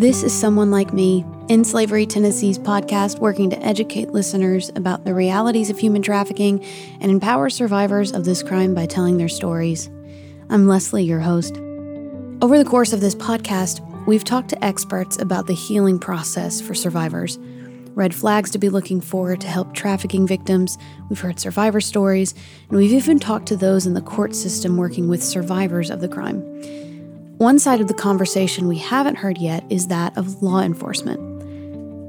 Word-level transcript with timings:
This 0.00 0.22
is 0.22 0.32
Someone 0.32 0.70
Like 0.70 0.94
Me, 0.94 1.26
End 1.50 1.66
Slavery 1.66 2.06
Tennessee's 2.06 2.58
podcast 2.58 3.18
working 3.18 3.50
to 3.50 3.62
educate 3.62 4.12
listeners 4.12 4.72
about 4.74 5.04
the 5.04 5.12
realities 5.12 5.68
of 5.68 5.78
human 5.78 6.00
trafficking 6.00 6.64
and 7.02 7.10
empower 7.10 7.50
survivors 7.50 8.10
of 8.10 8.24
this 8.24 8.42
crime 8.42 8.74
by 8.74 8.86
telling 8.86 9.18
their 9.18 9.28
stories. 9.28 9.90
I'm 10.48 10.66
Leslie, 10.66 11.04
your 11.04 11.20
host. 11.20 11.58
Over 12.40 12.56
the 12.56 12.64
course 12.66 12.94
of 12.94 13.02
this 13.02 13.14
podcast, 13.14 13.86
we've 14.06 14.24
talked 14.24 14.48
to 14.48 14.64
experts 14.64 15.20
about 15.20 15.46
the 15.46 15.52
healing 15.52 15.98
process 15.98 16.62
for 16.62 16.74
survivors, 16.74 17.38
red 17.94 18.14
flags 18.14 18.50
to 18.52 18.58
be 18.58 18.70
looking 18.70 19.02
for 19.02 19.36
to 19.36 19.46
help 19.46 19.74
trafficking 19.74 20.26
victims, 20.26 20.78
we've 21.10 21.20
heard 21.20 21.38
survivor 21.38 21.82
stories, 21.82 22.32
and 22.70 22.78
we've 22.78 22.92
even 22.92 23.18
talked 23.18 23.48
to 23.48 23.56
those 23.56 23.84
in 23.84 23.92
the 23.92 24.00
court 24.00 24.34
system 24.34 24.78
working 24.78 25.08
with 25.08 25.22
survivors 25.22 25.90
of 25.90 26.00
the 26.00 26.08
crime. 26.08 26.40
One 27.40 27.58
side 27.58 27.80
of 27.80 27.88
the 27.88 27.94
conversation 27.94 28.68
we 28.68 28.76
haven't 28.76 29.14
heard 29.14 29.38
yet 29.38 29.64
is 29.70 29.86
that 29.86 30.14
of 30.18 30.42
law 30.42 30.60
enforcement. 30.60 31.18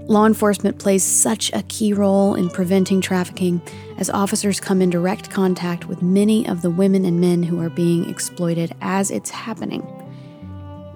Law 0.10 0.26
enforcement 0.26 0.78
plays 0.78 1.06
such 1.06 1.50
a 1.54 1.64
key 1.70 1.94
role 1.94 2.36
in 2.36 2.50
preventing 2.50 3.00
trafficking 3.00 3.62
as 3.98 4.10
officers 4.10 4.60
come 4.60 4.82
in 4.82 4.90
direct 4.90 5.30
contact 5.30 5.88
with 5.88 6.02
many 6.02 6.46
of 6.46 6.62
the 6.62 6.70
women 6.70 7.06
and 7.06 7.22
men 7.22 7.44
who 7.44 7.62
are 7.62 7.70
being 7.70 8.10
exploited 8.10 8.76
as 8.82 9.10
it's 9.10 9.30
happening. 9.30 9.88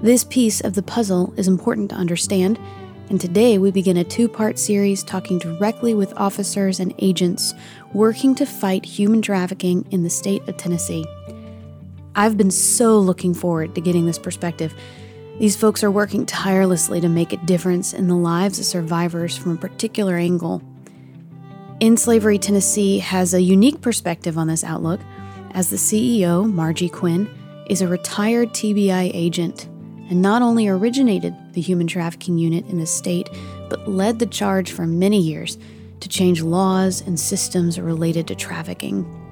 This 0.01 0.25
piece 0.25 0.59
of 0.59 0.73
the 0.73 0.83
puzzle 0.83 1.33
is 1.37 1.47
important 1.47 1.91
to 1.91 1.95
understand, 1.95 2.59
and 3.09 3.21
today 3.21 3.57
we 3.57 3.71
begin 3.71 3.95
a 3.95 4.03
two 4.03 4.27
part 4.27 4.59
series 4.59 5.01
talking 5.01 5.39
directly 5.39 5.93
with 5.93 6.13
officers 6.17 6.81
and 6.81 6.93
agents 6.99 7.53
working 7.93 8.35
to 8.35 8.45
fight 8.45 8.83
human 8.83 9.21
trafficking 9.21 9.87
in 9.91 10.03
the 10.03 10.09
state 10.09 10.45
of 10.49 10.57
Tennessee. 10.57 11.05
I've 12.15 12.37
been 12.37 12.51
so 12.51 12.97
looking 12.97 13.33
forward 13.33 13.75
to 13.75 13.81
getting 13.81 14.05
this 14.05 14.17
perspective. 14.17 14.73
These 15.37 15.57
folks 15.57 15.83
are 15.83 15.91
working 15.91 16.25
tirelessly 16.25 17.01
to 17.01 17.09
make 17.09 17.33
a 17.33 17.37
difference 17.37 17.93
in 17.93 18.07
the 18.07 18.15
lives 18.15 18.57
of 18.57 18.65
survivors 18.65 19.37
from 19.37 19.51
a 19.51 19.57
particular 19.57 20.15
angle. 20.15 20.63
End 21.81 21.99
Slavery 21.99 22.39
Tennessee 22.39 22.99
has 22.99 23.33
a 23.33 23.41
unique 23.41 23.81
perspective 23.81 24.37
on 24.37 24.47
this 24.47 24.63
outlook, 24.63 25.01
as 25.51 25.69
the 25.69 25.75
CEO, 25.75 26.49
Margie 26.49 26.87
Quin, 26.87 27.29
is 27.67 27.81
a 27.81 27.87
retired 27.87 28.49
TBI 28.49 29.11
agent 29.13 29.65
and 30.09 30.21
not 30.21 30.41
only 30.41 30.69
originated 30.69 31.35
the 31.53 31.61
human 31.61 31.87
trafficking 31.87 32.37
unit 32.37 32.65
in 32.67 32.79
the 32.79 32.85
state, 32.85 33.29
but 33.69 33.89
led 33.89 34.19
the 34.19 34.25
charge 34.25 34.71
for 34.71 34.85
many 34.85 35.19
years 35.19 35.57
to 35.99 36.07
change 36.07 36.41
laws 36.41 37.01
and 37.01 37.19
systems 37.19 37.77
related 37.77 38.27
to 38.27 38.35
trafficking. 38.35 39.24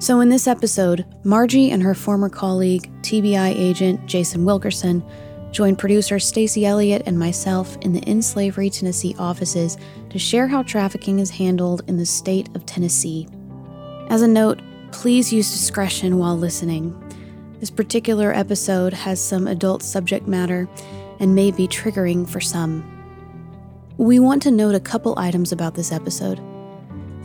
So, 0.00 0.20
in 0.20 0.28
this 0.28 0.46
episode, 0.46 1.06
Margie 1.24 1.70
and 1.70 1.82
her 1.82 1.94
former 1.94 2.28
colleague, 2.28 2.90
TBI 3.02 3.54
agent 3.56 4.04
Jason 4.06 4.44
Wilkerson, 4.44 5.02
joined 5.50 5.78
producer 5.78 6.18
Stacy 6.18 6.66
Elliott 6.66 7.04
and 7.06 7.18
myself 7.18 7.78
in 7.80 7.92
the 7.92 8.04
End 8.04 8.24
Slavery 8.24 8.68
Tennessee 8.68 9.14
offices 9.18 9.78
to 10.10 10.18
share 10.18 10.48
how 10.48 10.62
trafficking 10.64 11.20
is 11.20 11.30
handled 11.30 11.82
in 11.86 11.96
the 11.96 12.04
state 12.04 12.54
of 12.56 12.66
Tennessee. 12.66 13.28
As 14.10 14.20
a 14.20 14.28
note, 14.28 14.60
please 14.90 15.32
use 15.32 15.50
discretion 15.50 16.18
while 16.18 16.36
listening. 16.36 17.00
This 17.60 17.70
particular 17.70 18.34
episode 18.34 18.92
has 18.92 19.22
some 19.22 19.46
adult 19.46 19.82
subject 19.82 20.26
matter 20.26 20.68
and 21.20 21.34
may 21.34 21.52
be 21.52 21.68
triggering 21.68 22.28
for 22.28 22.40
some. 22.40 22.90
We 23.96 24.18
want 24.18 24.42
to 24.42 24.50
note 24.50 24.74
a 24.74 24.80
couple 24.80 25.14
items 25.16 25.52
about 25.52 25.76
this 25.76 25.92
episode. 25.92 26.40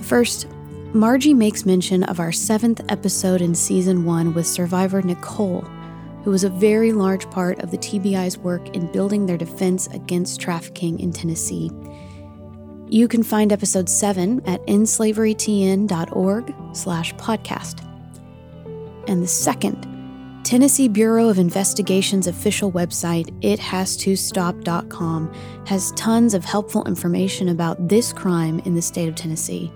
First, 0.02 0.48
Margie 0.94 1.36
makes 1.36 1.68
mention 1.68 2.04
of 2.06 2.20
our 2.20 2.32
seventh 2.32 2.82
episode 2.90 3.42
in 3.42 3.54
season 3.54 4.06
one 4.06 4.34
with 4.34 4.48
survivor 4.48 5.04
Nicole, 5.04 5.62
who 6.24 6.32
was 6.32 6.44
a 6.44 6.50
very 6.50 6.94
large 6.94 7.30
part 7.30 7.60
of 7.60 7.70
the 7.70 7.78
TBI's 7.78 8.40
work 8.40 8.76
in 8.76 8.92
building 8.92 9.28
their 9.28 9.38
defense 9.38 9.86
against 9.88 10.42
trafficking 10.42 11.00
in 11.00 11.14
Tennessee. 11.14 11.70
You 12.88 13.08
can 13.08 13.22
find 13.22 13.54
episode 13.54 13.88
7 13.88 14.42
at 14.48 14.66
endslaverytn.org 14.66 16.56
slash 16.74 17.14
podcast. 17.16 17.86
And 19.08 19.22
the 19.22 19.28
second, 19.28 19.86
Tennessee 20.44 20.88
Bureau 20.88 21.30
of 21.30 21.38
Investigation's 21.38 22.26
official 22.26 22.72
website, 22.72 23.30
ithastostop.com, 23.42 25.34
has 25.68 25.92
tons 25.92 26.34
of 26.34 26.44
helpful 26.44 26.84
information 26.86 27.50
about 27.50 27.88
this 27.88 28.12
crime 28.12 28.58
in 28.62 28.74
the 28.74 28.82
state 28.82 29.08
of 29.08 29.14
Tennessee. 29.14 29.72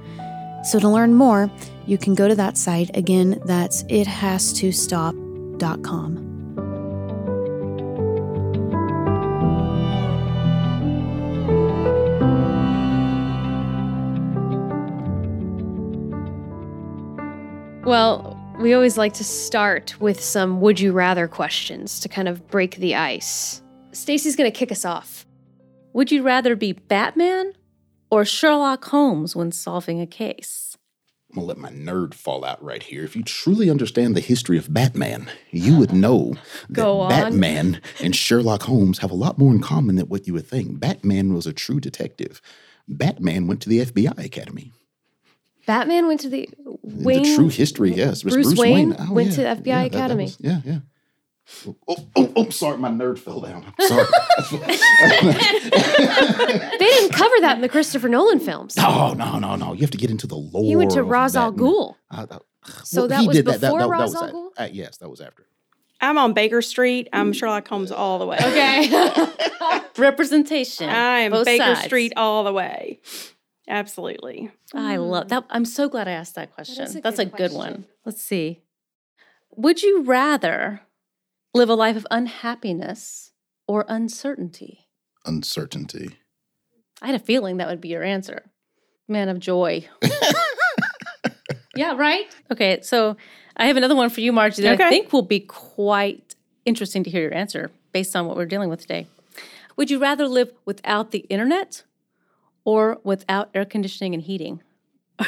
So 0.64 0.80
to 0.80 0.90
learn 0.90 1.14
more, 1.14 1.52
you 1.86 1.98
can 1.98 2.16
go 2.16 2.28
to 2.28 2.36
that 2.36 2.58
site. 2.58 2.90
Again, 2.96 3.42
that's 3.46 3.84
ithastostop.com. 3.84 6.30
Well, 17.86 18.40
we 18.60 18.74
always 18.74 18.98
like 18.98 19.14
to 19.16 19.26
start 19.26 20.00
with 20.00 20.24
some 20.24 20.62
would 20.62 20.80
you 20.80 20.94
rather 20.94 21.28
questions 21.28 22.00
to 22.00 22.08
kind 22.08 22.30
of 22.30 22.48
break 22.48 22.78
the 22.78 22.96
ice. 22.96 23.62
Stacy's 23.92 24.38
going 24.38 24.50
to 24.50 24.58
kick 24.58 24.72
us 24.72 24.86
off. 24.86 25.26
Would 25.92 26.10
you 26.12 26.24
rather 26.24 26.56
be 26.56 26.72
Batman 26.72 27.54
or 28.14 28.26
Sherlock 28.26 28.86
Holmes 28.86 29.36
when 29.36 29.52
solving 29.52 30.00
a 30.00 30.06
case? 30.08 30.78
I'm 31.32 31.36
gonna 31.38 31.48
let 31.48 31.58
my 31.58 31.72
nerd 31.72 32.14
fall 32.14 32.46
out 32.46 32.64
right 32.64 32.84
here. 32.84 33.04
If 33.04 33.16
you 33.16 33.24
truly 33.24 33.68
understand 33.70 34.16
the 34.16 34.20
history 34.22 34.56
of 34.58 34.72
Batman, 34.72 35.32
you 35.50 35.76
would 35.80 35.92
know 35.92 36.36
that 36.70 36.86
Batman 37.10 37.82
and 38.00 38.16
Sherlock 38.16 38.64
Holmes 38.64 39.00
have 39.00 39.10
a 39.10 39.16
lot 39.16 39.40
more 39.40 39.52
in 39.52 39.60
common 39.60 39.96
than 39.96 40.08
what 40.10 40.28
you 40.28 40.34
would 40.34 40.46
think. 40.46 40.80
Batman 40.80 41.34
was 41.34 41.48
a 41.48 41.54
true 41.54 41.80
detective. 41.80 42.40
Batman 42.88 43.48
went 43.48 43.62
to 43.64 43.70
the 43.70 43.80
FBI 43.80 44.24
Academy. 44.24 44.72
Batman 45.66 46.06
went 46.08 46.20
to 46.20 46.30
the 46.30 46.48
Wayne. 46.84 47.24
the 47.24 47.36
true 47.36 47.48
history, 47.50 47.94
yes. 47.94 48.24
was 48.24 48.34
Bruce 48.36 48.56
Wayne 48.56 48.96
Oh, 49.00 49.14
went 49.14 49.30
yeah. 49.30 49.36
to 49.36 49.42
the 49.42 49.48
FBI 49.48 49.66
Yeah, 49.66 49.84
that- 49.84 49.92
that 49.94 49.98
Academy. 49.98 50.24
was- 50.26 50.38
yeah, 50.40 50.62
yeah. 50.66 50.80
Oh, 51.88 51.98
oh, 52.16 52.34
oh, 52.36 52.50
sorry, 52.50 52.78
my 52.78 52.90
nerd 52.90 53.20
fell 53.20 53.40
down. 53.42 53.66
I'm 53.80 53.88
sorry. 53.88 54.06
They 55.74 56.86
didn't 56.90 57.14
cover 57.14 57.36
that 57.42 57.54
in 57.56 57.62
the 57.62 57.70
Christopher 57.70 58.10
Nolan 58.10 58.40
films. 58.40 58.76
no, 58.78 59.14
no, 59.14 59.40
no, 59.40 59.56
no. 59.56 59.74
You 59.74 59.82
have 59.82 59.92
to 59.92 59.98
get 59.98 60.10
into 60.12 60.28
the 60.28 60.36
lore. 60.36 60.64
He 60.64 60.76
went 60.76 60.92
to 60.92 61.04
Ra's 61.04 61.36
al 61.36 61.54
Ghul. 61.54 61.96
Uh, 62.12 62.26
that- 62.26 62.42
So 62.84 63.02
well, 63.02 63.08
that 63.10 63.22
he 63.22 63.28
was 63.28 63.38
did 63.38 63.46
that- 63.46 63.62
that- 63.62 63.68
before 63.68 63.80
that- 63.80 63.86
that 63.88 63.92
Ra's 63.92 64.16
al 64.16 64.32
Ghul? 64.32 64.50
uh, 64.58 64.68
yes, 64.72 64.98
that 64.98 65.10
was 65.10 65.22
after. 65.22 65.46
I'm 66.02 66.18
on 66.18 66.34
Baker 66.34 66.62
Street. 66.62 67.08
I'm 67.14 67.32
Sherlock 67.32 67.68
Holmes 67.68 67.92
all 67.92 68.20
the 68.20 68.26
way. 68.26 68.38
Okay. 68.38 68.90
Representation. 69.98 70.90
I 70.90 71.20
am 71.20 71.32
both 71.32 71.46
Baker 71.46 71.64
sides. 71.76 71.86
Street 71.86 72.14
all 72.18 72.44
the 72.44 72.52
way. 72.52 73.00
Absolutely. 73.70 74.52
I 74.74 74.98
love 74.98 75.30
that. 75.30 75.46
I'm 75.50 75.64
so 75.64 75.88
glad 75.88 76.10
I 76.10 76.12
asked 76.12 76.36
that 76.36 76.54
question. 76.54 76.84
is 76.84 76.96
a 76.98 77.02
That's 77.02 77.18
good 77.18 77.28
a 77.28 77.30
good 77.30 77.38
question. 77.52 77.58
one. 77.58 77.86
Let's 78.06 78.22
see. 78.22 78.64
Would 79.56 79.82
you 79.82 80.02
rather 80.04 80.82
live 81.54 81.70
a 81.70 81.76
life 81.76 81.96
of 81.96 82.08
unhappiness 82.10 83.32
or 83.68 83.86
uncertainty? 83.88 84.88
Uncertainty. 85.26 86.18
I 87.02 87.08
had 87.08 87.16
a 87.16 87.20
feeling 87.20 87.58
that 87.58 87.68
would 87.68 87.82
be 87.82 87.90
your 87.90 88.04
answer. 88.04 88.44
Man 89.08 89.30
of 89.30 89.40
joy. 89.40 89.88
yeah, 91.76 91.96
right? 91.96 92.26
Okay, 92.52 92.80
so 92.82 93.18
I 93.58 93.68
have 93.68 93.78
another 93.78 93.96
one 93.96 94.10
for 94.10 94.22
you, 94.22 94.32
Margie, 94.32 94.64
that 94.64 94.82
I 94.82 94.90
think 94.90 95.14
will 95.14 95.22
be 95.22 95.42
quite 95.42 96.36
interesting 96.66 97.04
to 97.04 97.10
hear 97.10 97.22
your 97.22 97.34
answer 97.34 97.72
based 97.92 98.16
on 98.16 98.26
what 98.26 98.36
we're 98.36 98.46
dealing 98.46 98.70
with 98.70 98.82
today. 98.82 99.08
Would 99.76 99.92
you 99.92 100.00
rather 100.00 100.28
live 100.28 100.52
without 100.66 101.12
the 101.12 101.20
internet 101.30 101.84
or 102.64 103.00
without 103.04 103.50
air 103.54 103.66
conditioning 103.66 104.14
and 104.14 104.24
heating? 104.24 104.62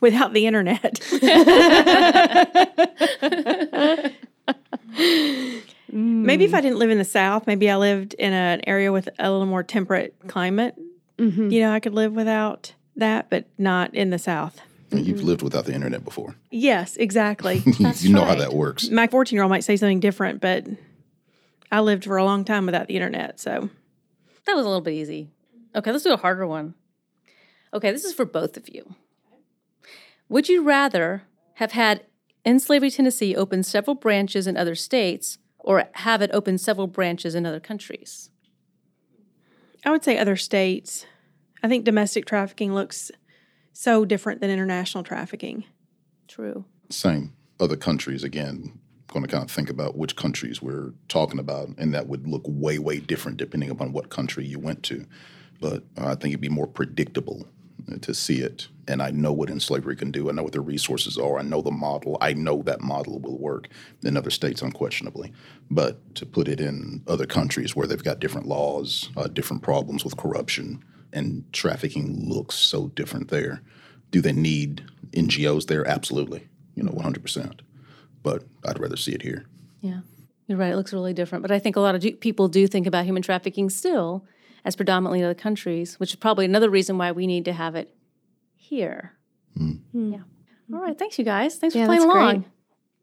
Without 0.00 0.32
the 0.32 0.46
internet. 0.46 0.98
Maybe 5.90 6.44
if 6.44 6.54
I 6.54 6.60
didn't 6.60 6.78
live 6.78 6.90
in 6.90 6.98
the 6.98 7.04
South, 7.04 7.46
maybe 7.46 7.70
I 7.70 7.76
lived 7.76 8.14
in 8.14 8.32
an 8.32 8.60
area 8.66 8.92
with 8.92 9.08
a 9.18 9.30
little 9.30 9.46
more 9.46 9.62
temperate 9.62 10.14
climate. 10.26 10.74
Mhm. 11.18 11.50
You 11.52 11.60
know, 11.60 11.72
I 11.72 11.80
could 11.80 11.94
live 11.94 12.12
without 12.12 12.74
that, 12.96 13.30
but 13.30 13.46
not 13.58 13.94
in 13.94 14.10
the 14.10 14.18
South. 14.18 14.60
And 14.92 15.04
You've 15.04 15.22
lived 15.22 15.42
without 15.42 15.64
the 15.66 15.74
internet 15.74 16.04
before. 16.04 16.36
Yes, 16.50 16.96
exactly. 16.96 17.58
That's 17.80 18.02
you 18.04 18.14
know 18.14 18.24
how 18.24 18.36
that 18.36 18.52
works. 18.52 18.88
My 18.90 19.06
14 19.06 19.36
year 19.36 19.42
old 19.42 19.50
might 19.50 19.64
say 19.64 19.76
something 19.76 20.00
different, 20.00 20.40
but 20.40 20.64
I 21.72 21.80
lived 21.80 22.04
for 22.04 22.16
a 22.16 22.24
long 22.24 22.44
time 22.44 22.66
without 22.66 22.86
the 22.86 22.94
internet. 22.94 23.40
So 23.40 23.68
That 24.46 24.54
was 24.54 24.64
a 24.64 24.68
little 24.68 24.80
bit 24.82 24.94
easy. 24.94 25.28
Okay, 25.74 25.90
let's 25.90 26.04
do 26.04 26.12
a 26.12 26.16
harder 26.16 26.46
one. 26.46 26.74
Okay, 27.74 27.90
this 27.90 28.04
is 28.04 28.14
for 28.14 28.24
both 28.24 28.56
of 28.56 28.68
you. 28.68 28.94
Would 30.28 30.48
you 30.48 30.62
rather 30.62 31.24
have 31.54 31.72
had 31.72 32.02
End 32.46 32.62
Slavery 32.62 32.92
Tennessee 32.92 33.34
open 33.34 33.64
several 33.64 33.96
branches 33.96 34.46
in 34.46 34.56
other 34.56 34.76
states 34.76 35.38
or 35.58 35.88
have 35.94 36.22
it 36.22 36.30
open 36.32 36.58
several 36.58 36.86
branches 36.86 37.34
in 37.34 37.44
other 37.44 37.58
countries? 37.58 38.30
I 39.84 39.90
would 39.90 40.04
say 40.04 40.16
other 40.16 40.36
states. 40.36 41.06
I 41.64 41.68
think 41.68 41.84
domestic 41.84 42.24
trafficking 42.24 42.72
looks 42.72 43.10
so 43.72 44.04
different 44.04 44.40
than 44.40 44.50
international 44.50 45.02
trafficking. 45.02 45.64
True. 46.28 46.64
Same. 46.88 47.32
Other 47.58 47.76
countries, 47.76 48.22
again, 48.22 48.78
going 49.08 49.24
to 49.24 49.30
kind 49.30 49.42
of 49.42 49.50
think 49.50 49.68
about 49.68 49.96
which 49.96 50.14
countries 50.14 50.62
we're 50.62 50.92
talking 51.08 51.40
about, 51.40 51.70
and 51.78 51.92
that 51.94 52.06
would 52.06 52.28
look 52.28 52.42
way, 52.46 52.78
way 52.78 53.00
different 53.00 53.38
depending 53.38 53.70
upon 53.70 53.92
what 53.92 54.08
country 54.08 54.46
you 54.46 54.60
went 54.60 54.84
to. 54.84 55.04
But 55.60 55.82
uh, 55.98 56.06
I 56.06 56.14
think 56.14 56.26
it'd 56.26 56.40
be 56.40 56.48
more 56.48 56.68
predictable 56.68 57.48
to 58.00 58.14
see 58.14 58.40
it. 58.40 58.68
And 58.88 59.02
I 59.02 59.10
know 59.10 59.32
what 59.32 59.50
slavery 59.60 59.96
can 59.96 60.10
do. 60.10 60.28
I 60.28 60.32
know 60.32 60.44
what 60.44 60.52
the 60.52 60.60
resources 60.60 61.18
are. 61.18 61.38
I 61.38 61.42
know 61.42 61.60
the 61.60 61.70
model. 61.70 62.18
I 62.20 62.34
know 62.34 62.62
that 62.62 62.80
model 62.80 63.18
will 63.18 63.38
work 63.38 63.68
in 64.04 64.16
other 64.16 64.30
states, 64.30 64.62
unquestionably. 64.62 65.32
But 65.70 66.14
to 66.16 66.26
put 66.26 66.46
it 66.46 66.60
in 66.60 67.02
other 67.08 67.26
countries 67.26 67.74
where 67.74 67.86
they've 67.86 68.02
got 68.02 68.20
different 68.20 68.46
laws, 68.46 69.10
uh, 69.16 69.26
different 69.26 69.62
problems 69.62 70.04
with 70.04 70.16
corruption, 70.16 70.84
and 71.12 71.44
trafficking 71.52 72.28
looks 72.28 72.54
so 72.54 72.88
different 72.88 73.28
there. 73.28 73.62
Do 74.10 74.20
they 74.20 74.32
need 74.32 74.84
NGOs 75.12 75.66
there? 75.66 75.86
Absolutely, 75.86 76.46
you 76.74 76.82
know, 76.82 76.92
100%. 76.92 77.60
But 78.22 78.44
I'd 78.64 78.78
rather 78.78 78.96
see 78.96 79.12
it 79.12 79.22
here. 79.22 79.46
Yeah, 79.80 80.00
you're 80.46 80.58
right. 80.58 80.72
It 80.72 80.76
looks 80.76 80.92
really 80.92 81.14
different. 81.14 81.42
But 81.42 81.50
I 81.50 81.58
think 81.58 81.76
a 81.76 81.80
lot 81.80 81.94
of 81.94 82.20
people 82.20 82.48
do 82.48 82.66
think 82.66 82.86
about 82.86 83.04
human 83.04 83.22
trafficking 83.22 83.70
still 83.70 84.24
as 84.66 84.74
predominantly 84.74 85.22
other 85.22 85.32
countries, 85.32 85.94
which 86.00 86.10
is 86.10 86.16
probably 86.16 86.44
another 86.44 86.68
reason 86.68 86.98
why 86.98 87.12
we 87.12 87.26
need 87.28 87.44
to 87.44 87.52
have 87.52 87.76
it 87.76 87.94
here. 88.56 89.12
Mm. 89.56 89.78
Yeah. 89.94 90.18
All 90.74 90.82
right. 90.82 90.98
Thanks, 90.98 91.18
you 91.20 91.24
guys. 91.24 91.54
Thanks 91.54 91.76
for 91.76 91.86
playing 91.86 92.02
along. 92.02 92.38
great. 92.40 92.50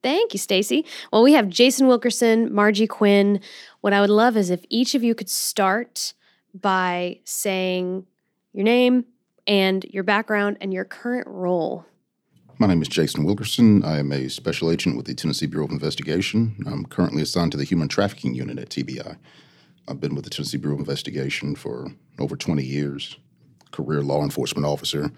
Thank 0.03 0.33
you, 0.33 0.39
Stacy. 0.39 0.85
Well, 1.13 1.23
we 1.23 1.31
have 1.31 1.47
Jason 1.47 1.87
Wilkerson, 1.87 2.53
Margie 2.53 2.85
Quin. 2.85 3.39
What 3.79 3.93
I 3.93 4.01
would 4.01 4.09
love 4.09 4.35
is 4.35 4.49
if 4.49 4.65
each 4.69 4.93
of 4.93 5.03
you 5.05 5.15
could 5.15 5.29
start 5.29 6.13
by 6.53 7.21
saying 7.23 8.05
your 8.51 8.65
name 8.65 9.05
and 9.47 9.85
your 9.85 10.03
background 10.03 10.57
and 10.59 10.73
your 10.73 10.83
current 10.83 11.25
role. 11.27 11.85
My 12.57 12.67
name 12.67 12.81
is 12.81 12.89
Jason 12.89 13.23
Wilkerson. 13.23 13.85
I 13.85 13.99
am 13.99 14.11
a 14.11 14.27
special 14.27 14.69
agent 14.69 14.97
with 14.97 15.05
the 15.05 15.15
Tennessee 15.15 15.47
Bureau 15.47 15.65
of 15.65 15.71
Investigation. 15.71 16.57
I'm 16.67 16.85
currently 16.85 17.21
assigned 17.21 17.53
to 17.53 17.57
the 17.57 17.63
Human 17.63 17.87
Trafficking 17.87 18.33
Unit 18.33 18.59
at 18.59 18.69
TBI. 18.69 19.15
I've 19.87 19.99
been 19.99 20.15
with 20.15 20.23
the 20.23 20.29
Tennessee 20.29 20.57
Bureau 20.57 20.75
of 20.75 20.79
Investigation 20.79 21.55
for 21.55 21.87
over 22.19 22.35
20 22.35 22.63
years, 22.63 23.17
career 23.71 24.01
law 24.01 24.23
enforcement 24.23 24.65
officer. 24.65 25.11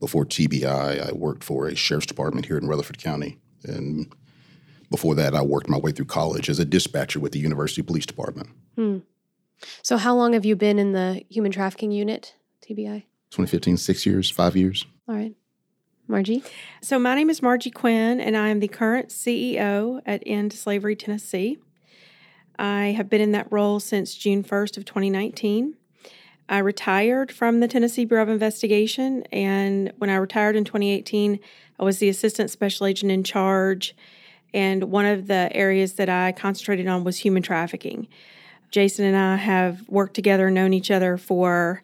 Before 0.00 0.24
TBI, 0.24 1.08
I 1.08 1.12
worked 1.12 1.44
for 1.44 1.66
a 1.66 1.74
sheriff's 1.74 2.06
department 2.06 2.46
here 2.46 2.58
in 2.58 2.66
Rutherford 2.66 2.98
County. 2.98 3.38
And 3.64 4.12
before 4.90 5.14
that, 5.16 5.34
I 5.34 5.42
worked 5.42 5.68
my 5.68 5.78
way 5.78 5.92
through 5.92 6.06
college 6.06 6.48
as 6.48 6.58
a 6.58 6.64
dispatcher 6.64 7.20
with 7.20 7.32
the 7.32 7.38
University 7.38 7.82
Police 7.82 8.06
Department. 8.06 8.48
Hmm. 8.76 8.98
So, 9.82 9.96
how 9.96 10.14
long 10.14 10.34
have 10.34 10.44
you 10.44 10.54
been 10.54 10.78
in 10.78 10.92
the 10.92 11.24
human 11.28 11.50
trafficking 11.50 11.90
unit, 11.90 12.34
TBI? 12.62 13.04
2015, 13.30 13.76
six 13.76 14.06
years, 14.06 14.30
five 14.30 14.56
years. 14.56 14.86
All 15.08 15.16
right. 15.16 15.34
Margie? 16.06 16.42
So, 16.80 16.98
my 16.98 17.14
name 17.14 17.28
is 17.28 17.42
Margie 17.42 17.70
Quin, 17.70 18.20
and 18.20 18.36
I 18.36 18.48
am 18.48 18.60
the 18.60 18.68
current 18.68 19.08
CEO 19.08 20.00
at 20.06 20.22
End 20.24 20.52
Slavery 20.52 20.96
Tennessee. 20.96 21.58
I 22.58 22.88
have 22.96 23.08
been 23.08 23.20
in 23.20 23.32
that 23.32 23.50
role 23.52 23.80
since 23.80 24.14
June 24.14 24.42
1st 24.42 24.76
of 24.76 24.84
2019. 24.84 25.74
I 26.48 26.58
retired 26.58 27.30
from 27.30 27.60
the 27.60 27.68
Tennessee 27.68 28.04
Bureau 28.04 28.22
of 28.22 28.28
Investigation, 28.28 29.22
and 29.30 29.92
when 29.98 30.10
I 30.10 30.16
retired 30.16 30.56
in 30.56 30.64
2018, 30.64 31.38
I 31.78 31.84
was 31.84 31.98
the 31.98 32.08
assistant 32.08 32.50
special 32.50 32.86
agent 32.86 33.12
in 33.12 33.22
charge. 33.22 33.94
And 34.54 34.84
one 34.84 35.04
of 35.04 35.26
the 35.26 35.50
areas 35.54 35.94
that 35.94 36.08
I 36.08 36.32
concentrated 36.32 36.88
on 36.88 37.04
was 37.04 37.18
human 37.18 37.42
trafficking. 37.42 38.08
Jason 38.70 39.04
and 39.04 39.16
I 39.16 39.36
have 39.36 39.88
worked 39.88 40.14
together, 40.14 40.50
known 40.50 40.72
each 40.72 40.90
other 40.90 41.16
for 41.16 41.82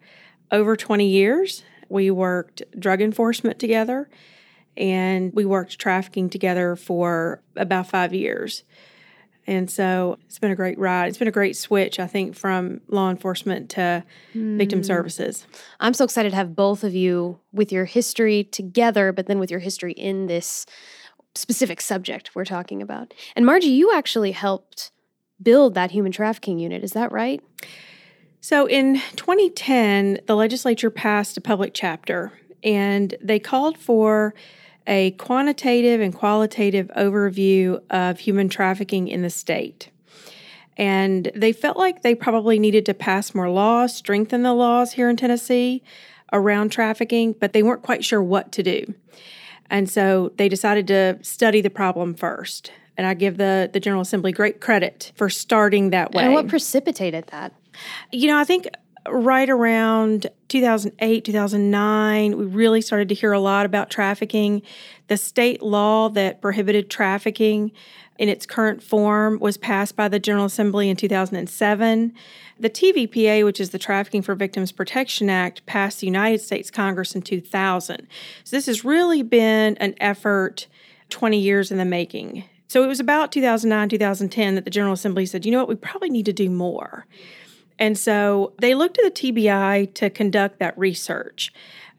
over 0.51 0.77
20 0.77 1.07
years. 1.07 1.63
We 1.89 2.11
worked 2.11 2.63
drug 2.79 3.03
enforcement 3.03 3.59
together 3.59 4.09
and 4.77 5.33
we 5.35 5.45
worked 5.45 5.79
trafficking 5.79 6.29
together 6.29 6.75
for 6.75 7.43
about 7.55 7.89
five 7.89 8.13
years. 8.13 8.65
And 9.47 9.71
so 9.71 10.19
it's 10.27 10.39
been 10.39 10.51
a 10.51 10.57
great 10.57 10.79
ride. 10.79 11.09
It's 11.09 11.19
been 11.19 11.29
a 11.29 11.33
great 11.33 11.57
switch, 11.57 12.01
I 12.01 12.07
think, 12.07 12.35
from 12.35 12.81
law 12.89 13.11
enforcement 13.11 13.71
to 13.71 14.05
victim 14.33 14.81
mm. 14.81 14.85
services. 14.85 15.47
I'm 15.81 15.95
so 15.95 16.05
excited 16.05 16.31
to 16.31 16.37
have 16.37 16.57
both 16.57 16.83
of 16.83 16.95
you 16.95 17.39
with 17.53 17.71
your 17.71 17.85
history 17.85 18.45
together, 18.45 19.13
but 19.13 19.27
then 19.27 19.39
with 19.39 19.51
your 19.51 19.61
history 19.61 19.93
in 19.93 20.27
this 20.27 20.67
specific 21.35 21.81
subject 21.81 22.35
we're 22.35 22.45
talking 22.45 22.81
about. 22.81 23.13
And 23.37 23.45
Margie, 23.45 23.69
you 23.69 23.93
actually 23.95 24.33
helped 24.33 24.93
build 25.43 25.75
that 25.75 25.91
human 25.91 26.13
trafficking 26.13 26.59
unit. 26.59 26.85
Is 26.85 26.93
that 26.93 27.13
right? 27.13 27.43
So 28.41 28.67
in 28.67 29.01
2010, 29.17 30.21
the 30.27 30.37
legislature 30.37 30.91
passed 30.91 31.37
a 31.37 31.41
public 31.41 31.73
chapter 31.75 32.33
and 32.63 33.15
they 33.21 33.39
called 33.39 33.79
for 33.79 34.35
a 34.87 35.13
quantitative 35.13 36.01
and 36.01 36.15
qualitative 36.15 36.91
overview 36.97 37.81
of 37.91 38.19
human 38.19 38.49
trafficking 38.49 39.09
in 39.09 39.23
the 39.23 39.31
state. 39.31 39.91
And 40.77 41.31
they 41.35 41.53
felt 41.53 41.77
like 41.77 42.03
they 42.03 42.15
probably 42.15 42.59
needed 42.59 42.85
to 42.87 42.95
pass 42.95 43.35
more 43.35 43.49
laws, 43.49 43.95
strengthen 43.95 44.43
the 44.43 44.53
laws 44.53 44.93
here 44.93 45.09
in 45.09 45.17
Tennessee 45.17 45.83
around 46.33 46.71
trafficking, 46.71 47.33
but 47.33 47.53
they 47.53 47.63
weren't 47.63 47.83
quite 47.83 48.05
sure 48.05 48.23
what 48.23 48.51
to 48.53 48.63
do. 48.63 48.95
And 49.71 49.89
so 49.89 50.33
they 50.37 50.49
decided 50.49 50.87
to 50.89 51.19
study 51.23 51.61
the 51.61 51.71
problem 51.71 52.15
first. 52.15 52.73
And 52.97 53.07
I 53.07 53.15
give 53.15 53.39
the, 53.39 53.71
the 53.73 53.81
General 53.81 54.03
Assembly 54.03 54.33
great 54.33 54.61
credit 54.61 55.13
for 55.17 55.31
starting 55.31 55.91
that 55.91 56.13
way. 56.13 56.25
And 56.25 56.33
what 56.33 56.49
precipitated 56.49 57.27
that? 57.29 57.53
You 58.13 58.29
know, 58.29 58.39
I 58.39 58.45
think 58.45 58.69
right 59.09 59.49
around 59.49 60.29
2008, 60.55 61.25
2009, 61.25 62.39
we 62.39 62.45
really 62.45 62.81
started 62.81 63.09
to 63.09 63.15
hear 63.15 63.33
a 63.33 63.41
lot 63.41 63.67
about 63.67 63.91
trafficking. 63.91 64.63
The 65.09 65.17
state 65.17 65.63
law 65.63 66.09
that 66.11 66.41
prohibited 66.41 66.89
trafficking 66.89 67.73
in 68.21 68.29
its 68.29 68.47
current 68.47 68.81
form 68.81 69.41
was 69.41 69.57
passed 69.57 69.97
by 69.97 70.07
the 70.07 70.21
General 70.21 70.45
Assembly 70.45 70.89
in 70.89 70.95
2007. 70.95 72.15
The 72.61 72.71
TVPA, 72.71 73.45
which 73.45 73.59
is 73.59 73.71
the 73.71 73.81
Trafficking 73.81 74.23
for 74.23 74.37
Victims 74.37 74.71
Protection 74.71 75.29
Act, 75.29 75.67
passed 75.67 75.99
the 75.99 76.07
United 76.07 76.41
States 76.41 76.71
Congress 76.71 77.17
in 77.17 77.23
2000. 77.23 78.07
So 78.45 78.57
this 78.57 78.67
has 78.67 78.85
really 78.85 79.25
been 79.25 79.77
an 79.79 79.97
effort 80.01 80.69
20 81.11 81.37
years 81.37 81.73
in 81.73 81.79
the 81.79 81.85
making. 81.85 82.45
So 82.69 82.85
it 82.85 82.87
was 82.87 83.01
about 83.01 83.33
2009, 83.33 83.89
2010 83.89 84.55
that 84.55 84.65
the 84.65 84.71
General 84.71 84.93
Assembly 84.93 85.27
said, 85.27 85.45
you 85.45 85.51
know 85.51 85.59
what, 85.59 85.69
we 85.69 85.75
probably 85.75 86.11
need 86.11 86.27
to 86.27 86.33
do 86.33 86.49
more. 86.49 87.07
And 87.79 87.99
so 87.99 88.53
they 88.61 88.75
looked 88.75 88.97
to 88.97 89.03
the 89.03 89.11
TBI 89.11 89.95
to 89.95 90.11
conduct 90.11 90.59
that 90.59 90.77
research. 90.79 91.53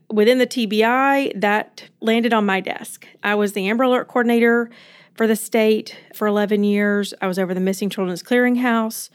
Within 0.10 0.38
the 0.38 0.48
TBI, 0.48 1.40
that 1.40 1.86
landed 2.00 2.34
on 2.34 2.46
my 2.46 2.60
desk. 2.60 3.08
I 3.24 3.36
was 3.36 3.54
the 3.54 3.68
Amber 3.68 3.84
Alert 3.84 4.08
coordinator 4.08 4.70
for 5.16 5.28
the 5.28 5.36
state 5.36 5.98
for 6.14 6.28
11 6.28 6.64
years. 6.64 7.14
I 7.22 7.28
was 7.28 7.40
over 7.40 7.54
the 7.54 7.60
Missing 7.60 7.90
Children's 7.90 8.24
Clearinghouse. 8.24 9.10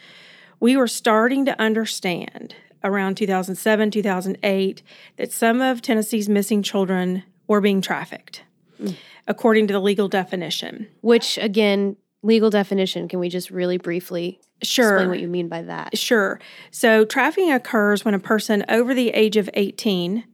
We 0.59 0.77
were 0.77 0.89
starting 0.89 1.45
to 1.47 1.61
understand 1.61 2.55
around 2.83 3.17
2007, 3.17 3.91
2008 3.91 4.83
that 5.17 5.33
some 5.33 5.61
of 5.61 5.83
Tennessee's 5.83 6.29
missing 6.29 6.63
children 6.63 7.23
were 7.47 7.61
being 7.61 7.81
trafficked, 7.81 8.43
mm. 8.81 8.97
according 9.27 9.67
to 9.69 9.73
the 9.73 9.81
legal 9.81 10.09
definition. 10.09 10.87
Which, 11.03 11.39
again, 11.39 11.97
legal 12.23 12.51
definition, 12.51 13.09
can 13.09 13.19
we 13.19 13.29
just 13.29 13.51
really 13.51 13.79
briefly 13.79 14.41
Sure. 14.63 14.95
explain 14.95 15.09
what 15.09 15.21
you 15.21 15.29
mean 15.29 15.49
by 15.49 15.63
that? 15.63 15.97
Sure. 15.97 16.39
So, 16.71 17.05
trafficking 17.05 17.53
occurs 17.53 18.05
when 18.05 18.15
a 18.15 18.19
person 18.19 18.65
over 18.69 18.95
the 18.95 19.11
age 19.11 19.37
of 19.37 19.49
18 19.55 20.25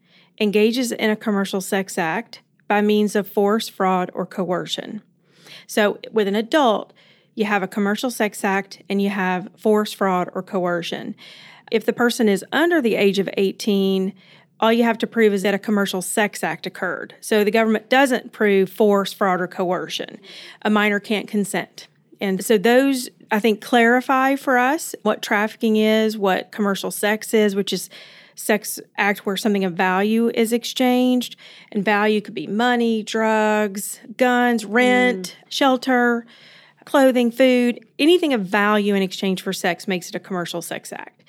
engages 0.40 0.92
in 0.92 1.10
a 1.10 1.16
commercial 1.16 1.60
sex 1.60 1.96
act 1.96 2.40
by 2.68 2.80
means 2.80 3.14
of 3.14 3.28
force, 3.28 3.68
fraud, 3.68 4.10
or 4.14 4.26
coercion. 4.26 5.02
So, 5.66 5.98
with 6.10 6.26
an 6.26 6.34
adult, 6.34 6.92
you 7.34 7.44
have 7.44 7.62
a 7.62 7.68
commercial 7.68 8.10
sex 8.10 8.42
act 8.42 8.82
and 8.88 9.00
you 9.00 9.10
have 9.10 9.48
force, 9.56 9.92
fraud, 9.92 10.28
or 10.34 10.42
coercion. 10.42 11.14
If 11.70 11.84
the 11.84 11.92
person 11.92 12.28
is 12.28 12.44
under 12.52 12.80
the 12.80 12.94
age 12.96 13.18
of 13.18 13.28
18, 13.36 14.12
all 14.60 14.72
you 14.72 14.84
have 14.84 14.98
to 14.98 15.06
prove 15.06 15.32
is 15.32 15.42
that 15.42 15.54
a 15.54 15.58
commercial 15.58 16.00
sex 16.00 16.42
act 16.42 16.66
occurred. 16.66 17.14
So 17.20 17.44
the 17.44 17.50
government 17.50 17.90
doesn't 17.90 18.32
prove 18.32 18.70
force, 18.70 19.12
fraud, 19.12 19.40
or 19.40 19.46
coercion. 19.46 20.18
A 20.62 20.70
minor 20.70 20.98
can't 20.98 21.28
consent. 21.28 21.88
And 22.20 22.42
so 22.44 22.56
those, 22.56 23.10
I 23.30 23.40
think, 23.40 23.60
clarify 23.60 24.36
for 24.36 24.56
us 24.56 24.94
what 25.02 25.20
trafficking 25.20 25.76
is, 25.76 26.16
what 26.16 26.52
commercial 26.52 26.90
sex 26.90 27.34
is, 27.34 27.54
which 27.54 27.72
is 27.72 27.90
sex 28.34 28.80
act 28.96 29.25
where 29.25 29.36
something 29.36 29.64
of 29.64 29.75
value 29.75 30.30
is 30.34 30.52
exchanged. 30.52 31.36
And 31.72 31.84
value 31.84 32.20
could 32.20 32.34
be 32.34 32.46
money, 32.46 33.02
drugs, 33.02 34.00
guns, 34.16 34.64
rent, 34.64 35.36
mm. 35.38 35.50
shelter, 35.50 36.25
clothing, 36.86 37.30
food, 37.30 37.84
anything 37.98 38.32
of 38.32 38.42
value 38.42 38.94
in 38.94 39.02
exchange 39.02 39.42
for 39.42 39.52
sex 39.52 39.86
makes 39.86 40.08
it 40.08 40.14
a 40.14 40.20
commercial 40.20 40.62
sex 40.62 40.92
act. 40.92 41.25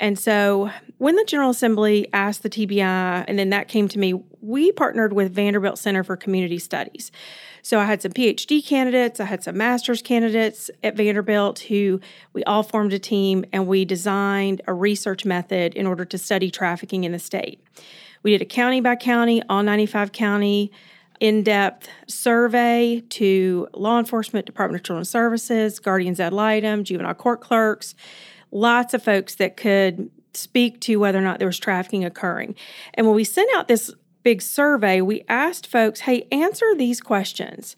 And 0.00 0.18
so 0.18 0.70
when 0.98 1.16
the 1.16 1.24
General 1.24 1.50
Assembly 1.50 2.08
asked 2.12 2.42
the 2.42 2.50
TBI, 2.50 3.24
and 3.28 3.38
then 3.38 3.50
that 3.50 3.68
came 3.68 3.88
to 3.88 3.98
me, 3.98 4.14
we 4.40 4.72
partnered 4.72 5.12
with 5.12 5.32
Vanderbilt 5.32 5.78
Center 5.78 6.02
for 6.02 6.16
Community 6.16 6.58
Studies. 6.58 7.12
So 7.62 7.80
I 7.80 7.84
had 7.86 8.02
some 8.02 8.12
PhD 8.12 8.64
candidates, 8.64 9.20
I 9.20 9.24
had 9.24 9.42
some 9.42 9.56
master's 9.56 10.02
candidates 10.02 10.70
at 10.82 10.96
Vanderbilt 10.96 11.60
who 11.60 12.00
we 12.34 12.44
all 12.44 12.62
formed 12.62 12.92
a 12.92 12.98
team 12.98 13.44
and 13.52 13.66
we 13.66 13.86
designed 13.86 14.60
a 14.66 14.74
research 14.74 15.24
method 15.24 15.74
in 15.74 15.86
order 15.86 16.04
to 16.04 16.18
study 16.18 16.50
trafficking 16.50 17.04
in 17.04 17.12
the 17.12 17.18
state. 17.18 17.62
We 18.22 18.32
did 18.32 18.42
a 18.42 18.46
county 18.46 18.80
by 18.80 18.96
county, 18.96 19.42
all 19.48 19.62
95 19.62 20.12
county 20.12 20.72
in 21.20 21.42
depth 21.42 21.88
survey 22.06 23.02
to 23.08 23.68
law 23.72 23.98
enforcement, 23.98 24.44
Department 24.46 24.80
of 24.80 24.84
Children's 24.84 25.08
Services, 25.08 25.78
guardians 25.78 26.20
ad 26.20 26.34
litem, 26.34 26.84
juvenile 26.84 27.14
court 27.14 27.40
clerks, 27.40 27.94
lots 28.54 28.94
of 28.94 29.02
folks 29.02 29.34
that 29.34 29.56
could 29.56 30.10
speak 30.32 30.80
to 30.80 30.96
whether 30.96 31.18
or 31.18 31.22
not 31.22 31.38
there 31.38 31.48
was 31.48 31.58
trafficking 31.58 32.04
occurring. 32.04 32.54
And 32.94 33.06
when 33.06 33.16
we 33.16 33.24
sent 33.24 33.50
out 33.54 33.68
this 33.68 33.92
big 34.22 34.40
survey, 34.40 35.00
we 35.00 35.24
asked 35.28 35.66
folks, 35.66 36.00
hey, 36.00 36.26
answer 36.32 36.74
these 36.74 37.00
questions 37.00 37.76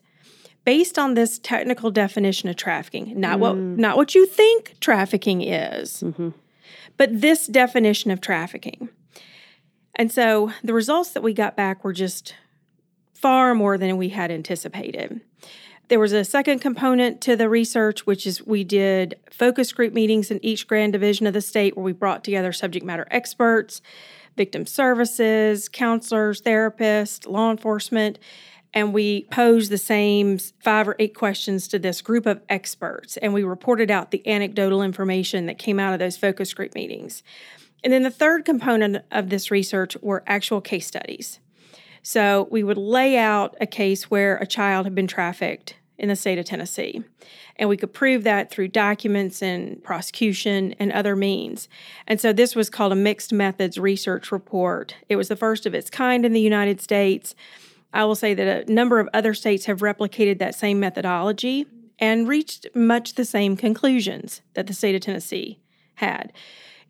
based 0.65 0.99
on 0.99 1.15
this 1.15 1.39
technical 1.39 1.91
definition 1.91 2.49
of 2.49 2.57
trafficking. 2.57 3.19
Not 3.19 3.41
what 3.41 3.57
mm. 3.57 3.77
not 3.77 3.97
what 3.97 4.15
you 4.15 4.27
think 4.27 4.75
trafficking 4.81 5.43
is, 5.43 6.03
mm-hmm. 6.03 6.31
but 6.97 7.21
this 7.21 7.47
definition 7.47 8.11
of 8.11 8.21
trafficking. 8.21 8.89
And 9.95 10.13
so 10.13 10.53
the 10.63 10.75
results 10.75 11.11
that 11.13 11.23
we 11.23 11.33
got 11.33 11.57
back 11.57 11.83
were 11.83 11.95
just 11.95 12.35
far 13.15 13.55
more 13.55 13.79
than 13.79 13.97
we 13.97 14.11
had 14.11 14.31
anticipated. 14.31 15.21
There 15.89 16.01
was 16.01 16.13
a 16.13 16.25
second 16.25 16.59
component 16.59 17.21
to 17.23 17.37
the 17.37 17.49
research, 17.49 18.07
which 18.07 18.27
is 18.27 18.45
we 18.45 18.65
did 18.65 19.21
focus 19.31 19.73
group 19.73 19.93
meetings 19.93 20.33
in 20.33 20.45
each 20.45 20.67
grand 20.67 20.93
division 20.93 21.29
of 21.29 21.35
the 21.35 21.41
state 21.41 21.77
where 21.77 21.85
we 21.85 21.93
brought 21.93 22.25
together 22.25 22.53
subject 22.53 22.85
matter 22.85 23.07
experts, 23.11 23.81
victim 24.37 24.67
services, 24.67 25.69
counselors, 25.69 26.43
therapists, 26.43 27.29
law 27.29 27.53
enforcement, 27.53 28.19
and 28.75 28.93
we 28.93 29.29
posed 29.31 29.71
the 29.71 29.79
same 29.79 30.39
five 30.39 30.89
or 30.89 30.97
eight 30.99 31.15
questions 31.15 31.69
to 31.69 31.79
this 31.79 32.03
group 32.03 32.27
of 32.27 32.43
experts. 32.49 33.17
And 33.19 33.33
we 33.33 33.45
reported 33.45 33.91
out 33.91 34.11
the 34.11 34.27
anecdotal 34.27 34.83
information 34.83 35.47
that 35.47 35.57
came 35.57 35.79
out 35.79 35.93
of 35.93 36.01
those 36.01 36.17
focus 36.17 36.53
group 36.53 36.75
meetings. 36.75 37.23
And 37.85 37.93
then 37.93 38.03
the 38.03 38.11
third 38.11 38.45
component 38.45 39.05
of 39.13 39.31
this 39.31 39.53
research 39.53 39.97
were 40.03 40.25
actual 40.27 40.61
case 40.61 40.89
studies. 40.89 41.39
So 42.09 42.47
we 42.53 42.63
would 42.63 42.79
lay 42.79 43.19
out 43.19 43.57
a 43.61 43.67
case 43.67 44.09
where 44.09 44.37
a 44.37 44.47
child 44.47 44.87
had 44.87 44.95
been 44.95 45.09
trafficked 45.09 45.75
in 45.99 46.09
the 46.09 46.15
state 46.15 46.39
of 46.39 46.45
Tennessee. 46.45 47.03
And 47.57 47.69
we 47.69 47.77
could 47.77 47.93
prove 47.93 48.23
that 48.23 48.49
through 48.49 48.69
documents 48.69 49.43
and 49.43 49.83
prosecution 49.83 50.77
and 50.79 50.93
other 50.93 51.17
means. 51.17 51.69
And 52.07 52.21
so 52.21 52.33
this 52.33 52.55
was 52.55 52.71
called 52.71 52.93
a 52.93 52.95
mixed 52.95 53.33
methods 53.33 53.77
research 53.77 54.31
report. 54.31 54.95
It 55.09 55.17
was 55.17 55.27
the 55.27 55.35
first 55.35 55.67
of 55.67 55.75
its 55.75 55.91
kind 55.91 56.25
in 56.25 56.33
the 56.33 56.41
United 56.41 56.81
States. 56.81 57.35
I 57.93 58.05
will 58.05 58.15
say 58.15 58.35
that 58.35 58.69
a 58.69 58.73
number 58.73 59.01
of 59.01 59.09
other 59.13 59.35
states 59.35 59.65
have 59.65 59.81
replicated 59.81 60.39
that 60.39 60.55
same 60.55 60.79
methodology 60.79 61.67
and 61.99 62.29
reached 62.29 62.69
much 62.73 63.15
the 63.15 63.25
same 63.25 63.57
conclusions 63.57 64.43
that 64.55 64.69
the 64.69 64.75
state 64.75 64.95
of 64.95 65.01
Tennessee 65.01 65.59
had. 65.97 66.33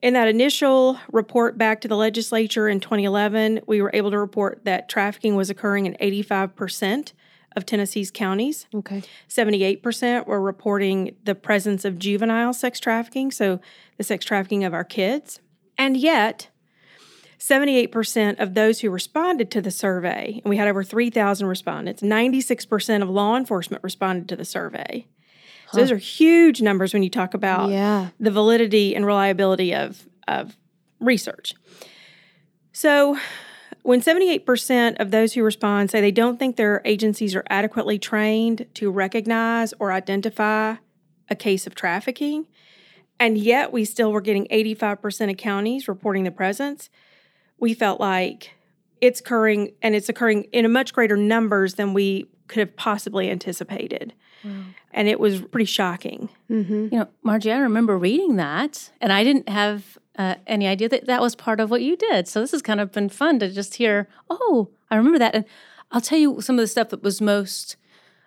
In 0.02 0.12
that 0.14 0.28
initial 0.28 0.98
report 1.10 1.56
back 1.56 1.80
to 1.80 1.88
the 1.88 1.96
legislature 1.96 2.68
in 2.68 2.80
2011, 2.80 3.60
we 3.66 3.80
were 3.80 3.90
able 3.94 4.10
to 4.10 4.18
report 4.18 4.64
that 4.64 4.88
trafficking 4.88 5.36
was 5.36 5.50
occurring 5.50 5.86
in 5.86 5.94
85% 5.94 7.12
of 7.56 7.64
Tennessee's 7.64 8.10
counties. 8.10 8.66
Okay. 8.74 9.02
78% 9.28 10.26
were 10.26 10.40
reporting 10.40 11.16
the 11.24 11.34
presence 11.34 11.84
of 11.84 11.98
juvenile 11.98 12.52
sex 12.52 12.78
trafficking, 12.78 13.30
so 13.30 13.60
the 13.96 14.04
sex 14.04 14.24
trafficking 14.24 14.62
of 14.62 14.74
our 14.74 14.84
kids. 14.84 15.40
And 15.78 15.96
yet, 15.96 16.48
78% 17.38 18.38
of 18.38 18.54
those 18.54 18.80
who 18.80 18.90
responded 18.90 19.50
to 19.50 19.62
the 19.62 19.70
survey, 19.70 20.40
and 20.44 20.50
we 20.50 20.58
had 20.58 20.68
over 20.68 20.84
3,000 20.84 21.46
respondents, 21.46 22.02
96% 22.02 23.02
of 23.02 23.08
law 23.08 23.36
enforcement 23.36 23.82
responded 23.82 24.28
to 24.28 24.36
the 24.36 24.44
survey. 24.44 25.06
So 25.72 25.78
those 25.78 25.90
are 25.90 25.96
huge 25.96 26.62
numbers 26.62 26.92
when 26.92 27.02
you 27.02 27.10
talk 27.10 27.34
about 27.34 27.70
Yeah. 27.70 28.08
the 28.20 28.30
validity 28.30 28.94
and 28.94 29.04
reliability 29.04 29.74
of, 29.74 30.08
of 30.28 30.56
research. 31.00 31.54
So, 32.72 33.18
when 33.82 34.00
78% 34.00 34.96
of 34.98 35.12
those 35.12 35.32
who 35.34 35.44
respond 35.44 35.90
say 35.90 36.00
they 36.00 36.10
don't 36.10 36.38
think 36.38 36.56
their 36.56 36.82
agencies 36.84 37.36
are 37.36 37.44
adequately 37.48 37.98
trained 38.00 38.66
to 38.74 38.90
recognize 38.90 39.72
or 39.78 39.92
identify 39.92 40.74
a 41.30 41.36
case 41.36 41.66
of 41.68 41.74
trafficking, 41.76 42.46
and 43.20 43.38
yet 43.38 43.72
we 43.72 43.84
still 43.84 44.12
were 44.12 44.20
getting 44.20 44.46
85% 44.48 45.30
of 45.30 45.36
counties 45.36 45.88
reporting 45.88 46.24
the 46.24 46.30
presence, 46.32 46.90
we 47.58 47.74
felt 47.74 48.00
like 48.00 48.54
it's 49.00 49.20
occurring 49.20 49.72
and 49.82 49.94
it's 49.94 50.08
occurring 50.08 50.44
in 50.52 50.64
a 50.64 50.68
much 50.68 50.92
greater 50.92 51.16
numbers 51.16 51.74
than 51.74 51.94
we 51.94 52.28
could 52.48 52.58
have 52.58 52.76
possibly 52.76 53.30
anticipated. 53.30 54.14
And 54.92 55.08
it 55.08 55.18
was 55.20 55.42
pretty 55.42 55.64
shocking. 55.66 56.28
You 56.48 56.88
know, 56.92 57.08
Margie, 57.22 57.50
I 57.52 57.58
remember 57.58 57.98
reading 57.98 58.36
that, 58.36 58.90
and 59.00 59.12
I 59.12 59.24
didn't 59.24 59.48
have 59.48 59.98
uh, 60.16 60.36
any 60.46 60.66
idea 60.66 60.88
that 60.88 61.06
that 61.06 61.20
was 61.20 61.34
part 61.34 61.60
of 61.60 61.70
what 61.70 61.82
you 61.82 61.96
did. 61.96 62.26
So 62.28 62.40
this 62.40 62.52
has 62.52 62.62
kind 62.62 62.80
of 62.80 62.92
been 62.92 63.08
fun 63.08 63.38
to 63.40 63.50
just 63.50 63.74
hear. 63.74 64.08
Oh, 64.30 64.68
I 64.90 64.96
remember 64.96 65.18
that, 65.18 65.34
and 65.34 65.44
I'll 65.90 66.00
tell 66.00 66.18
you 66.18 66.40
some 66.40 66.56
of 66.58 66.62
the 66.62 66.66
stuff 66.68 66.88
that 66.90 67.02
was 67.02 67.20
most 67.20 67.76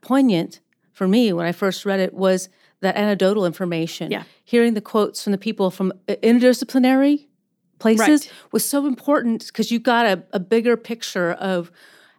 poignant 0.01 0.59
for 0.91 1.07
me 1.07 1.31
when 1.33 1.45
I 1.45 1.51
first 1.53 1.85
read 1.85 1.99
it 1.99 2.13
was 2.13 2.49
that 2.81 2.95
anecdotal 2.95 3.45
information. 3.45 4.11
Yeah. 4.11 4.23
hearing 4.43 4.73
the 4.73 4.81
quotes 4.81 5.23
from 5.23 5.31
the 5.31 5.37
people 5.37 5.69
from 5.71 5.91
uh, 6.07 6.15
interdisciplinary 6.23 7.27
places 7.79 8.25
Right. 8.25 8.31
was 8.51 8.67
so 8.67 8.85
important 8.87 9.47
because 9.47 9.71
you 9.71 9.79
got 9.79 10.05
a, 10.05 10.23
a 10.33 10.39
bigger 10.39 10.75
picture 10.77 11.31
of 11.33 11.71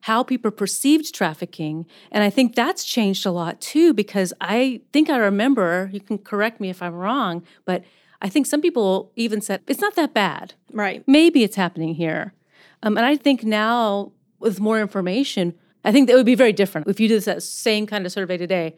how 0.03 0.23
people 0.23 0.51
perceived 0.51 1.15
trafficking. 1.15 1.87
And 2.11 2.25
I 2.25 2.31
think 2.31 2.55
that's 2.55 2.85
changed 2.85 3.27
a 3.27 3.31
lot 3.31 3.61
too, 3.61 3.93
because 3.93 4.33
I 4.41 4.81
think 4.93 5.11
I 5.11 5.17
remember, 5.17 5.91
you 5.93 6.01
can 6.01 6.19
correct 6.19 6.61
me 6.61 6.71
if 6.71 6.83
I'm 6.83 6.95
wrong, 6.95 7.43
but 7.65 7.85
I 8.23 8.29
think 8.29 8.47
some 8.47 8.61
people 8.61 9.13
even 9.17 9.41
said, 9.41 9.63
it's 9.67 9.81
not 9.81 9.97
that 9.97 10.15
bad. 10.15 10.55
Right. 10.73 11.03
Maybe 11.07 11.43
it's 11.43 11.57
happening 11.57 11.95
here. 11.95 12.35
Um, 12.83 12.97
and 12.97 13.07
I 13.07 13.17
think 13.17 13.45
now, 13.45 14.13
with 14.39 14.61
more 14.61 14.81
information, 14.81 15.55
I 15.85 15.93
think 15.93 16.09
that 16.09 16.17
would 16.17 16.27
be 16.27 16.35
very 16.35 16.53
different. 16.53 16.89
If 16.89 17.01
you 17.01 17.09
did 17.09 17.23
that 17.25 17.43
same 17.43 17.87
kind 17.87 18.07
of 18.07 18.13
survey 18.13 18.37
today, 18.37 18.77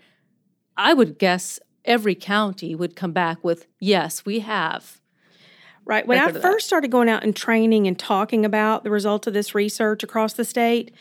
I 0.76 0.94
would 0.94 1.18
guess 1.18 1.60
every 1.84 2.14
county 2.14 2.74
would 2.74 2.96
come 2.96 3.12
back 3.12 3.42
with, 3.44 3.66
yes, 3.78 4.24
we 4.24 4.40
have. 4.40 5.00
Right. 5.84 6.06
When 6.06 6.18
I 6.18 6.26
of 6.26 6.34
that. 6.34 6.42
first 6.42 6.66
started 6.66 6.90
going 6.90 7.08
out 7.08 7.24
and 7.24 7.34
training 7.34 7.86
and 7.86 7.98
talking 7.98 8.44
about 8.44 8.84
the 8.84 8.90
results 8.90 9.26
of 9.26 9.34
this 9.34 9.54
research 9.54 10.02
across 10.02 10.34
the 10.34 10.44
state, 10.44 10.92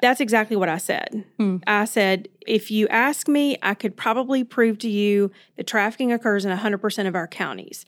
that's 0.00 0.20
exactly 0.20 0.56
what 0.56 0.68
I 0.68 0.78
said. 0.78 1.24
I 1.66 1.84
said, 1.84 2.28
if 2.46 2.70
you 2.70 2.86
ask 2.88 3.26
me, 3.26 3.56
I 3.62 3.74
could 3.74 3.96
probably 3.96 4.44
prove 4.44 4.78
to 4.78 4.88
you 4.88 5.30
that 5.56 5.66
trafficking 5.66 6.12
occurs 6.12 6.44
in 6.44 6.56
100% 6.56 7.06
of 7.08 7.14
our 7.14 7.26
counties. 7.26 7.84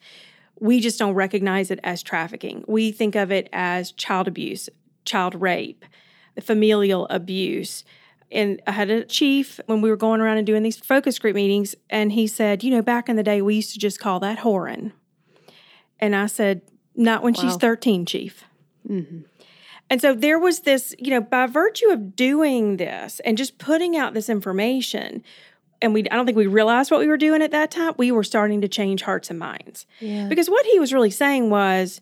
We 0.59 0.81
just 0.81 0.99
don't 0.99 1.15
recognize 1.15 1.71
it 1.71 1.79
as 1.85 2.03
trafficking. 2.03 2.65
We 2.67 2.91
think 2.93 3.15
of 3.15 3.31
it 3.31 3.49
as 3.53 3.93
child 3.93 4.29
abuse, 4.29 4.69
child 5.05 5.41
rape, 5.41 5.85
familial 6.41 7.07
abuse. 7.11 7.85
And 8.33 8.61
I 8.67 8.73
had 8.73 8.91
a 8.91 9.05
chief 9.05 9.61
when 9.67 9.81
we 9.81 9.91
were 9.91 9.97
going 9.97 10.21
around 10.21 10.39
and 10.39 10.47
doing 10.47 10.63
these 10.63 10.79
focus 10.79 11.19
group 11.19 11.35
meetings, 11.35 11.75
and 11.89 12.13
he 12.13 12.27
said, 12.27 12.63
You 12.63 12.71
know, 12.71 12.83
back 12.83 13.09
in 13.09 13.17
the 13.17 13.23
day, 13.23 13.43
we 13.43 13.57
used 13.57 13.73
to 13.73 13.79
just 13.79 13.99
call 13.99 14.21
that 14.21 14.41
whoring. 14.41 14.93
And 16.01 16.17
I 16.17 16.27
said, 16.27 16.63
Not 16.97 17.23
when 17.23 17.35
she's 17.35 17.57
13, 17.57 18.07
chief. 18.07 18.45
Mm-hmm. 18.89 19.21
And 19.91 20.01
so 20.01 20.15
there 20.15 20.39
was 20.39 20.61
this, 20.61 20.95
you 20.99 21.11
know, 21.11 21.21
by 21.21 21.47
virtue 21.47 21.89
of 21.89 22.15
doing 22.15 22.77
this 22.77 23.21
and 23.25 23.37
just 23.37 23.59
putting 23.59 23.97
out 23.97 24.15
this 24.15 24.29
information, 24.29 25.25
and 25.83 25.93
we 25.93 26.09
I 26.11 26.15
don't 26.15 26.27
think 26.27 26.39
we 26.39 26.47
realized 26.47 26.93
what 26.93 27.01
we 27.01 27.09
were 27.09 27.17
doing 27.17 27.43
at 27.43 27.51
that 27.51 27.73
time, 27.73 27.95
we 27.97 28.13
were 28.13 28.23
starting 28.23 28.61
to 28.61 28.69
change 28.69 29.03
hearts 29.03 29.31
and 29.31 29.39
minds. 29.39 29.87
Yeah. 29.99 30.29
Because 30.29 30.49
what 30.49 30.65
he 30.67 30.79
was 30.79 30.93
really 30.93 31.11
saying 31.11 31.51
was, 31.51 32.01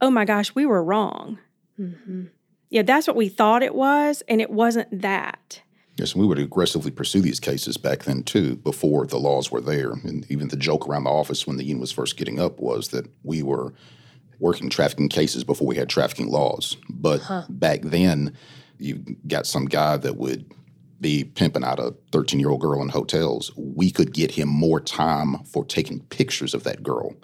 oh 0.00 0.10
my 0.10 0.24
gosh, 0.24 0.54
we 0.54 0.64
were 0.64 0.82
wrong. 0.82 1.38
Mm-hmm. 1.78 2.26
Yeah, 2.70 2.82
that's 2.82 3.06
what 3.06 3.16
we 3.16 3.28
thought 3.28 3.62
it 3.62 3.74
was, 3.74 4.22
and 4.28 4.40
it 4.40 4.50
wasn't 4.50 5.02
that. 5.02 5.62
Yes, 5.96 6.12
and 6.12 6.20
we 6.20 6.26
would 6.26 6.38
aggressively 6.38 6.90
pursue 6.90 7.20
these 7.20 7.38
cases 7.38 7.76
back 7.76 8.02
then 8.02 8.24
too, 8.24 8.56
before 8.56 9.06
the 9.06 9.18
laws 9.18 9.50
were 9.50 9.60
there. 9.60 9.92
And 9.92 10.26
even 10.28 10.48
the 10.48 10.56
joke 10.56 10.88
around 10.88 11.04
the 11.04 11.10
office 11.10 11.46
when 11.46 11.56
the 11.56 11.64
union 11.64 11.80
was 11.80 11.92
first 11.92 12.16
getting 12.16 12.40
up 12.40 12.58
was 12.58 12.88
that 12.88 13.06
we 13.22 13.42
were 13.42 13.72
working 14.40 14.68
trafficking 14.68 15.08
cases 15.08 15.44
before 15.44 15.68
we 15.68 15.76
had 15.76 15.88
trafficking 15.88 16.28
laws. 16.28 16.76
But 16.90 17.22
back 17.48 17.82
then, 17.82 18.36
you 18.78 19.04
got 19.28 19.46
some 19.46 19.66
guy 19.66 19.96
that 19.98 20.16
would 20.16 20.50
be 21.00 21.22
pimping 21.22 21.64
out 21.64 21.78
a 21.78 21.94
13 22.10 22.40
year 22.40 22.50
old 22.50 22.60
girl 22.60 22.82
in 22.82 22.88
hotels. 22.88 23.52
We 23.56 23.90
could 23.90 24.12
get 24.12 24.32
him 24.32 24.48
more 24.48 24.80
time 24.80 25.44
for 25.44 25.64
taking 25.64 26.00
pictures 26.06 26.54
of 26.54 26.64
that 26.64 26.82
girl 26.82 27.14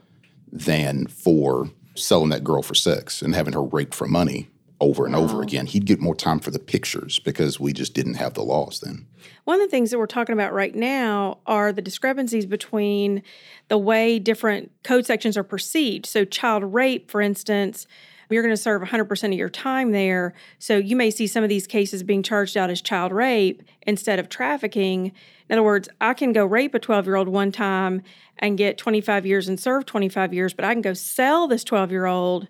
than 0.53 1.07
for 1.09 1.71
selling 1.97 2.31
that 2.31 2.45
girl 2.45 2.63
for 2.63 2.75
sex 2.75 3.21
and 3.21 3.35
having 3.35 3.55
her 3.55 3.63
raped 3.63 3.95
for 3.95 4.07
money 4.07 4.49
over 4.81 5.05
and 5.07 5.15
over 5.15 5.43
again. 5.43 5.67
He'd 5.67 5.85
get 5.85 6.01
more 6.01 6.15
time 6.15 6.41
for 6.41 6.51
the 6.51 6.59
pictures 6.59 7.19
because 7.19 7.61
we 7.61 7.73
just 7.73 7.95
didn't 7.95 8.15
have 8.15 8.35
the 8.35 8.43
laws 8.43 8.81
then. 8.81 9.07
One 9.45 9.61
of 9.61 9.67
the 9.67 9.71
things 9.71 9.91
that 9.91 9.99
we're 9.99 10.07
talking 10.07 10.33
about 10.33 10.53
right 10.53 10.75
now 10.75 11.39
are 11.47 11.73
the 11.73 11.83
discrepancies 11.83 12.47
between 12.47 13.23
the 13.69 13.79
way 13.79 14.19
different 14.19 14.73
code 14.83 15.07
sections 15.07 15.37
are 15.37 15.45
perceived. 15.45 16.07
So, 16.07 16.25
child 16.25 16.65
rape, 16.65 17.11
for 17.11 17.21
instance, 17.21 17.87
you're 18.31 18.43
going 18.43 18.55
to 18.55 18.61
serve 18.61 18.81
100% 18.81 19.25
of 19.25 19.33
your 19.33 19.49
time 19.49 19.91
there. 19.91 20.35
So, 20.59 20.77
you 20.77 20.97
may 20.97 21.11
see 21.11 21.27
some 21.27 21.43
of 21.43 21.49
these 21.49 21.67
cases 21.67 22.03
being 22.03 22.23
charged 22.23 22.57
out 22.57 22.71
as 22.71 22.81
child 22.81 23.13
rape 23.13 23.63
instead 23.83 24.19
of 24.19 24.29
trafficking. 24.29 25.13
In 25.49 25.53
other 25.53 25.63
words, 25.63 25.89
I 26.01 26.15
can 26.15 26.33
go 26.33 26.47
rape 26.47 26.75
a 26.75 26.79
12 26.79 27.07
year 27.07 27.17
old 27.17 27.29
one 27.29 27.53
time 27.53 28.03
and 28.39 28.57
get 28.57 28.79
25 28.79 29.27
years 29.27 29.49
and 29.49 29.61
serve 29.61 29.85
25 29.85 30.33
years, 30.33 30.55
but 30.55 30.65
I 30.65 30.73
can 30.73 30.81
go 30.81 30.95
sell 30.95 31.47
this 31.47 31.65
12 31.65 31.91
year 31.91 32.07
old 32.07 32.49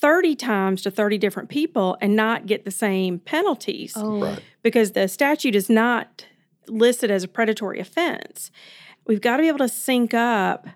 30 0.00 0.34
times 0.36 0.82
to 0.82 0.90
30 0.90 1.18
different 1.18 1.48
people 1.48 1.96
and 2.00 2.16
not 2.16 2.46
get 2.46 2.64
the 2.64 2.70
same 2.70 3.18
penalties 3.18 3.92
Oh, 3.96 4.20
Right. 4.20 4.40
because 4.62 4.92
the 4.92 5.08
statute 5.08 5.54
is 5.54 5.68
not 5.68 6.26
listed 6.66 7.10
as 7.10 7.24
a 7.24 7.28
predatory 7.28 7.80
offense. 7.80 8.50
We've 9.06 9.20
got 9.20 9.36
to 9.36 9.42
be 9.42 9.48
able 9.48 9.58
to 9.58 9.68
sync 9.68 10.14
up 10.14 10.66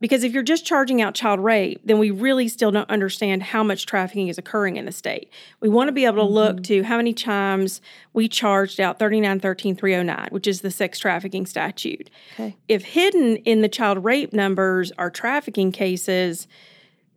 because 0.00 0.22
if 0.22 0.32
you're 0.32 0.44
just 0.44 0.64
charging 0.64 1.02
out 1.02 1.14
child 1.14 1.40
rape, 1.40 1.80
then 1.84 1.98
we 1.98 2.10
really 2.10 2.46
still 2.46 2.70
don't 2.70 2.88
understand 2.88 3.42
how 3.42 3.64
much 3.64 3.84
trafficking 3.86 4.28
is 4.28 4.38
occurring 4.38 4.76
in 4.76 4.84
the 4.84 4.92
state. 4.92 5.30
We 5.60 5.68
want 5.68 5.88
to 5.88 5.92
be 5.92 6.04
able 6.04 6.24
to 6.24 6.32
look 6.32 6.56
mm-hmm. 6.56 6.62
to 6.62 6.82
how 6.84 6.98
many 6.98 7.12
times 7.12 7.80
we 8.12 8.28
charged 8.28 8.78
out 8.80 8.98
3913309, 8.98 10.30
which 10.30 10.46
is 10.46 10.60
the 10.60 10.70
sex 10.70 10.98
trafficking 10.98 11.46
statute. 11.46 12.10
Okay. 12.34 12.56
If 12.68 12.84
hidden 12.84 13.38
in 13.38 13.62
the 13.62 13.68
child 13.68 14.04
rape 14.04 14.32
numbers 14.32 14.92
are 14.98 15.10
trafficking 15.10 15.72
cases, 15.72 16.46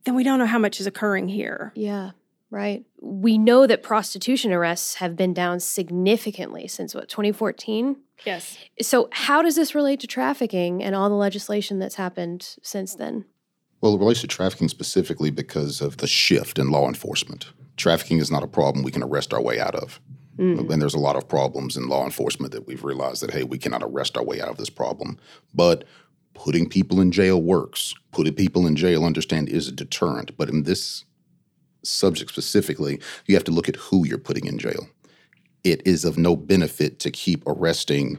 then 0.04 0.16
we 0.16 0.24
don't 0.24 0.40
know 0.40 0.46
how 0.46 0.60
much 0.60 0.80
is 0.80 0.88
occurring 0.88 1.28
here. 1.28 1.72
Yeah, 1.76 2.12
right. 2.50 2.84
We 3.02 3.38
know 3.38 3.68
that 3.68 3.84
prostitution 3.84 4.52
arrests 4.52 4.96
have 4.96 5.16
been 5.16 5.34
down 5.34 5.60
significantly 5.60 6.68
since 6.68 6.96
what, 6.96 7.10
2014? 7.10 7.98
Yes. 8.26 8.58
So, 8.82 9.10
how 9.12 9.42
does 9.42 9.56
this 9.56 9.74
relate 9.74 10.00
to 10.02 10.08
trafficking 10.08 10.84
and 10.84 10.96
all 10.96 11.10
the 11.10 11.16
legislation 11.16 11.80
that's 11.80 11.96
happened 11.96 12.56
since 12.62 12.96
then? 12.96 13.26
Well, 13.82 13.96
it 13.96 14.00
relates 14.00 14.22
to 14.22 14.28
trafficking 14.28 14.70
specifically 14.70 15.32
because 15.32 15.82
of 15.82 15.98
the 15.98 16.08
shift 16.08 16.60
in 16.60 16.70
law 16.70 16.88
enforcement. 16.88 17.48
Trafficking 17.78 18.20
is 18.20 18.30
not 18.30 18.44
a 18.44 18.48
problem 18.48 18.84
we 18.84 18.92
can 18.92 19.02
arrest 19.02 19.34
our 19.34 19.42
way 19.42 19.60
out 19.60 19.74
of. 19.74 20.00
Mm. 20.38 20.72
And 20.72 20.82
there's 20.82 20.94
a 20.94 21.00
lot 21.00 21.16
of 21.16 21.28
problems 21.28 21.76
in 21.76 21.88
law 21.88 22.06
enforcement 22.06 22.54
that 22.54 22.68
we've 22.68 22.84
realized 22.84 23.22
that, 23.24 23.32
hey, 23.32 23.44
we 23.44 23.58
cannot 23.58 23.84
arrest 23.84 24.18
our 24.18 24.24
way 24.24 24.40
out 24.40 24.50
of 24.50 24.58
this 24.58 24.70
problem. 24.70 25.18
But 25.54 25.84
putting 26.44 26.68
people 26.68 27.00
in 27.00 27.12
jail 27.12 27.40
works. 27.40 27.94
Putting 28.12 28.34
people 28.34 28.66
in 28.66 28.76
jail, 28.76 29.06
understand, 29.06 29.48
is 29.48 29.68
a 29.68 29.72
deterrent. 29.72 30.36
But 30.38 30.50
in 30.50 30.64
this 30.64 31.06
subject 31.84 32.32
specifically, 32.32 33.00
you 33.28 33.36
have 33.36 33.44
to 33.44 33.52
look 33.52 33.70
at 33.70 33.76
who 33.76 34.08
you're 34.08 34.18
putting 34.18 34.46
in 34.46 34.58
jail. 34.58 34.88
It 35.64 35.86
is 35.86 36.04
of 36.04 36.18
no 36.18 36.36
benefit 36.36 37.00
to 37.00 37.12
keep 37.12 37.44
arresting 37.46 38.18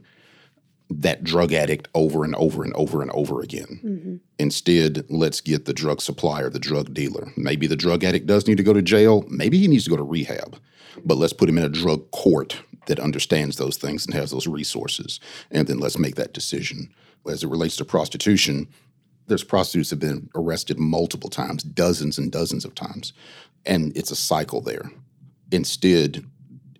that 0.88 1.24
drug 1.24 1.52
addict 1.52 1.88
over 1.94 2.22
and 2.22 2.36
over 2.36 2.62
and 2.62 2.72
over 2.74 3.02
and 3.02 3.10
over 3.10 3.40
again. 3.40 3.80
Mm-hmm. 3.84 4.16
Instead, 4.38 5.04
let's 5.08 5.40
get 5.40 5.64
the 5.64 5.72
drug 5.72 6.00
supplier, 6.00 6.48
the 6.48 6.60
drug 6.60 6.94
dealer. 6.94 7.32
Maybe 7.36 7.66
the 7.66 7.76
drug 7.76 8.04
addict 8.04 8.26
does 8.26 8.46
need 8.46 8.58
to 8.58 8.62
go 8.62 8.72
to 8.72 8.82
jail. 8.82 9.24
Maybe 9.28 9.58
he 9.58 9.66
needs 9.66 9.84
to 9.84 9.90
go 9.90 9.96
to 9.96 10.02
rehab. 10.02 10.58
But 11.04 11.16
let's 11.16 11.32
put 11.32 11.48
him 11.48 11.58
in 11.58 11.64
a 11.64 11.68
drug 11.68 12.10
court 12.12 12.62
that 12.86 13.00
understands 13.00 13.56
those 13.56 13.78
things 13.78 14.06
and 14.06 14.14
has 14.14 14.30
those 14.30 14.46
resources. 14.46 15.18
And 15.50 15.66
then 15.66 15.78
let's 15.78 15.98
make 15.98 16.14
that 16.16 16.34
decision. 16.34 16.92
As 17.28 17.42
it 17.42 17.48
relates 17.48 17.76
to 17.76 17.84
prostitution, 17.84 18.68
there's 19.26 19.44
prostitutes 19.44 19.90
have 19.90 20.00
been 20.00 20.28
arrested 20.34 20.78
multiple 20.78 21.30
times, 21.30 21.62
dozens 21.62 22.18
and 22.18 22.30
dozens 22.30 22.64
of 22.64 22.74
times. 22.74 23.12
And 23.64 23.96
it's 23.96 24.10
a 24.10 24.16
cycle 24.16 24.60
there. 24.60 24.90
Instead, 25.50 26.24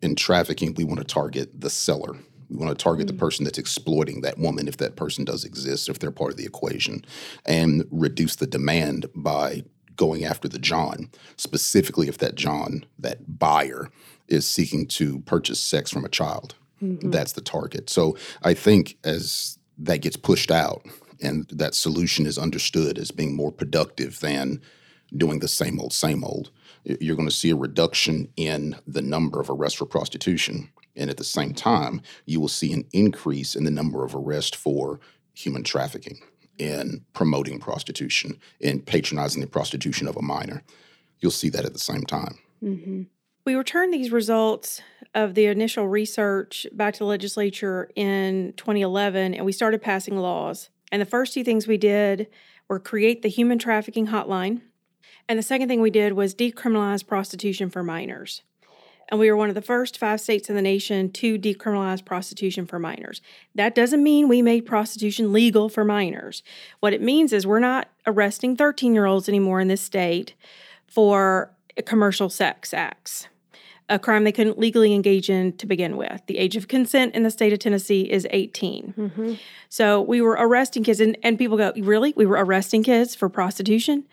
in 0.03 0.17
trafficking, 0.17 0.75
we 0.75 0.85
want 0.85 0.99
to 0.99 1.07
target 1.07 1.61
the 1.61 1.71
seller. 1.71 2.17
We 2.51 2.57
want 2.57 2.77
to 2.77 2.83
target 2.83 3.07
the 3.07 3.13
mm. 3.13 3.19
person 3.19 3.45
that's 3.45 3.59
exploiting 3.59 4.21
that 4.23 4.39
woman, 4.39 4.69
if 4.69 4.77
that 4.79 4.97
person 4.97 5.25
does 5.25 5.45
exist, 5.45 5.89
if 5.89 5.99
they're 5.99 6.11
part 6.11 6.33
of 6.33 6.37
the 6.37 6.45
equation, 6.45 7.05
and 7.47 7.85
reduce 7.91 8.37
the 8.37 8.47
demand 8.47 9.07
by 9.15 9.63
going 9.97 10.25
after 10.25 10.49
the 10.49 10.59
John, 10.59 11.11
specifically 11.37 12.09
if 12.09 12.19
that 12.19 12.35
John, 12.35 12.85
that 12.99 13.39
buyer, 13.39 13.89
is 14.29 14.47
seeking 14.47 14.87
to 14.89 15.21
purchase 15.21 15.61
sex 15.61 15.91
from 15.91 16.05
a 16.05 16.09
child. 16.09 16.55
Mm-hmm. 16.83 17.11
That's 17.11 17.33
the 17.33 17.41
target. 17.41 17.89
So 17.89 18.17
I 18.43 18.55
think 18.55 18.99
as 19.05 19.59
that 19.83 20.03
gets 20.03 20.17
pushed 20.17 20.51
out 20.51 20.87
and 21.23 21.47
that 21.49 21.75
solution 21.75 22.27
is 22.27 22.39
understood 22.39 22.99
as 22.99 23.11
being 23.11 23.37
more 23.37 23.53
productive 23.53 24.21
than 24.21 24.61
doing 25.17 25.39
the 25.39 25.49
same 25.49 25.79
old, 25.79 25.93
same 25.93 26.25
old, 26.25 26.51
you're 26.85 27.17
going 27.17 27.29
to 27.29 27.35
see 27.35 27.51
a 27.51 27.57
reduction 27.57 28.29
in 28.37 28.77
the 28.87 29.03
number 29.03 29.41
of 29.41 29.49
arrests 29.49 29.79
for 29.79 29.87
prostitution. 29.87 30.69
And 30.97 31.09
at 31.09 31.17
the 31.17 31.25
same 31.25 31.55
time, 31.55 32.03
you 32.27 32.41
will 32.41 32.49
see 32.49 32.73
an 32.73 32.85
increase 32.93 33.55
in 33.55 33.65
the 33.65 33.71
number 33.71 34.05
of 34.05 34.15
arrests 34.15 34.57
for 34.57 35.01
human 35.35 35.63
trafficking 35.63 36.19
and 36.59 37.03
promoting 37.15 37.59
prostitution 37.59 38.39
and 38.61 38.85
patronizing 38.85 39.41
the 39.41 39.47
prostitution 39.47 40.07
of 40.09 40.17
a 40.17 40.23
minor. 40.23 40.63
You'll 41.21 41.31
see 41.31 41.49
that 41.51 41.65
at 41.65 41.73
the 41.73 41.79
same 41.79 42.03
time. 42.03 42.39
Mm-hmm. 42.63 43.03
We 43.45 43.55
return 43.55 43.91
these 43.91 44.13
results 44.13 44.83
of 45.15 45.35
the 45.35 45.47
initial 45.47 45.89
research 45.89 46.67
back 46.73 46.95
to 46.95 47.01
the 47.01 47.05
legislature 47.05 47.91
in 47.95 48.55
2011, 48.57 49.35
and 49.35 49.45
we 49.45 49.53
started 49.53 49.83
passing 49.83 50.17
laws. 50.17 50.71
And 50.91 51.01
the 51.01 51.07
first 51.07 51.35
two 51.35 51.45
things 51.45 51.67
we 51.67 51.77
did 51.79 52.29
were 52.69 52.79
create 52.79 53.23
the 53.23 53.29
human 53.29 53.59
trafficking 53.59 54.09
hotline. 54.09 54.63
And 55.29 55.39
the 55.39 55.43
second 55.43 55.69
thing 55.69 55.81
we 55.81 55.91
did 55.91 56.15
was 56.15 56.35
decriminalize 56.35 57.07
prostitution 57.07 57.71
for 57.71 57.83
minors. 57.83 58.43
And 59.09 59.21
we 59.21 59.31
were 59.31 59.37
one 59.37 59.51
of 59.51 59.55
the 59.55 59.61
first 59.61 59.99
five 59.99 60.23
states 60.23 60.49
in 60.49 60.57
the 60.57 60.63
nation 60.63 61.11
to 61.13 61.39
decriminalize 61.39 62.03
prostitution 62.03 62.67
for 62.67 62.79
minors. 62.79 63.21
That 63.55 63.75
doesn't 63.75 64.03
mean 64.03 64.27
we 64.27 64.41
made 64.41 64.65
prostitution 64.65 65.33
legal 65.33 65.69
for 65.69 65.85
minors. 65.85 66.43
What 66.81 66.95
it 66.95 67.03
means 67.03 67.33
is 67.33 67.47
we're 67.47 67.59
not 67.59 67.89
arresting 68.07 68.57
13 68.57 68.95
year 68.95 69.05
olds 69.05 69.29
anymore 69.29 69.61
in 69.61 69.69
this 69.69 69.83
state 69.83 70.35
for 70.87 71.53
commercial 71.85 72.31
sex 72.31 72.73
acts, 72.73 73.29
a 73.93 73.99
crime 73.99 74.25
they 74.25 74.33
couldn't 74.33 74.59
legally 74.59 74.95
engage 74.95 75.29
in 75.29 75.53
to 75.59 75.67
begin 75.67 75.97
with. 75.97 76.23
The 76.27 76.39
age 76.39 76.57
of 76.57 76.67
consent 76.67 77.15
in 77.15 77.23
the 77.23 77.31
state 77.31 77.53
of 77.53 77.59
Tennessee 77.59 78.11
is 78.11 78.27
18. 78.31 78.95
Mm-hmm. 78.97 79.35
So 79.69 80.01
we 80.01 80.23
were 80.23 80.33
arresting 80.33 80.83
kids, 80.83 80.99
and, 80.99 81.17
and 81.23 81.39
people 81.39 81.59
go, 81.59 81.73
Really? 81.77 82.15
We 82.17 82.27
were 82.27 82.43
arresting 82.43 82.83
kids 82.83 83.15
for 83.15 83.29
prostitution? 83.29 84.05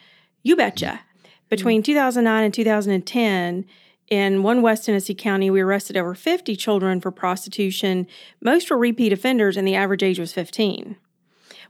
You 0.44 0.56
betcha. 0.56 1.02
Between 1.48 1.82
mm-hmm. 1.82 1.94
2009 1.94 2.44
and 2.44 2.54
2010, 2.54 3.66
in 4.10 4.44
one 4.44 4.62
West 4.62 4.86
Tennessee 4.86 5.16
county, 5.16 5.50
we 5.50 5.62
arrested 5.62 5.96
over 5.96 6.14
50 6.14 6.56
children 6.56 7.00
for 7.00 7.12
prostitution. 7.12 8.06
Most 8.42 8.70
were 8.70 8.78
repeat 8.78 9.14
offenders, 9.14 9.56
and 9.56 9.68
the 9.68 9.76
average 9.76 10.04
age 10.04 10.20
was 10.20 10.34
15 10.34 10.98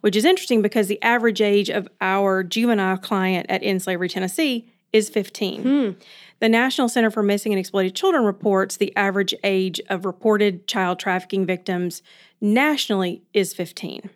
which 0.01 0.15
is 0.15 0.23
interesting 0.23 0.61
because 0.61 0.87
the 0.87 1.01
average 1.01 1.41
age 1.41 1.69
of 1.69 1.85
our 1.99 2.41
juvenile 2.41 2.97
client 2.97 3.45
at 3.49 3.61
End 3.63 3.81
Slavery 3.81 4.07
Tennessee 4.07 4.71
is 4.93 5.09
15. 5.09 5.61
Hmm. 5.61 5.91
The 6.39 6.49
National 6.49 6.87
Center 6.87 7.11
for 7.11 7.21
Missing 7.21 7.51
and 7.51 7.59
Exploited 7.59 7.95
Children 7.95 8.23
reports 8.23 8.77
the 8.77 8.95
average 8.95 9.33
age 9.43 9.81
of 9.89 10.05
reported 10.05 10.67
child 10.67 10.97
trafficking 10.97 11.45
victims 11.45 12.01
nationally 12.39 13.23
is 13.33 13.53
15. 13.53 14.09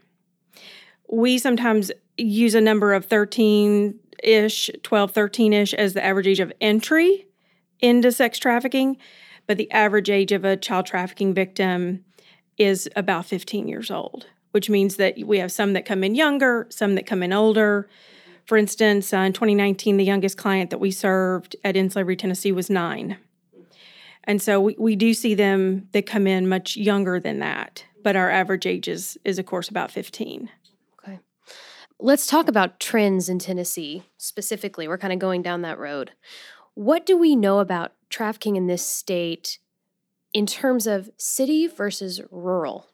We 1.10 1.38
sometimes 1.38 1.92
use 2.18 2.56
a 2.56 2.62
number 2.62 2.94
of 2.94 3.06
13 3.06 4.00
ish, 4.24 4.70
12, 4.84 5.12
13 5.12 5.54
ish 5.54 5.74
as 5.74 5.94
the 5.94 6.04
average 6.04 6.28
age 6.28 6.40
of 6.40 6.54
entry 6.62 7.28
into 7.82 8.12
sex 8.12 8.40
trafficking, 8.40 8.98
but 9.46 9.58
the 9.58 9.70
average 9.72 10.10
age 10.10 10.32
of 10.32 10.46
a 10.46 10.56
child 10.56 10.86
trafficking 10.86 11.34
victim 11.34 12.06
is 12.58 12.90
about 12.96 13.26
15 13.26 13.68
years 13.68 13.92
old, 13.92 14.28
which 14.52 14.70
means 14.70 14.96
that 14.96 15.16
we 15.26 15.40
have 15.40 15.52
some 15.52 15.74
that 15.74 15.86
come 15.86 16.06
in 16.06 16.16
younger, 16.16 16.68
some 16.70 16.96
that 16.96 17.06
come 17.06 17.22
in 17.22 17.34
older. 17.34 17.90
For 18.46 18.58
instance, 18.58 19.14
uh, 19.14 19.18
in 19.18 19.34
2019, 19.34 19.98
the 19.98 20.04
youngest 20.04 20.38
client 20.38 20.70
that 20.70 20.80
we 20.80 20.92
served 20.92 21.56
at 21.64 21.78
End 21.78 21.94
Slavery, 21.94 22.16
Tennessee 22.16 22.52
was 22.52 22.70
nine. 22.70 23.18
And 24.26 24.42
so 24.42 24.60
we, 24.60 24.76
we 24.78 24.96
do 24.96 25.14
see 25.14 25.36
them 25.36 25.88
that 25.92 26.06
come 26.06 26.28
in 26.28 26.48
much 26.48 26.76
younger 26.78 27.20
than 27.20 27.40
that, 27.40 27.86
but 28.04 28.16
our 28.16 28.30
average 28.30 28.66
age 28.66 28.88
is, 28.88 29.18
is 29.26 29.40
of 29.40 29.46
course, 29.46 29.70
about 29.70 29.92
15. 29.92 30.50
Okay. 31.00 31.20
Let's 32.00 32.28
talk 32.28 32.48
about 32.48 32.80
trends 32.80 33.30
in 33.30 33.40
Tennessee 33.40 34.04
specifically. 34.18 34.88
We're 34.88 34.98
kind 34.98 35.14
of 35.14 35.20
going 35.20 35.42
down 35.42 35.62
that 35.62 35.80
road. 35.80 36.12
What 36.74 37.06
do 37.06 37.18
we 37.18 37.36
know 37.36 37.60
about 37.60 37.94
trafficking 38.10 38.56
in 38.56 38.68
this 38.68 38.86
state 38.86 39.60
in 40.34 40.46
terms 40.46 40.88
of 40.88 41.10
city 41.18 41.68
versus 41.68 42.22
rural? 42.32 42.88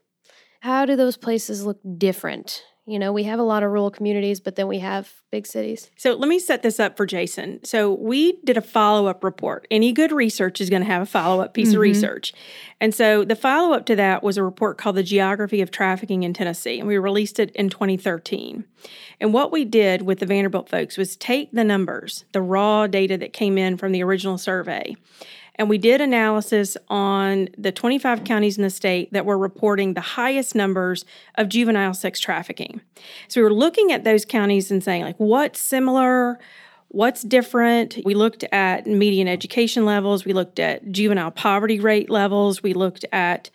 How 0.61 0.85
do 0.85 0.95
those 0.95 1.15
places 1.15 1.63
look 1.63 1.79
different? 1.97 2.63
You 2.89 2.99
know, 2.99 3.13
we 3.13 3.23
have 3.23 3.39
a 3.39 3.43
lot 3.43 3.63
of 3.63 3.71
rural 3.71 3.91
communities, 3.91 4.39
but 4.39 4.55
then 4.55 4.67
we 4.67 4.79
have 4.79 5.13
big 5.31 5.45
cities. 5.45 5.91
So 5.95 6.13
let 6.13 6.27
me 6.27 6.39
set 6.39 6.63
this 6.63 6.79
up 6.79 6.97
for 6.97 7.05
Jason. 7.05 7.63
So 7.63 7.93
we 7.93 8.39
did 8.43 8.57
a 8.57 8.61
follow 8.61 9.07
up 9.07 9.23
report. 9.23 9.67
Any 9.69 9.91
good 9.91 10.11
research 10.11 10.59
is 10.59 10.69
going 10.69 10.81
to 10.81 10.87
have 10.87 11.03
a 11.03 11.05
follow 11.05 11.43
up 11.43 11.53
piece 11.53 11.69
of 11.69 11.73
mm-hmm. 11.73 11.81
research. 11.81 12.33
And 12.81 12.95
so 12.95 13.23
the 13.23 13.35
follow 13.35 13.75
up 13.75 13.85
to 13.87 13.95
that 13.97 14.23
was 14.23 14.37
a 14.37 14.43
report 14.43 14.77
called 14.77 14.95
The 14.95 15.03
Geography 15.03 15.61
of 15.61 15.69
Trafficking 15.69 16.23
in 16.23 16.33
Tennessee, 16.33 16.79
and 16.79 16.87
we 16.87 16.97
released 16.97 17.39
it 17.39 17.51
in 17.51 17.69
2013. 17.69 18.65
And 19.19 19.33
what 19.33 19.51
we 19.51 19.65
did 19.65 20.01
with 20.01 20.19
the 20.19 20.25
Vanderbilt 20.25 20.69
folks 20.69 20.97
was 20.97 21.15
take 21.15 21.51
the 21.51 21.63
numbers, 21.63 22.25
the 22.31 22.41
raw 22.41 22.87
data 22.87 23.17
that 23.17 23.33
came 23.33 23.57
in 23.57 23.77
from 23.77 23.91
the 23.91 24.01
original 24.01 24.37
survey, 24.37 24.95
and 25.59 25.67
we 25.67 25.77
did 25.77 25.99
analysis 25.99 26.77
on 26.87 27.49
the 27.57 27.71
25 27.71 28.23
counties 28.23 28.57
in 28.57 28.63
the 28.63 28.69
state 28.69 29.11
that 29.11 29.25
were 29.25 29.37
reporting 29.37 29.93
the 29.93 30.01
highest 30.01 30.55
numbers 30.55 31.03
of 31.35 31.49
juvenile 31.49 31.93
sex 31.93 32.21
trafficking. 32.21 32.79
So 33.27 33.41
we 33.41 33.43
were 33.43 33.53
looking 33.53 33.91
at 33.91 34.05
those 34.05 34.23
counties 34.23 34.71
and 34.71 34.81
saying, 34.81 35.03
like, 35.03 35.17
what's 35.17 35.59
similar? 35.59 36.39
What's 36.87 37.23
different? 37.23 37.99
We 38.05 38.15
looked 38.15 38.45
at 38.53 38.87
median 38.87 39.27
education 39.27 39.83
levels. 39.83 40.23
We 40.23 40.31
looked 40.31 40.59
at 40.59 40.93
juvenile 40.93 41.29
poverty 41.29 41.81
rate 41.81 42.09
levels. 42.09 42.63
We 42.63 42.73
looked 42.73 43.03
at 43.11 43.49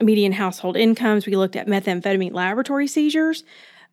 median 0.00 0.32
household 0.32 0.76
incomes. 0.76 1.24
We 1.24 1.34
looked 1.34 1.56
at 1.56 1.66
methamphetamine 1.66 2.34
laboratory 2.34 2.86
seizures, 2.86 3.42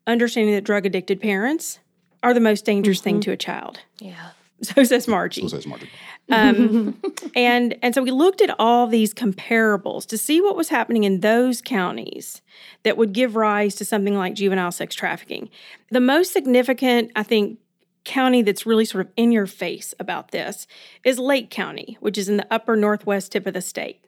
understanding 0.06 0.56
that 0.56 0.66
drug 0.66 0.86
addicted 0.86 1.22
parents 1.22 1.80
are 2.22 2.34
the 2.34 2.42
most 2.42 2.66
dangerous 2.66 3.00
thing 3.00 3.16
mm-hmm. 3.16 3.22
to 3.22 3.32
a 3.32 3.38
child. 3.38 3.80
Yeah. 4.00 4.32
So 4.64 4.84
says 4.84 5.08
Margie. 5.08 5.42
So 5.42 5.48
says 5.50 5.68
Margie. 5.68 5.90
Um, 6.32 7.00
and 7.36 7.76
and 7.82 7.94
so 7.94 8.02
we 8.02 8.12
looked 8.12 8.42
at 8.42 8.56
all 8.58 8.88
these 8.88 9.14
comparables 9.14 10.06
to 10.08 10.18
see 10.18 10.40
what 10.40 10.56
was 10.56 10.70
happening 10.70 11.04
in 11.04 11.20
those 11.20 11.62
counties 11.62 12.42
that 12.84 12.98
would 12.98 13.12
give 13.12 13.36
rise 13.36 13.76
to 13.76 13.86
something 13.86 14.16
like 14.16 14.34
juvenile 14.34 14.72
sex 14.72 14.96
trafficking. 14.96 15.50
The 15.92 16.00
most 16.00 16.32
significant, 16.32 17.12
I 17.16 17.24
think, 17.24 17.60
county 18.06 18.42
that's 18.44 18.66
really 18.66 18.86
sort 18.86 19.06
of 19.06 19.12
in 19.18 19.32
your 19.32 19.48
face 19.48 19.94
about 20.00 20.32
this 20.32 20.68
is 21.04 21.20
Lake 21.20 21.50
County, 21.50 21.98
which 22.00 22.18
is 22.18 22.30
in 22.30 22.38
the 22.38 22.48
upper 22.50 22.76
northwest 22.76 23.34
tip 23.34 23.46
of 23.46 23.54
the 23.54 23.62
state. 23.62 24.06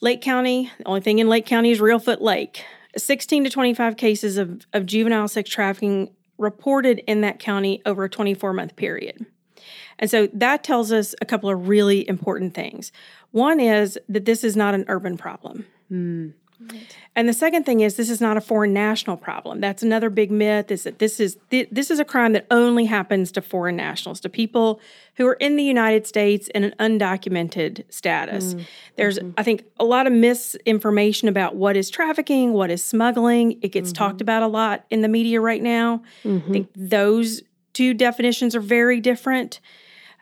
Lake 0.00 0.20
County, 0.20 0.70
the 0.78 0.86
only 0.86 1.00
thing 1.00 1.20
in 1.20 1.28
Lake 1.28 1.46
County 1.46 1.70
is 1.70 1.80
Reelfoot 1.80 2.20
Lake. 2.20 2.64
16 2.96 3.44
to 3.44 3.50
25 3.50 3.96
cases 3.96 4.36
of, 4.38 4.66
of 4.72 4.86
juvenile 4.86 5.28
sex 5.28 5.50
trafficking 5.50 6.10
reported 6.38 7.00
in 7.06 7.20
that 7.20 7.38
county 7.38 7.80
over 7.86 8.04
a 8.04 8.10
24 8.10 8.52
month 8.52 8.76
period. 8.76 9.26
And 9.98 10.10
so 10.10 10.28
that 10.32 10.64
tells 10.64 10.92
us 10.92 11.14
a 11.20 11.24
couple 11.24 11.50
of 11.50 11.68
really 11.68 12.08
important 12.08 12.54
things. 12.54 12.92
One 13.30 13.60
is 13.60 13.98
that 14.08 14.24
this 14.24 14.44
is 14.44 14.56
not 14.56 14.74
an 14.74 14.84
urban 14.88 15.16
problem. 15.16 15.66
Mm. 15.90 16.34
And 17.16 17.28
the 17.28 17.32
second 17.32 17.64
thing 17.64 17.80
is 17.80 17.96
this 17.96 18.10
is 18.10 18.20
not 18.20 18.36
a 18.36 18.40
foreign 18.40 18.72
national 18.72 19.16
problem. 19.16 19.60
That's 19.60 19.82
another 19.82 20.10
big 20.10 20.30
myth 20.30 20.70
is 20.70 20.84
that 20.84 20.98
this 20.98 21.20
is 21.20 21.36
this 21.50 21.90
is 21.90 21.98
a 21.98 22.04
crime 22.04 22.32
that 22.32 22.46
only 22.50 22.86
happens 22.86 23.30
to 23.32 23.42
foreign 23.42 23.76
nationals, 23.76 24.20
to 24.20 24.28
people 24.28 24.80
who 25.16 25.26
are 25.26 25.34
in 25.34 25.56
the 25.56 25.62
United 25.62 26.06
States 26.06 26.48
in 26.48 26.64
an 26.64 26.74
undocumented 26.78 27.84
status. 27.88 28.54
Mm. 28.54 28.66
There's 28.96 29.18
mm-hmm. 29.18 29.30
I 29.36 29.42
think 29.42 29.64
a 29.78 29.84
lot 29.84 30.06
of 30.06 30.12
misinformation 30.12 31.28
about 31.28 31.56
what 31.56 31.76
is 31.76 31.90
trafficking, 31.90 32.52
what 32.52 32.70
is 32.70 32.82
smuggling. 32.82 33.58
It 33.62 33.68
gets 33.68 33.90
mm-hmm. 33.90 34.04
talked 34.04 34.20
about 34.20 34.42
a 34.42 34.48
lot 34.48 34.84
in 34.90 35.02
the 35.02 35.08
media 35.08 35.40
right 35.40 35.62
now. 35.62 36.02
Mm-hmm. 36.24 36.48
I 36.48 36.52
think 36.52 36.68
those 36.74 37.42
two 37.72 37.94
definitions 37.94 38.56
are 38.56 38.60
very 38.60 39.00
different. 39.00 39.60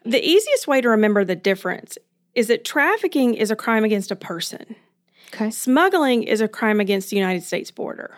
The 0.04 0.26
easiest 0.26 0.66
way 0.66 0.80
to 0.80 0.88
remember 0.88 1.24
the 1.24 1.36
difference 1.36 1.98
is 2.34 2.48
that 2.48 2.64
trafficking 2.64 3.34
is 3.34 3.50
a 3.50 3.56
crime 3.56 3.84
against 3.84 4.10
a 4.10 4.16
person. 4.16 4.76
Okay. 5.34 5.50
Smuggling 5.50 6.22
is 6.22 6.40
a 6.40 6.48
crime 6.48 6.80
against 6.80 7.10
the 7.10 7.16
United 7.16 7.42
States 7.42 7.70
border. 7.70 8.16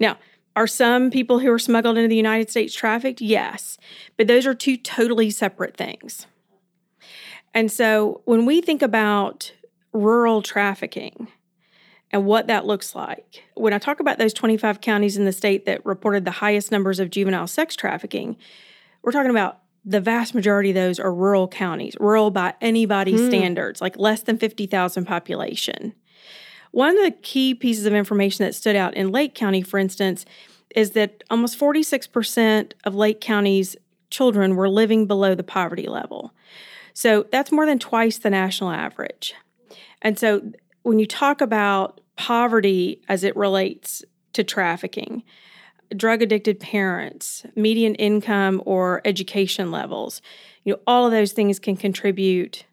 Now, 0.00 0.18
are 0.56 0.66
some 0.66 1.10
people 1.10 1.40
who 1.40 1.50
are 1.50 1.58
smuggled 1.58 1.96
into 1.96 2.08
the 2.08 2.16
United 2.16 2.50
States 2.50 2.74
trafficked? 2.74 3.20
Yes. 3.20 3.76
But 4.16 4.28
those 4.28 4.46
are 4.46 4.54
two 4.54 4.76
totally 4.76 5.30
separate 5.30 5.76
things. 5.76 6.26
And 7.52 7.70
so 7.70 8.22
when 8.24 8.46
we 8.46 8.60
think 8.60 8.82
about 8.82 9.52
rural 9.92 10.42
trafficking 10.42 11.28
and 12.10 12.24
what 12.26 12.46
that 12.46 12.66
looks 12.66 12.94
like, 12.94 13.44
when 13.54 13.72
I 13.72 13.78
talk 13.78 14.00
about 14.00 14.18
those 14.18 14.32
25 14.32 14.80
counties 14.80 15.16
in 15.16 15.24
the 15.24 15.32
state 15.32 15.66
that 15.66 15.84
reported 15.84 16.24
the 16.24 16.30
highest 16.30 16.70
numbers 16.70 17.00
of 17.00 17.10
juvenile 17.10 17.46
sex 17.46 17.76
trafficking, 17.76 18.36
we're 19.02 19.12
talking 19.12 19.30
about 19.30 19.60
the 19.84 20.00
vast 20.00 20.34
majority 20.34 20.70
of 20.70 20.74
those 20.74 20.98
are 20.98 21.12
rural 21.12 21.46
counties, 21.46 21.94
rural 22.00 22.30
by 22.30 22.54
anybody's 22.60 23.20
hmm. 23.20 23.28
standards, 23.28 23.80
like 23.80 23.98
less 23.98 24.22
than 24.22 24.38
50,000 24.38 25.04
population. 25.04 25.94
One 26.70 26.96
of 26.96 27.04
the 27.04 27.10
key 27.10 27.54
pieces 27.54 27.86
of 27.86 27.92
information 27.92 28.44
that 28.44 28.54
stood 28.54 28.76
out 28.76 28.94
in 28.94 29.12
Lake 29.12 29.34
County, 29.34 29.62
for 29.62 29.78
instance, 29.78 30.24
is 30.74 30.90
that 30.92 31.22
almost 31.30 31.58
46% 31.58 32.72
of 32.84 32.94
Lake 32.94 33.20
County's 33.20 33.76
children 34.10 34.56
were 34.56 34.68
living 34.68 35.06
below 35.06 35.34
the 35.34 35.44
poverty 35.44 35.86
level. 35.86 36.32
So 36.92 37.26
that's 37.30 37.52
more 37.52 37.66
than 37.66 37.78
twice 37.78 38.18
the 38.18 38.30
national 38.30 38.70
average. 38.70 39.34
And 40.02 40.18
so 40.18 40.52
when 40.82 40.98
you 40.98 41.06
talk 41.06 41.40
about 41.40 42.00
poverty 42.16 43.02
as 43.08 43.24
it 43.24 43.36
relates 43.36 44.04
to 44.32 44.44
trafficking, 44.44 45.22
drug 45.96 46.22
addicted 46.22 46.60
parents, 46.60 47.44
median 47.56 47.94
income 47.96 48.62
or 48.64 49.00
education 49.04 49.70
levels, 49.70 50.22
you 50.64 50.72
know, 50.72 50.80
all 50.86 51.06
of 51.06 51.12
those 51.12 51.32
things 51.32 51.58
can 51.58 51.76
contribute 51.76 52.64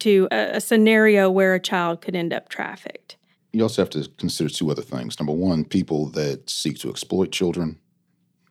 to 0.00 0.28
a, 0.30 0.56
a 0.56 0.60
scenario 0.60 1.30
where 1.30 1.54
a 1.54 1.60
child 1.60 2.00
could 2.00 2.14
end 2.14 2.32
up 2.32 2.48
trafficked. 2.48 3.16
You 3.52 3.62
also 3.62 3.82
have 3.82 3.90
to 3.90 4.08
consider 4.18 4.50
two 4.50 4.70
other 4.70 4.82
things. 4.82 5.18
Number 5.18 5.32
one, 5.32 5.64
people 5.64 6.06
that 6.10 6.50
seek 6.50 6.78
to 6.80 6.90
exploit 6.90 7.32
children 7.32 7.78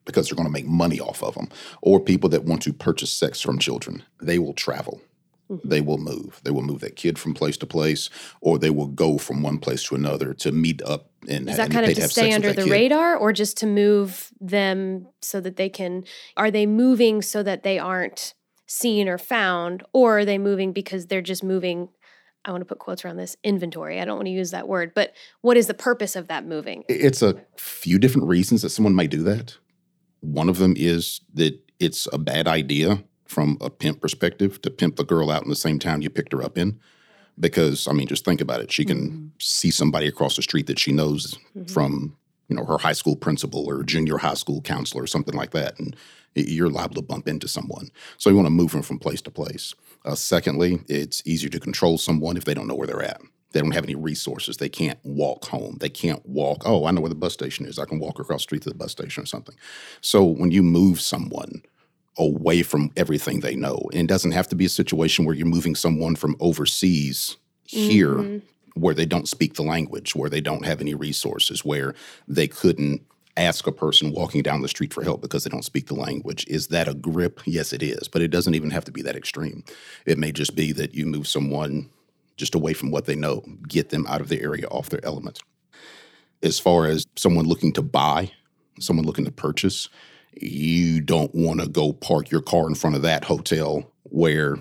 because 0.05 0.27
they're 0.27 0.35
going 0.35 0.47
to 0.47 0.53
make 0.53 0.67
money 0.67 0.99
off 0.99 1.23
of 1.23 1.33
them, 1.33 1.49
or 1.81 1.99
people 1.99 2.29
that 2.29 2.43
want 2.43 2.61
to 2.61 2.71
purchase 2.71 3.11
sex 3.11 3.41
from 3.41 3.57
children, 3.57 4.03
they 4.21 4.37
will 4.37 4.53
travel. 4.53 5.01
Mm-hmm. 5.49 5.69
They 5.69 5.81
will 5.81 5.99
move. 5.99 6.41
They 6.43 6.51
will 6.51 6.63
move 6.63 6.79
that 6.81 6.95
kid 6.95 7.19
from 7.19 7.35
place 7.35 7.55
to 7.57 7.67
place, 7.67 8.09
or 8.41 8.57
they 8.57 8.71
will 8.71 8.87
go 8.87 9.17
from 9.19 9.43
one 9.43 9.59
place 9.59 9.83
to 9.83 9.95
another 9.95 10.33
to 10.33 10.51
meet 10.51 10.81
up 10.81 11.11
and 11.27 11.49
is 11.49 11.57
that 11.57 11.65
and 11.65 11.73
kind 11.73 11.85
of 11.85 11.95
to, 11.95 12.07
stay 12.07 12.33
under 12.33 12.51
the 12.51 12.63
kid. 12.63 12.71
radar, 12.71 13.15
or 13.15 13.31
just 13.31 13.57
to 13.57 13.67
move 13.67 14.31
them 14.39 15.07
so 15.21 15.39
that 15.41 15.55
they 15.55 15.69
can? 15.69 16.03
Are 16.35 16.49
they 16.49 16.65
moving 16.65 17.21
so 17.21 17.43
that 17.43 17.63
they 17.63 17.77
aren't 17.77 18.33
seen 18.67 19.07
or 19.07 19.17
found, 19.17 19.83
or 19.93 20.19
are 20.19 20.25
they 20.25 20.39
moving 20.39 20.73
because 20.73 21.07
they're 21.07 21.21
just 21.21 21.43
moving? 21.43 21.89
I 22.43 22.51
want 22.51 22.61
to 22.61 22.65
put 22.65 22.79
quotes 22.79 23.03
around 23.03 23.17
this 23.17 23.35
inventory. 23.43 23.99
I 23.99 24.05
don't 24.05 24.17
want 24.17 24.27
to 24.27 24.31
use 24.31 24.51
that 24.51 24.67
word, 24.67 24.93
but 24.93 25.13
what 25.41 25.57
is 25.57 25.67
the 25.67 25.73
purpose 25.73 26.15
of 26.15 26.27
that 26.27 26.45
moving? 26.45 26.83
It's 26.87 27.21
a 27.21 27.35
few 27.57 27.97
different 27.97 28.27
reasons 28.27 28.61
that 28.61 28.69
someone 28.69 28.93
might 28.93 29.09
do 29.09 29.23
that. 29.23 29.57
One 30.21 30.49
of 30.49 30.57
them 30.57 30.73
is 30.75 31.21
that 31.33 31.59
it's 31.79 32.07
a 32.13 32.17
bad 32.17 32.47
idea 32.47 33.03
from 33.25 33.57
a 33.61 33.69
pimp 33.69 34.01
perspective 34.01 34.61
to 34.61 34.69
pimp 34.69 34.95
the 34.95 35.03
girl 35.03 35.31
out 35.31 35.43
in 35.43 35.49
the 35.49 35.55
same 35.55 35.79
town 35.79 36.01
you 36.01 36.09
picked 36.09 36.31
her 36.33 36.43
up 36.43 36.57
in. 36.57 36.79
Because 37.39 37.87
I 37.87 37.91
mean, 37.91 38.07
just 38.07 38.23
think 38.23 38.39
about 38.39 38.61
it. 38.61 38.71
She 38.71 38.85
can 38.85 39.09
mm-hmm. 39.09 39.27
see 39.39 39.71
somebody 39.71 40.07
across 40.07 40.35
the 40.35 40.41
street 40.41 40.67
that 40.67 40.79
she 40.79 40.91
knows 40.91 41.35
mm-hmm. 41.57 41.65
from, 41.65 42.15
you 42.47 42.55
know, 42.55 42.65
her 42.65 42.77
high 42.77 42.93
school 42.93 43.15
principal 43.15 43.69
or 43.69 43.83
junior 43.83 44.17
high 44.17 44.35
school 44.35 44.61
counselor 44.61 45.03
or 45.03 45.07
something 45.07 45.35
like 45.35 45.51
that, 45.51 45.77
and 45.77 45.95
you're 46.35 46.69
liable 46.69 46.95
to 46.95 47.01
bump 47.01 47.27
into 47.27 47.47
someone. 47.47 47.89
So 48.17 48.29
you 48.29 48.35
want 48.35 48.45
to 48.45 48.51
move 48.51 48.71
them 48.71 48.83
from 48.83 48.99
place 48.99 49.21
to 49.23 49.31
place. 49.31 49.73
Uh, 50.05 50.15
secondly, 50.15 50.79
it's 50.87 51.21
easier 51.25 51.49
to 51.49 51.59
control 51.59 51.97
someone 51.97 52.37
if 52.37 52.45
they 52.45 52.53
don't 52.53 52.67
know 52.67 52.75
where 52.75 52.87
they're 52.87 53.01
at. 53.01 53.21
They 53.51 53.61
don't 53.61 53.71
have 53.71 53.85
any 53.85 53.95
resources. 53.95 54.57
They 54.57 54.67
can't 54.67 54.99
walk 55.03 55.45
home. 55.45 55.77
They 55.79 55.89
can't 55.89 56.25
walk. 56.27 56.63
Oh, 56.65 56.85
I 56.85 56.91
know 56.91 56.99
where 56.99 57.09
the 57.09 57.15
bus 57.15 57.31
station 57.33 57.65
is. 57.65 57.79
I 57.79 57.85
can 57.85 57.99
walk 57.99 58.19
across 58.19 58.41
the 58.41 58.43
street 58.43 58.63
to 58.63 58.69
the 58.69 58.75
bus 58.75 58.91
station 58.91 59.23
or 59.23 59.25
something. 59.25 59.55
So 60.01 60.25
when 60.25 60.51
you 60.51 60.61
move 60.61 60.99
someone 60.99 61.61
away 62.17 62.63
from 62.63 62.91
everything 62.95 63.39
they 63.39 63.55
know. 63.55 63.89
And 63.91 64.01
it 64.01 64.07
doesn't 64.07 64.31
have 64.31 64.47
to 64.49 64.55
be 64.55 64.65
a 64.65 64.69
situation 64.69 65.25
where 65.25 65.35
you're 65.35 65.45
moving 65.45 65.75
someone 65.75 66.15
from 66.15 66.35
overseas 66.39 67.37
here 67.65 68.13
mm-hmm. 68.13 68.79
where 68.79 68.93
they 68.93 69.05
don't 69.05 69.27
speak 69.27 69.55
the 69.55 69.63
language, 69.63 70.15
where 70.15 70.29
they 70.29 70.41
don't 70.41 70.65
have 70.65 70.81
any 70.81 70.93
resources, 70.93 71.65
where 71.65 71.93
they 72.27 72.47
couldn't 72.47 73.01
ask 73.37 73.67
a 73.67 73.71
person 73.71 74.13
walking 74.13 74.41
down 74.41 74.61
the 74.61 74.67
street 74.67 74.93
for 74.93 75.03
help 75.03 75.21
because 75.21 75.43
they 75.43 75.49
don't 75.49 75.65
speak 75.65 75.87
the 75.87 75.95
language. 75.95 76.45
Is 76.47 76.67
that 76.67 76.87
a 76.87 76.93
grip? 76.93 77.41
Yes, 77.45 77.73
it 77.73 77.83
is. 77.83 78.07
But 78.07 78.21
it 78.21 78.29
doesn't 78.29 78.55
even 78.55 78.69
have 78.69 78.85
to 78.85 78.91
be 78.91 79.01
that 79.01 79.15
extreme. 79.15 79.63
It 80.05 80.17
may 80.17 80.31
just 80.31 80.55
be 80.55 80.71
that 80.73 80.93
you 80.93 81.05
move 81.05 81.27
someone 81.27 81.89
just 82.37 82.55
away 82.55 82.73
from 82.73 82.91
what 82.91 83.05
they 83.05 83.15
know, 83.15 83.43
get 83.67 83.89
them 83.89 84.05
out 84.07 84.21
of 84.21 84.29
their 84.29 84.41
area, 84.41 84.67
off 84.67 84.89
their 84.89 85.03
element. 85.03 85.39
As 86.43 86.59
far 86.59 86.85
as 86.85 87.05
someone 87.15 87.45
looking 87.45 87.73
to 87.73 87.81
buy, 87.81 88.31
someone 88.79 89.05
looking 89.05 89.25
to 89.25 89.31
purchase, 89.31 89.89
you 90.35 91.01
don't 91.01 91.33
want 91.33 91.61
to 91.61 91.67
go 91.67 91.93
park 91.93 92.31
your 92.31 92.41
car 92.41 92.67
in 92.67 92.75
front 92.75 92.95
of 92.95 93.01
that 93.03 93.25
hotel 93.25 93.91
where 94.03 94.57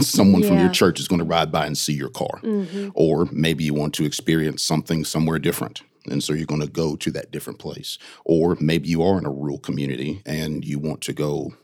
someone 0.00 0.42
yeah. 0.42 0.48
from 0.48 0.58
your 0.58 0.70
church 0.70 1.00
is 1.00 1.08
going 1.08 1.18
to 1.18 1.24
ride 1.24 1.50
by 1.50 1.66
and 1.66 1.76
see 1.76 1.92
your 1.92 2.10
car. 2.10 2.40
Mm-hmm. 2.42 2.90
Or 2.94 3.26
maybe 3.32 3.64
you 3.64 3.74
want 3.74 3.94
to 3.94 4.04
experience 4.04 4.62
something 4.62 5.04
somewhere 5.04 5.38
different. 5.38 5.82
And 6.08 6.22
so 6.22 6.32
you're 6.32 6.46
going 6.46 6.60
to 6.60 6.68
go 6.68 6.96
to 6.96 7.10
that 7.12 7.32
different 7.32 7.58
place. 7.58 7.98
Or 8.24 8.56
maybe 8.60 8.88
you 8.88 9.02
are 9.02 9.18
in 9.18 9.26
a 9.26 9.30
rural 9.30 9.58
community 9.58 10.22
and 10.24 10.64
you 10.64 10.78
want 10.78 11.00
to 11.02 11.12
go, 11.12 11.54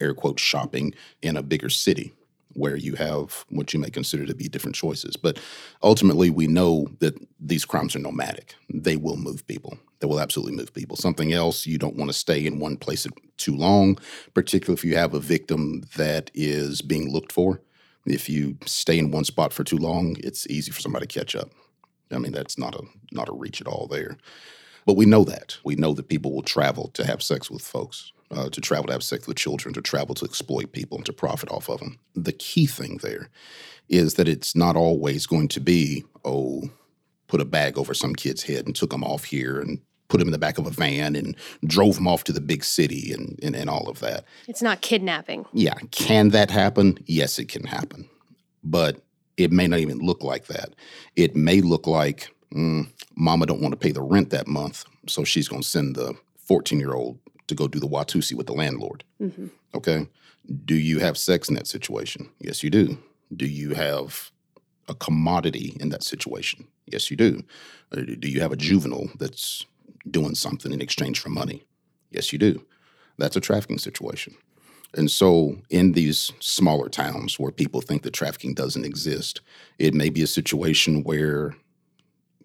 air 0.00 0.14
quotes, 0.14 0.42
shopping 0.42 0.94
in 1.22 1.36
a 1.36 1.42
bigger 1.42 1.68
city 1.68 2.12
where 2.54 2.76
you 2.76 2.94
have 2.94 3.44
what 3.50 3.72
you 3.72 3.80
may 3.80 3.90
consider 3.90 4.26
to 4.26 4.34
be 4.34 4.48
different 4.48 4.74
choices. 4.74 5.16
But 5.16 5.38
ultimately, 5.82 6.30
we 6.30 6.46
know 6.46 6.88
that 7.00 7.14
these 7.38 7.64
crimes 7.64 7.94
are 7.94 8.00
nomadic. 8.00 8.54
They 8.72 8.96
will 8.96 9.16
move 9.16 9.46
people. 9.46 9.78
They 10.00 10.06
will 10.06 10.20
absolutely 10.20 10.56
move 10.56 10.72
people. 10.72 10.96
Something 10.96 11.32
else, 11.32 11.66
you 11.66 11.78
don't 11.78 11.96
want 11.96 12.10
to 12.10 12.16
stay 12.16 12.46
in 12.46 12.60
one 12.60 12.76
place 12.76 13.06
too 13.36 13.56
long, 13.56 13.98
particularly 14.34 14.78
if 14.78 14.84
you 14.84 14.96
have 14.96 15.14
a 15.14 15.20
victim 15.20 15.84
that 15.96 16.30
is 16.34 16.82
being 16.82 17.12
looked 17.12 17.32
for. 17.32 17.60
If 18.06 18.28
you 18.28 18.56
stay 18.64 18.98
in 18.98 19.10
one 19.10 19.24
spot 19.24 19.52
for 19.52 19.64
too 19.64 19.76
long, 19.76 20.16
it's 20.20 20.46
easy 20.48 20.70
for 20.70 20.80
somebody 20.80 21.06
to 21.06 21.18
catch 21.18 21.36
up. 21.36 21.50
I 22.10 22.18
mean, 22.18 22.32
that's 22.32 22.56
not 22.56 22.74
a 22.74 22.82
not 23.12 23.28
a 23.28 23.32
reach 23.32 23.60
at 23.60 23.66
all 23.66 23.86
there. 23.86 24.16
But 24.86 24.96
we 24.96 25.04
know 25.04 25.24
that. 25.24 25.58
We 25.64 25.76
know 25.76 25.92
that 25.92 26.08
people 26.08 26.32
will 26.32 26.42
travel 26.42 26.88
to 26.94 27.04
have 27.04 27.22
sex 27.22 27.50
with 27.50 27.60
folks 27.60 28.12
uh, 28.30 28.48
to 28.50 28.60
travel 28.60 28.86
to 28.86 28.92
have 28.92 29.02
sex 29.02 29.26
with 29.26 29.36
children, 29.36 29.74
to 29.74 29.82
travel 29.82 30.14
to 30.16 30.24
exploit 30.24 30.72
people, 30.72 30.96
and 30.98 31.06
to 31.06 31.12
profit 31.12 31.50
off 31.50 31.68
of 31.68 31.80
them. 31.80 31.98
The 32.14 32.32
key 32.32 32.66
thing 32.66 32.98
there 33.02 33.30
is 33.88 34.14
that 34.14 34.28
it's 34.28 34.54
not 34.54 34.76
always 34.76 35.26
going 35.26 35.48
to 35.48 35.60
be, 35.60 36.04
oh, 36.24 36.70
put 37.26 37.40
a 37.40 37.44
bag 37.44 37.78
over 37.78 37.94
some 37.94 38.14
kid's 38.14 38.42
head 38.42 38.66
and 38.66 38.74
took 38.74 38.90
them 38.90 39.04
off 39.04 39.24
here 39.24 39.60
and 39.60 39.80
put 40.08 40.20
him 40.20 40.28
in 40.28 40.32
the 40.32 40.38
back 40.38 40.58
of 40.58 40.66
a 40.66 40.70
van 40.70 41.14
and 41.14 41.36
drove 41.64 41.98
him 41.98 42.08
off 42.08 42.24
to 42.24 42.32
the 42.32 42.40
big 42.40 42.64
city 42.64 43.12
and, 43.12 43.38
and, 43.42 43.54
and 43.54 43.68
all 43.68 43.88
of 43.88 44.00
that. 44.00 44.24
It's 44.46 44.62
not 44.62 44.80
kidnapping. 44.80 45.44
Yeah. 45.52 45.74
Can 45.90 46.30
that 46.30 46.50
happen? 46.50 46.98
Yes, 47.06 47.38
it 47.38 47.48
can 47.48 47.64
happen. 47.64 48.08
But 48.64 49.02
it 49.36 49.52
may 49.52 49.66
not 49.66 49.80
even 49.80 49.98
look 49.98 50.22
like 50.22 50.46
that. 50.46 50.74
It 51.16 51.36
may 51.36 51.60
look 51.60 51.86
like 51.86 52.34
mm, 52.54 52.90
mama 53.14 53.46
don't 53.46 53.60
want 53.60 53.72
to 53.72 53.78
pay 53.78 53.92
the 53.92 54.02
rent 54.02 54.30
that 54.30 54.48
month, 54.48 54.84
so 55.06 55.24
she's 55.24 55.48
going 55.48 55.62
to 55.62 55.68
send 55.68 55.96
the 55.96 56.14
14 56.38 56.78
year 56.78 56.94
old 56.94 57.18
to 57.48 57.54
go 57.54 57.66
do 57.66 57.80
the 57.80 57.88
Watusi 57.88 58.34
with 58.34 58.46
the 58.46 58.52
landlord. 58.52 59.04
Mm-hmm. 59.20 59.46
Okay. 59.74 60.06
Do 60.64 60.74
you 60.74 61.00
have 61.00 61.18
sex 61.18 61.48
in 61.48 61.54
that 61.56 61.66
situation? 61.66 62.30
Yes, 62.40 62.62
you 62.62 62.70
do. 62.70 62.98
Do 63.34 63.46
you 63.46 63.74
have 63.74 64.30
a 64.88 64.94
commodity 64.94 65.76
in 65.80 65.90
that 65.90 66.02
situation? 66.02 66.66
Yes, 66.86 67.10
you 67.10 67.16
do. 67.16 67.42
Uh, 67.92 68.02
Do 68.18 68.28
you 68.28 68.40
have 68.40 68.52
a 68.52 68.56
juvenile 68.56 69.10
that's 69.18 69.66
doing 70.10 70.34
something 70.34 70.72
in 70.72 70.80
exchange 70.80 71.20
for 71.20 71.28
money? 71.28 71.64
Yes, 72.10 72.32
you 72.32 72.38
do. 72.38 72.64
That's 73.18 73.36
a 73.36 73.40
trafficking 73.40 73.78
situation. 73.78 74.34
And 74.96 75.10
so, 75.10 75.58
in 75.68 75.92
these 75.92 76.32
smaller 76.40 76.88
towns 76.88 77.38
where 77.38 77.52
people 77.52 77.82
think 77.82 78.02
that 78.02 78.14
trafficking 78.14 78.54
doesn't 78.54 78.86
exist, 78.86 79.42
it 79.78 79.92
may 79.92 80.08
be 80.08 80.22
a 80.22 80.26
situation 80.26 81.02
where 81.02 81.54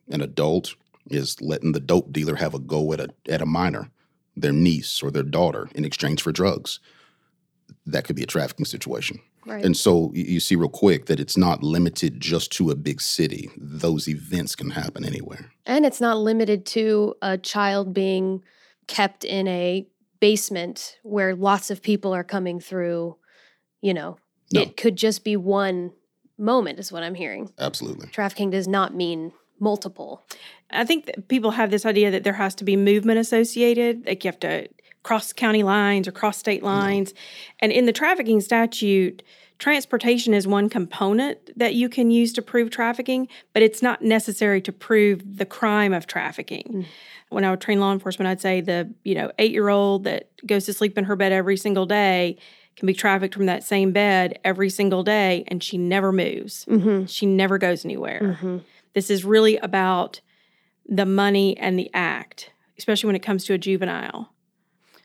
an 0.09 0.21
adult 0.21 0.75
is 1.09 1.39
letting 1.41 1.71
the 1.71 1.79
dope 1.79 2.11
dealer 2.11 2.35
have 2.35 2.53
a 2.53 2.59
go 2.59 2.91
at 2.91 2.99
a 2.99 3.07
at 3.29 3.41
a 3.41 3.45
minor, 3.45 3.89
their 4.35 4.51
niece 4.51 5.01
or 5.03 5.11
their 5.11 5.23
daughter, 5.23 5.69
in 5.75 5.85
exchange 5.85 6.21
for 6.21 6.31
drugs. 6.31 6.79
That 7.85 8.03
could 8.05 8.15
be 8.15 8.23
a 8.23 8.27
trafficking 8.27 8.65
situation. 8.65 9.19
Right. 9.45 9.63
And 9.65 9.75
so 9.75 10.11
you 10.13 10.39
see 10.39 10.55
real 10.55 10.69
quick 10.69 11.07
that 11.07 11.19
it's 11.19 11.35
not 11.35 11.61
limited 11.63 12.21
just 12.21 12.51
to 12.53 12.69
a 12.69 12.75
big 12.75 13.01
city. 13.01 13.49
Those 13.57 14.07
events 14.07 14.55
can 14.55 14.69
happen 14.71 15.03
anywhere. 15.03 15.51
And 15.65 15.85
it's 15.85 15.99
not 15.99 16.17
limited 16.17 16.65
to 16.67 17.15
a 17.21 17.37
child 17.37 17.93
being 17.93 18.41
kept 18.87 19.25
in 19.25 19.47
a 19.49 19.85
basement 20.21 20.97
where 21.03 21.35
lots 21.35 21.69
of 21.69 21.81
people 21.81 22.13
are 22.13 22.23
coming 22.23 22.61
through. 22.61 23.17
You 23.81 23.93
know, 23.93 24.17
No. 24.53 24.61
it 24.61 24.77
could 24.77 24.95
just 24.95 25.25
be 25.25 25.35
one 25.35 25.91
moment, 26.37 26.79
is 26.79 26.91
what 26.91 27.03
I'm 27.03 27.15
hearing. 27.15 27.51
Absolutely. 27.59 28.07
Trafficking 28.07 28.49
does 28.49 28.67
not 28.67 28.95
mean 28.95 29.33
multiple. 29.63 30.23
I 30.69 30.85
think 30.85 31.05
that 31.05 31.27
people 31.27 31.51
have 31.51 31.71
this 31.71 31.85
idea 31.85 32.11
that 32.11 32.23
there 32.23 32.33
has 32.33 32.53
to 32.55 32.63
be 32.63 32.75
movement 32.75 33.19
associated, 33.19 34.05
like 34.05 34.23
you 34.23 34.27
have 34.27 34.39
to 34.41 34.67
cross 35.03 35.33
county 35.33 35.63
lines 35.63 36.07
or 36.07 36.11
cross 36.11 36.37
state 36.37 36.63
lines. 36.63 37.13
And 37.59 37.71
in 37.71 37.85
the 37.85 37.93
trafficking 37.93 38.41
statute, 38.41 39.23
transportation 39.59 40.33
is 40.33 40.47
one 40.47 40.69
component 40.69 41.57
that 41.57 41.75
you 41.75 41.89
can 41.89 42.09
use 42.09 42.33
to 42.33 42.41
prove 42.41 42.69
trafficking, 42.69 43.27
but 43.53 43.63
it's 43.63 43.81
not 43.81 44.01
necessary 44.01 44.61
to 44.61 44.71
prove 44.71 45.37
the 45.37 45.45
crime 45.45 45.93
of 45.93 46.07
trafficking. 46.07 46.85
When 47.29 47.43
I 47.43 47.51
would 47.51 47.61
train 47.61 47.79
law 47.79 47.91
enforcement, 47.91 48.27
I'd 48.27 48.41
say 48.41 48.61
the, 48.61 48.93
you 49.03 49.15
know, 49.15 49.31
8-year-old 49.39 50.03
that 50.05 50.29
goes 50.45 50.65
to 50.65 50.73
sleep 50.73 50.97
in 50.97 51.05
her 51.05 51.15
bed 51.15 51.31
every 51.31 51.57
single 51.57 51.85
day 51.85 52.37
can 52.75 52.87
be 52.87 52.93
trafficked 52.93 53.35
from 53.35 53.45
that 53.45 53.63
same 53.63 53.91
bed 53.91 54.39
every 54.43 54.69
single 54.69 55.03
day 55.03 55.43
and 55.47 55.63
she 55.63 55.77
never 55.77 56.11
moves. 56.11 56.65
Mm-hmm. 56.65 57.05
She 57.05 57.25
never 57.25 57.57
goes 57.57 57.85
anywhere. 57.85 58.21
Mm-hmm. 58.21 58.57
This 58.93 59.09
is 59.09 59.25
really 59.25 59.57
about 59.57 60.21
the 60.85 61.05
money 61.05 61.57
and 61.57 61.77
the 61.77 61.89
act, 61.93 62.51
especially 62.77 63.07
when 63.07 63.15
it 63.15 63.23
comes 63.23 63.45
to 63.45 63.53
a 63.53 63.57
juvenile. 63.57 64.33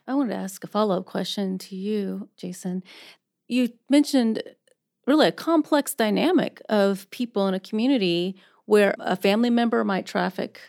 I 0.06 0.14
wanted 0.14 0.30
to 0.30 0.36
ask 0.36 0.64
a 0.64 0.66
follow 0.66 0.98
up 0.98 1.06
question 1.06 1.58
to 1.58 1.76
you, 1.76 2.28
Jason. 2.36 2.82
You 3.46 3.70
mentioned 3.90 4.42
really 5.06 5.28
a 5.28 5.32
complex 5.32 5.94
dynamic 5.94 6.60
of 6.68 7.10
people 7.10 7.48
in 7.48 7.54
a 7.54 7.60
community 7.60 8.36
where 8.66 8.94
a 8.98 9.16
family 9.16 9.50
member 9.50 9.84
might 9.84 10.06
traffic 10.06 10.60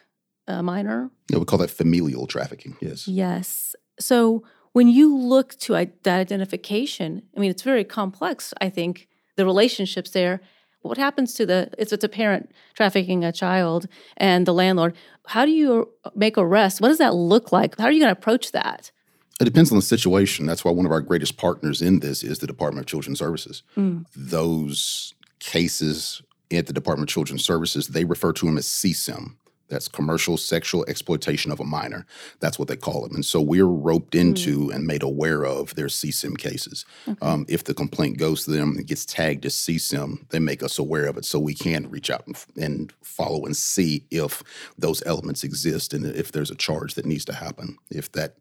a 0.48 0.64
minor. 0.64 1.12
Yeah, 1.30 1.38
we 1.38 1.46
call 1.46 1.60
that 1.60 1.70
familial 1.70 2.28
trafficking. 2.28 2.76
Yes. 2.82 3.08
Yes. 3.08 3.76
So 4.00 4.44
when 4.72 4.88
you 4.88 5.16
look 5.16 5.56
to 5.60 5.74
that 5.74 6.20
identification, 6.20 7.24
I 7.36 7.40
mean, 7.40 7.52
it's 7.52 7.64
very 7.64 7.84
complex, 7.84 8.54
I 8.62 8.70
think, 8.70 9.08
the 9.36 9.46
relationships 9.46 10.12
there. 10.12 10.42
What 10.82 10.98
happens 10.98 11.34
to 11.36 11.46
the, 11.46 11.70
if 11.78 11.92
it's 11.92 12.04
a 12.04 12.10
parent 12.10 12.52
trafficking 12.74 13.24
a 13.24 13.32
child 13.32 13.88
and 14.18 14.46
the 14.46 14.54
landlord, 14.54 14.96
how 15.28 15.46
do 15.46 15.52
you 15.52 15.90
make 16.16 16.38
arrests? 16.38 16.80
What 16.80 16.88
does 16.88 17.00
that 17.00 17.14
look 17.14 17.52
like? 17.52 17.78
How 17.78 17.86
are 17.86 17.92
you 17.92 18.00
going 18.00 18.14
to 18.14 18.20
approach 18.20 18.52
that? 18.54 18.92
It 19.40 19.46
depends 19.46 19.72
on 19.72 19.78
the 19.78 19.82
situation. 19.82 20.46
That's 20.46 20.66
why 20.66 20.72
one 20.72 20.86
of 20.86 20.92
our 20.92 21.02
greatest 21.02 21.38
partners 21.38 21.82
in 21.82 22.00
this 22.00 22.24
is 22.24 22.40
the 22.40 22.48
Department 22.48 22.86
of 22.86 22.90
Children's 22.90 23.20
Services. 23.20 23.64
Mm. 23.78 24.06
Those 24.16 25.14
cases 25.40 26.22
at 26.52 26.68
the 26.68 26.74
Department 26.74 27.10
of 27.10 27.14
Children's 27.14 27.46
Services, 27.46 27.90
they 27.90 28.04
refer 28.04 28.34
to 28.34 28.46
them 28.46 28.58
as 28.58 28.66
CSIM. 28.66 29.36
That's 29.70 29.88
commercial 29.88 30.38
sexual 30.38 30.86
exploitation 30.88 31.52
of 31.52 31.60
a 31.60 31.64
minor. 31.64 32.06
That's 32.40 32.58
what 32.58 32.68
they 32.68 32.76
call 32.76 33.04
them. 33.04 33.16
And 33.16 33.26
so 33.26 33.42
we're 33.42 33.66
roped 33.66 34.16
into 34.16 34.72
and 34.72 34.86
made 34.86 35.04
aware 35.04 35.46
of 35.46 35.76
their 35.76 35.88
CSIM 35.88 36.38
cases. 36.38 36.86
Um, 37.22 37.46
if 37.48 37.64
the 37.64 37.74
complaint 37.74 38.18
goes 38.18 38.46
to 38.46 38.52
them 38.52 38.78
and 38.78 38.88
gets 38.88 39.06
tagged 39.06 39.46
as 39.46 39.56
CSIM, 39.56 40.28
they 40.30 40.40
make 40.40 40.64
us 40.64 40.80
aware 40.80 41.06
of 41.06 41.18
it 41.18 41.26
so 41.26 41.40
we 41.40 41.54
can 41.54 41.90
reach 41.90 42.10
out 42.10 42.26
and, 42.26 42.38
and 42.58 42.94
follow 43.04 43.46
and 43.46 43.56
see 43.56 44.06
if 44.12 44.44
those 44.78 45.04
elements 45.06 45.44
exist 45.44 45.94
and 45.94 46.06
if 46.06 46.32
there's 46.32 46.52
a 46.52 46.56
charge 46.56 46.96
that 46.96 47.06
needs 47.06 47.26
to 47.26 47.34
happen. 47.34 47.78
If 47.90 48.12
that 48.14 48.36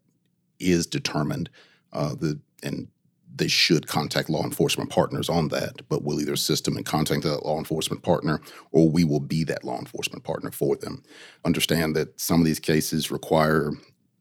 is 0.59 0.85
determined, 0.87 1.49
uh, 1.93 2.15
the 2.15 2.39
and 2.61 2.87
they 3.35 3.47
should 3.47 3.87
contact 3.87 4.29
law 4.29 4.43
enforcement 4.43 4.89
partners 4.89 5.29
on 5.29 5.47
that. 5.49 5.87
But 5.87 6.03
we'll 6.03 6.19
either 6.19 6.33
assist 6.33 6.65
them 6.65 6.77
in 6.77 6.83
contacting 6.83 7.29
that 7.29 7.45
law 7.45 7.57
enforcement 7.57 8.03
partner, 8.03 8.41
or 8.71 8.89
we 8.89 9.03
will 9.03 9.19
be 9.19 9.43
that 9.45 9.63
law 9.63 9.79
enforcement 9.79 10.23
partner 10.23 10.51
for 10.51 10.75
them. 10.75 11.03
Understand 11.45 11.95
that 11.95 12.19
some 12.19 12.39
of 12.41 12.45
these 12.45 12.59
cases 12.59 13.11
require 13.11 13.71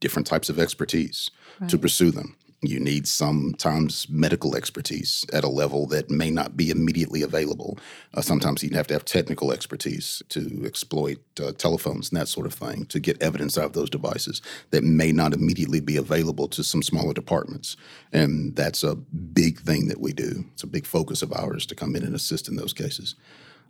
different 0.01 0.27
types 0.27 0.49
of 0.49 0.59
expertise 0.59 1.31
to 1.69 1.77
pursue 1.77 2.13
them. 2.13 2.37
You 2.61 2.81
need 2.81 3.07
sometimes 3.07 4.09
medical 4.09 4.57
expertise 4.57 5.25
at 5.33 5.45
a 5.45 5.49
level 5.49 5.87
that 5.87 6.11
may 6.11 6.29
not 6.29 6.57
be 6.57 6.71
immediately 6.71 7.23
available. 7.23 7.79
Uh, 8.15 8.21
sometimes 8.21 8.65
you 8.65 8.71
have 8.71 8.89
to 8.89 8.95
have 8.95 9.05
technical 9.05 9.53
expertise 9.53 10.25
to 10.31 10.65
exploit 10.65 11.19
uh, 11.41 11.53
telephones 11.53 12.11
and 12.11 12.21
that 12.21 12.27
sort 12.27 12.47
of 12.47 12.55
thing 12.55 12.85
to 12.87 12.99
get 12.99 13.23
evidence 13.23 13.57
out 13.57 13.67
of 13.67 13.73
those 13.75 13.89
devices 13.89 14.43
that 14.71 14.83
may 14.83 15.13
not 15.13 15.35
immediately 15.35 15.79
be 15.79 15.97
available 15.97 16.49
to 16.49 16.65
some 16.65 16.83
smaller 16.83 17.13
departments. 17.13 17.77
And 18.13 18.57
that's 18.57 18.83
a 18.83 18.97
big 18.97 19.61
thing 19.61 19.87
that 19.87 20.01
we 20.01 20.13
do. 20.13 20.45
It's 20.53 20.65
a 20.65 20.69
big 20.69 20.85
focus 20.85 21.23
of 21.23 21.33
ours 21.33 21.65
to 21.67 21.77
come 21.77 21.95
in 21.95 22.03
and 22.03 22.15
assist 22.15 22.49
in 22.49 22.57
those 22.57 22.73
cases. 22.73 23.15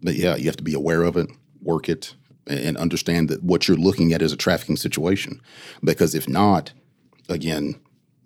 But 0.02 0.14
yeah, 0.14 0.36
you 0.36 0.46
have 0.46 0.56
to 0.56 0.64
be 0.64 0.74
aware 0.74 1.02
of 1.02 1.18
it, 1.18 1.28
work 1.60 1.90
it, 1.90 2.14
and 2.46 2.78
understand 2.78 3.28
that 3.28 3.42
what 3.42 3.68
you're 3.68 3.76
looking 3.76 4.14
at 4.14 4.22
is 4.22 4.32
a 4.32 4.36
trafficking 4.36 4.76
situation. 4.76 5.42
Because 5.84 6.14
if 6.14 6.26
not, 6.26 6.72
again, 7.28 7.74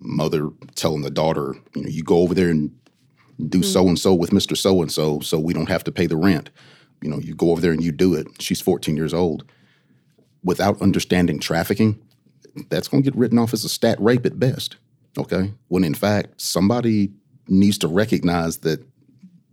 mother 0.03 0.49
telling 0.75 1.01
the 1.01 1.09
daughter, 1.09 1.55
you 1.75 1.83
know, 1.83 1.89
you 1.89 2.03
go 2.03 2.19
over 2.19 2.33
there 2.33 2.49
and 2.49 2.71
do 3.49 3.63
so 3.63 3.87
and 3.87 3.97
so 3.97 4.13
with 4.13 4.31
Mr. 4.31 4.55
So 4.55 4.81
and 4.81 4.91
so, 4.91 5.19
so 5.19 5.39
we 5.39 5.53
don't 5.53 5.69
have 5.69 5.83
to 5.85 5.91
pay 5.91 6.05
the 6.05 6.17
rent. 6.17 6.49
You 7.01 7.09
know, 7.09 7.19
you 7.19 7.35
go 7.35 7.51
over 7.51 7.61
there 7.61 7.71
and 7.71 7.83
you 7.83 7.91
do 7.91 8.13
it. 8.13 8.27
She's 8.39 8.61
14 8.61 8.95
years 8.95 9.13
old. 9.13 9.43
Without 10.43 10.81
understanding 10.81 11.39
trafficking, 11.39 11.99
that's 12.69 12.87
going 12.87 13.03
to 13.03 13.09
get 13.09 13.17
written 13.17 13.39
off 13.39 13.53
as 13.53 13.63
a 13.63 13.69
stat 13.69 13.97
rape 13.99 14.25
at 14.25 14.39
best. 14.39 14.77
Okay. 15.17 15.53
When 15.67 15.83
in 15.83 15.93
fact, 15.93 16.41
somebody 16.41 17.11
needs 17.47 17.77
to 17.79 17.87
recognize 17.87 18.59
that 18.59 18.85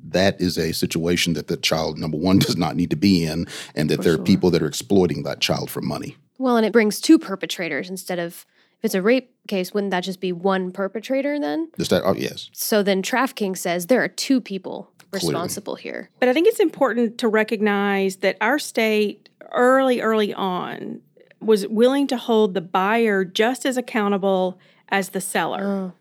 that 0.09 0.41
is 0.41 0.59
a 0.59 0.73
situation 0.73 1.35
that 1.35 1.49
the 1.49 1.57
child, 1.57 1.99
number 1.99 2.17
one, 2.17 2.39
does 2.41 2.57
not 2.57 2.77
need 2.77 2.91
to 2.91 2.97
be 2.97 3.25
in, 3.25 3.47
and 3.75 3.89
that 3.91 4.03
there 4.03 4.15
are 4.15 4.19
people 4.19 4.51
that 4.51 4.63
are 4.63 4.67
exploiting 4.67 5.23
that 5.25 5.41
child 5.41 5.71
for 5.71 5.81
money. 5.81 6.17
Well, 6.39 6.57
and 6.57 6.65
it 6.65 6.73
brings 6.73 7.01
two 7.01 7.19
perpetrators 7.19 7.91
instead 7.91 8.19
of 8.19 8.47
if 8.81 8.87
it's 8.87 8.95
a 8.95 9.03
rape 9.03 9.31
case, 9.47 9.75
wouldn't 9.75 9.91
that 9.91 10.05
just 10.05 10.21
be 10.21 10.33
one 10.33 10.73
perpetrator 10.73 11.39
then? 11.39 11.71
The 11.77 11.85
stat, 11.85 12.01
oh, 12.03 12.15
yes. 12.15 12.49
So 12.55 12.83
then 12.83 13.03
trafficking 13.03 13.55
says 13.55 13.87
there 13.87 14.03
are 14.03 14.09
two 14.09 14.41
people 14.41 14.91
responsible 15.13 15.75
here. 15.75 16.09
But 16.19 16.31
I 16.31 16.33
think 16.33 16.49
it's 16.49 16.61
important 16.61 17.19
to 17.19 17.29
recognize 17.29 18.17
that 18.17 18.39
our 18.41 18.59
state 18.59 19.29
early, 19.53 20.01
early 20.01 20.33
on 20.33 21.03
was 21.41 21.67
willing 21.67 22.07
to 22.07 22.17
hold 22.17 22.55
the 22.55 22.63
buyer 22.63 23.23
just 23.23 23.67
as 23.67 23.77
accountable 23.77 24.59
as 24.89 25.11
the 25.11 25.21
seller. 25.21 25.93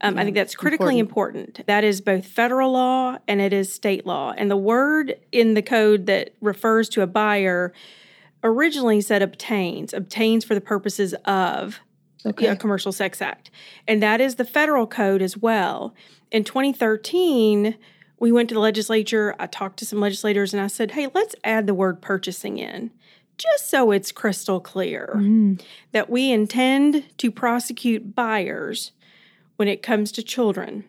Um, 0.00 0.18
I 0.18 0.24
think 0.24 0.34
that's 0.34 0.56
critically 0.56 0.98
important. 0.98 1.64
That 1.66 1.84
is 1.84 2.00
both 2.00 2.26
federal 2.26 2.72
law 2.72 3.18
and 3.28 3.40
it 3.40 3.52
is 3.52 3.72
state 3.72 4.04
law. 4.04 4.34
And 4.36 4.50
the 4.50 4.56
word 4.56 5.14
in 5.30 5.54
the 5.54 5.62
code 5.62 6.06
that 6.06 6.34
refers 6.40 6.88
to 6.90 7.02
a 7.02 7.06
buyer 7.06 7.72
originally 8.42 9.00
said 9.00 9.22
obtains, 9.22 9.92
obtains 9.92 10.44
for 10.44 10.54
the 10.54 10.60
purposes 10.60 11.14
of 11.24 11.80
a 12.24 12.56
commercial 12.56 12.92
sex 12.92 13.22
act. 13.22 13.50
And 13.86 14.02
that 14.02 14.20
is 14.20 14.36
the 14.36 14.44
federal 14.44 14.86
code 14.86 15.22
as 15.22 15.36
well. 15.36 15.94
In 16.30 16.44
2013, 16.44 17.76
we 18.18 18.30
went 18.30 18.48
to 18.50 18.54
the 18.54 18.60
legislature. 18.60 19.34
I 19.38 19.46
talked 19.46 19.78
to 19.78 19.86
some 19.86 20.00
legislators 20.00 20.52
and 20.52 20.62
I 20.62 20.68
said, 20.68 20.92
hey, 20.92 21.08
let's 21.14 21.34
add 21.42 21.66
the 21.66 21.74
word 21.74 22.00
purchasing 22.02 22.58
in, 22.58 22.90
just 23.38 23.68
so 23.68 23.90
it's 23.90 24.12
crystal 24.12 24.60
clear 24.60 25.14
mm. 25.16 25.60
that 25.92 26.10
we 26.10 26.30
intend 26.30 27.04
to 27.18 27.30
prosecute 27.30 28.14
buyers 28.14 28.92
when 29.56 29.68
it 29.68 29.82
comes 29.82 30.12
to 30.12 30.22
children 30.22 30.84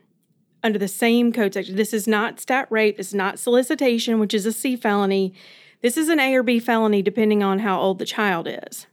under 0.63 0.78
the 0.78 0.88
same 0.88 1.32
code 1.32 1.54
section. 1.54 1.76
This 1.76 1.94
is 1.94 2.08
not 2.08 2.39
stat 2.39 2.67
rape, 2.70 2.98
this 2.98 3.08
is 3.08 3.15
not 3.15 3.39
solicitation, 3.39 4.20
which 4.20 4.34
is 4.34 4.46
a 4.46 4.54
C 4.54 4.76
felony. 4.76 5.34
This 5.82 5.98
is 5.98 6.10
an 6.10 6.20
A 6.20 6.36
or 6.36 6.44
B 6.44 6.60
felony, 6.60 7.02
depending 7.02 7.41
on 7.41 7.60
how 7.60 7.80
old 7.80 7.98
the 7.98 8.06
child 8.06 8.48
is. 8.48 8.86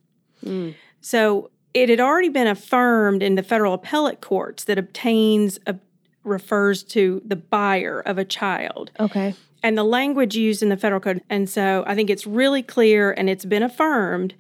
Mm. 0.45 0.75
So 1.01 1.51
it 1.75 1.89
had 1.89 2.01
already 2.01 2.29
been 2.29 2.47
affirmed 2.47 3.23
in 3.23 3.35
the 3.35 3.43
federal 3.43 3.75
appellate 3.75 4.21
courts 4.21 4.65
that 4.65 4.79
obtains 4.79 5.59
a, 5.67 5.77
refers 6.25 6.83
to 6.83 7.23
the 7.25 7.37
buyer 7.37 8.01
of 8.01 8.19
a 8.19 8.25
child 8.25 8.91
Okay. 8.99 9.35
and 9.63 9.77
the 9.79 9.85
language 9.85 10.37
used 10.37 10.63
in 10.63 10.69
the 10.69 10.77
federal 10.77 11.01
code. 11.01 11.23
And 11.31 11.49
so 11.49 11.85
I 11.87 11.95
think 11.95 12.11
it's 12.11 12.27
really 12.27 12.63
clear 12.63 13.13
and 13.13 13.29
it's 13.31 13.45
been 13.45 13.63
affirmed 13.63 14.35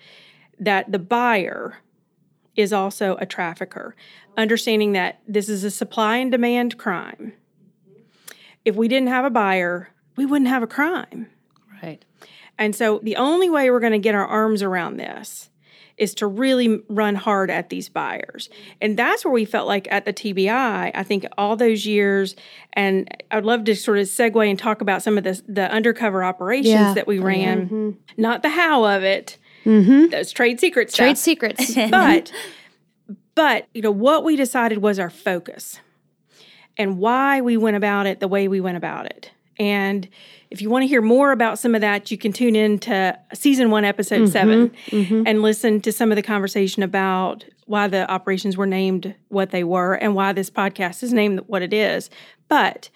that 0.58 0.90
the 0.90 0.98
buyer 0.98 1.78
is 2.56 2.72
also 2.72 3.16
a 3.20 3.26
trafficker, 3.26 3.94
understanding 4.36 4.92
that 4.92 5.20
this 5.28 5.48
is 5.48 5.62
a 5.64 5.70
supply 5.70 6.16
and 6.16 6.30
demand 6.32 6.76
crime. 6.76 7.32
If 8.64 8.74
we 8.74 8.88
didn't 8.88 9.08
have 9.08 9.24
a 9.24 9.30
buyer, 9.30 9.90
we 10.16 10.26
wouldn't 10.26 10.48
have 10.48 10.62
a 10.62 10.66
crime. 10.66 11.28
Right. 11.82 12.04
And 12.58 12.74
so 12.74 12.98
the 13.02 13.14
only 13.16 13.48
way 13.48 13.70
we're 13.70 13.78
going 13.80 13.92
to 13.92 13.98
get 14.00 14.16
our 14.16 14.26
arms 14.26 14.62
around 14.62 14.96
this 14.96 15.48
is 15.98 16.14
to 16.14 16.26
really 16.26 16.80
run 16.88 17.14
hard 17.14 17.50
at 17.50 17.70
these 17.70 17.88
buyers. 17.88 18.48
And 18.80 18.96
that's 18.96 19.24
where 19.24 19.32
we 19.32 19.44
felt 19.44 19.66
like 19.66 19.86
at 19.90 20.04
the 20.04 20.12
TBI, 20.12 20.90
I 20.94 21.02
think 21.02 21.26
all 21.36 21.56
those 21.56 21.86
years, 21.86 22.36
and 22.72 23.08
I'd 23.30 23.44
love 23.44 23.64
to 23.64 23.74
sort 23.74 23.98
of 23.98 24.06
segue 24.06 24.48
and 24.48 24.58
talk 24.58 24.80
about 24.80 25.02
some 25.02 25.18
of 25.18 25.24
the, 25.24 25.40
the 25.48 25.70
undercover 25.70 26.22
operations 26.24 26.72
Yeah. 26.72 26.94
that 26.94 27.06
we 27.06 27.18
ran, 27.18 27.66
Mm-hmm. 27.66 27.90
not 28.16 28.42
the 28.42 28.50
how 28.50 28.84
of 28.84 29.02
it, 29.02 29.36
Mm-hmm. 29.64 30.06
those 30.10 30.32
trade 30.32 30.60
secrets. 30.60 30.94
Trade 30.96 31.18
secrets. 31.18 31.74
but 31.90 32.32
but 33.34 33.66
you 33.74 33.82
know 33.82 33.90
what 33.90 34.24
we 34.24 34.36
decided 34.36 34.78
was 34.78 34.98
our 34.98 35.10
focus 35.10 35.78
and 36.76 36.98
why 36.98 37.40
we 37.40 37.56
went 37.56 37.76
about 37.76 38.06
it 38.06 38.20
the 38.20 38.28
way 38.28 38.48
we 38.48 38.60
went 38.60 38.76
about 38.76 39.06
it 39.06 39.30
and 39.58 40.08
if 40.50 40.62
you 40.62 40.70
want 40.70 40.82
to 40.82 40.86
hear 40.86 41.02
more 41.02 41.32
about 41.32 41.58
some 41.58 41.74
of 41.74 41.80
that 41.80 42.10
you 42.10 42.18
can 42.18 42.32
tune 42.32 42.56
in 42.56 42.78
to 42.78 43.18
season 43.34 43.70
one 43.70 43.84
episode 43.84 44.22
mm-hmm, 44.22 44.30
7 44.30 44.70
mm-hmm. 44.86 45.22
and 45.26 45.42
listen 45.42 45.80
to 45.80 45.92
some 45.92 46.10
of 46.10 46.16
the 46.16 46.22
conversation 46.22 46.82
about 46.82 47.44
why 47.66 47.86
the 47.86 48.10
operations 48.10 48.56
were 48.56 48.66
named 48.66 49.14
what 49.28 49.50
they 49.50 49.64
were 49.64 49.94
and 49.94 50.14
why 50.14 50.32
this 50.32 50.50
podcast 50.50 51.02
is 51.02 51.12
named 51.12 51.40
what 51.46 51.62
it 51.62 51.72
is 51.72 52.10
but 52.48 52.90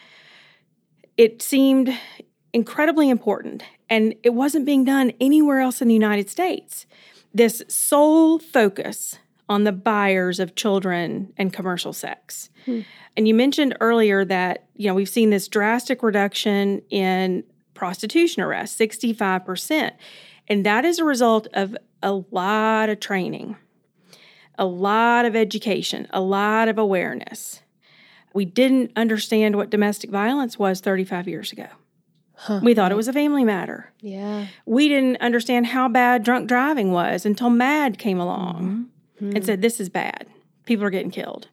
it 1.16 1.42
seemed 1.42 1.96
incredibly 2.52 3.08
important 3.08 3.62
and 3.88 4.14
it 4.22 4.30
wasn't 4.30 4.64
being 4.64 4.84
done 4.84 5.12
anywhere 5.20 5.60
else 5.60 5.82
in 5.82 5.88
the 5.88 5.94
United 5.94 6.30
States. 6.30 6.86
This 7.34 7.62
sole 7.68 8.38
focus 8.38 9.18
on 9.48 9.64
the 9.64 9.72
buyers 9.72 10.40
of 10.40 10.54
children 10.54 11.32
and 11.36 11.52
commercial 11.52 11.92
sex. 11.92 12.50
Hmm. 12.64 12.80
And 13.16 13.28
you 13.28 13.34
mentioned 13.34 13.76
earlier 13.80 14.24
that, 14.24 14.66
you 14.76 14.86
know, 14.86 14.94
we've 14.94 15.08
seen 15.08 15.30
this 15.30 15.48
drastic 15.48 16.02
reduction 16.02 16.80
in 16.90 17.44
prostitution 17.74 18.42
arrests, 18.42 18.78
65%. 18.78 19.92
And 20.48 20.64
that 20.66 20.84
is 20.84 20.98
a 20.98 21.04
result 21.04 21.48
of 21.52 21.76
a 22.02 22.12
lot 22.12 22.88
of 22.88 23.00
training, 23.00 23.56
a 24.58 24.64
lot 24.64 25.24
of 25.24 25.36
education, 25.36 26.06
a 26.10 26.20
lot 26.20 26.68
of 26.68 26.78
awareness. 26.78 27.62
We 28.34 28.44
didn't 28.44 28.92
understand 28.96 29.56
what 29.56 29.70
domestic 29.70 30.10
violence 30.10 30.58
was 30.58 30.80
35 30.80 31.28
years 31.28 31.52
ago. 31.52 31.66
We 32.62 32.74
thought 32.74 32.90
it 32.90 32.96
was 32.96 33.06
a 33.08 33.12
family 33.12 33.44
matter. 33.44 33.92
yeah. 34.00 34.46
We 34.66 34.88
didn't 34.88 35.18
understand 35.20 35.66
how 35.66 35.88
bad 35.88 36.24
drunk 36.24 36.48
driving 36.48 36.90
was 36.90 37.24
until 37.24 37.50
MADD 37.50 37.98
came 37.98 38.18
along 38.18 38.56
mm-hmm. 38.56 38.82
And 39.22 39.44
said, 39.44 39.62
This 39.62 39.78
is 39.80 39.88
bad. 39.88 40.26
People 40.66 40.84
are 40.84 40.90
getting 40.90 41.10
killed. 41.10 41.48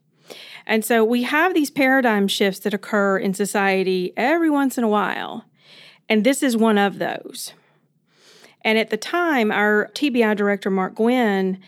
And 0.65 0.83
so 0.85 1.03
we 1.03 1.23
have 1.23 1.53
these 1.53 1.71
paradigm 1.71 2.27
shifts 2.27 2.59
that 2.61 2.73
occur 2.73 3.17
in 3.17 3.33
society 3.33 4.13
every 4.17 4.49
once 4.49 4.77
in 4.77 4.83
a 4.83 4.87
while. 4.87 5.45
And 6.07 6.23
this 6.23 6.43
is 6.43 6.55
one 6.57 6.77
of 6.77 6.99
those. 6.99 7.53
And 8.61 8.77
at 8.77 8.89
the 8.89 8.97
time, 8.97 9.51
our 9.51 9.89
TBI 9.95 10.35
director, 10.35 10.69
Mark 10.69 10.95
Gwynn, 10.95 11.59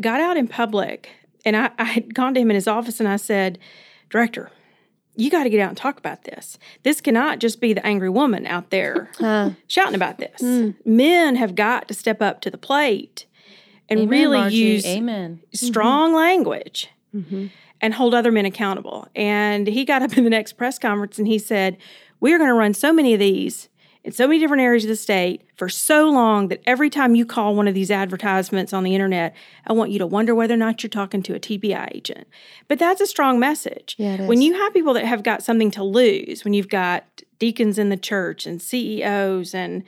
got 0.00 0.20
out 0.20 0.36
in 0.36 0.48
public. 0.48 1.10
And 1.44 1.56
I, 1.56 1.70
I 1.78 1.84
had 1.84 2.14
gone 2.14 2.34
to 2.34 2.40
him 2.40 2.50
in 2.50 2.54
his 2.54 2.68
office 2.68 3.00
and 3.00 3.08
I 3.08 3.16
said, 3.16 3.58
Director, 4.10 4.50
you 5.16 5.30
got 5.30 5.44
to 5.44 5.50
get 5.50 5.60
out 5.60 5.68
and 5.70 5.76
talk 5.76 5.98
about 5.98 6.24
this. 6.24 6.58
This 6.82 7.00
cannot 7.00 7.38
just 7.38 7.60
be 7.60 7.72
the 7.72 7.84
angry 7.86 8.10
woman 8.10 8.46
out 8.46 8.70
there 8.70 9.10
Huh. 9.18 9.50
shouting 9.68 9.94
about 9.94 10.18
this. 10.18 10.40
Hmm. 10.40 10.70
Men 10.84 11.36
have 11.36 11.54
got 11.54 11.88
to 11.88 11.94
step 11.94 12.20
up 12.20 12.40
to 12.42 12.50
the 12.50 12.58
plate 12.58 13.26
and 13.90 14.00
Amen, 14.00 14.08
really 14.08 14.38
Margie. 14.38 14.56
use 14.56 14.86
Amen. 14.86 15.40
Mm-hmm. 15.42 15.66
strong 15.66 16.14
language 16.14 16.88
mm-hmm. 17.14 17.48
and 17.80 17.94
hold 17.94 18.14
other 18.14 18.32
men 18.32 18.46
accountable. 18.46 19.08
And 19.14 19.66
he 19.66 19.84
got 19.84 20.02
up 20.02 20.16
in 20.16 20.24
the 20.24 20.30
next 20.30 20.54
press 20.54 20.78
conference 20.78 21.18
and 21.18 21.26
he 21.26 21.38
said, 21.38 21.76
We're 22.20 22.38
going 22.38 22.50
to 22.50 22.54
run 22.54 22.74
so 22.74 22.92
many 22.92 23.12
of 23.14 23.20
these 23.20 23.68
in 24.02 24.12
so 24.12 24.26
many 24.26 24.40
different 24.40 24.62
areas 24.62 24.84
of 24.84 24.88
the 24.88 24.96
state 24.96 25.42
for 25.56 25.68
so 25.68 26.08
long 26.08 26.48
that 26.48 26.62
every 26.66 26.88
time 26.88 27.14
you 27.14 27.26
call 27.26 27.54
one 27.54 27.68
of 27.68 27.74
these 27.74 27.90
advertisements 27.90 28.72
on 28.72 28.82
the 28.82 28.94
internet, 28.94 29.34
I 29.66 29.74
want 29.74 29.90
you 29.90 29.98
to 29.98 30.06
wonder 30.06 30.34
whether 30.34 30.54
or 30.54 30.58
not 30.58 30.82
you're 30.82 30.88
talking 30.88 31.22
to 31.24 31.34
a 31.34 31.40
TBI 31.40 31.94
agent. 31.94 32.26
But 32.66 32.78
that's 32.78 33.00
a 33.00 33.06
strong 33.06 33.38
message. 33.38 33.96
Yeah, 33.98 34.14
it 34.14 34.26
When 34.26 34.40
you 34.40 34.54
have 34.54 34.72
people 34.72 34.94
that 34.94 35.04
have 35.04 35.22
got 35.22 35.42
something 35.42 35.70
to 35.72 35.84
lose, 35.84 36.44
when 36.44 36.54
you've 36.54 36.68
got 36.68 37.22
deacons 37.38 37.78
in 37.78 37.90
the 37.90 37.96
church 37.96 38.46
and 38.46 38.60
CEOs 38.62 39.54
and 39.54 39.84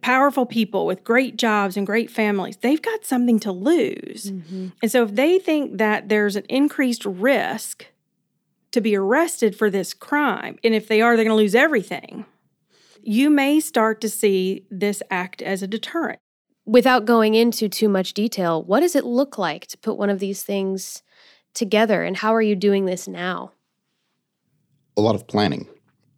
powerful 0.00 0.46
people 0.46 0.86
with 0.86 1.04
great 1.04 1.36
jobs 1.36 1.76
and 1.76 1.86
great 1.86 2.10
families, 2.10 2.56
they've 2.58 2.82
got 2.82 3.04
something 3.04 3.38
to 3.40 3.52
lose. 3.52 4.30
Mm-hmm. 4.30 4.68
And 4.80 4.90
so 4.90 5.02
if 5.04 5.14
they 5.14 5.38
think 5.38 5.78
that 5.78 6.08
there's 6.08 6.36
an 6.36 6.44
increased 6.48 7.04
risk 7.04 7.86
to 8.70 8.80
be 8.80 8.96
arrested 8.96 9.54
for 9.54 9.68
this 9.68 9.92
crime, 9.92 10.58
and 10.64 10.74
if 10.74 10.88
they 10.88 11.00
are, 11.00 11.16
they're 11.16 11.24
going 11.24 11.36
to 11.36 11.42
lose 11.42 11.54
everything, 11.54 12.24
you 13.02 13.28
may 13.28 13.60
start 13.60 14.00
to 14.00 14.08
see 14.08 14.66
this 14.70 15.02
act 15.10 15.42
as 15.42 15.62
a 15.62 15.66
deterrent. 15.66 16.20
Without 16.64 17.04
going 17.04 17.34
into 17.34 17.68
too 17.68 17.88
much 17.88 18.14
detail, 18.14 18.62
what 18.62 18.80
does 18.80 18.94
it 18.94 19.04
look 19.04 19.36
like 19.36 19.66
to 19.66 19.78
put 19.78 19.98
one 19.98 20.10
of 20.10 20.20
these 20.20 20.44
things 20.44 21.02
together 21.54 22.02
and 22.04 22.16
how 22.16 22.34
are 22.34 22.40
you 22.40 22.54
doing 22.54 22.86
this 22.86 23.08
now? 23.08 23.52
a 24.96 25.00
lot 25.00 25.14
of 25.14 25.26
planning, 25.26 25.66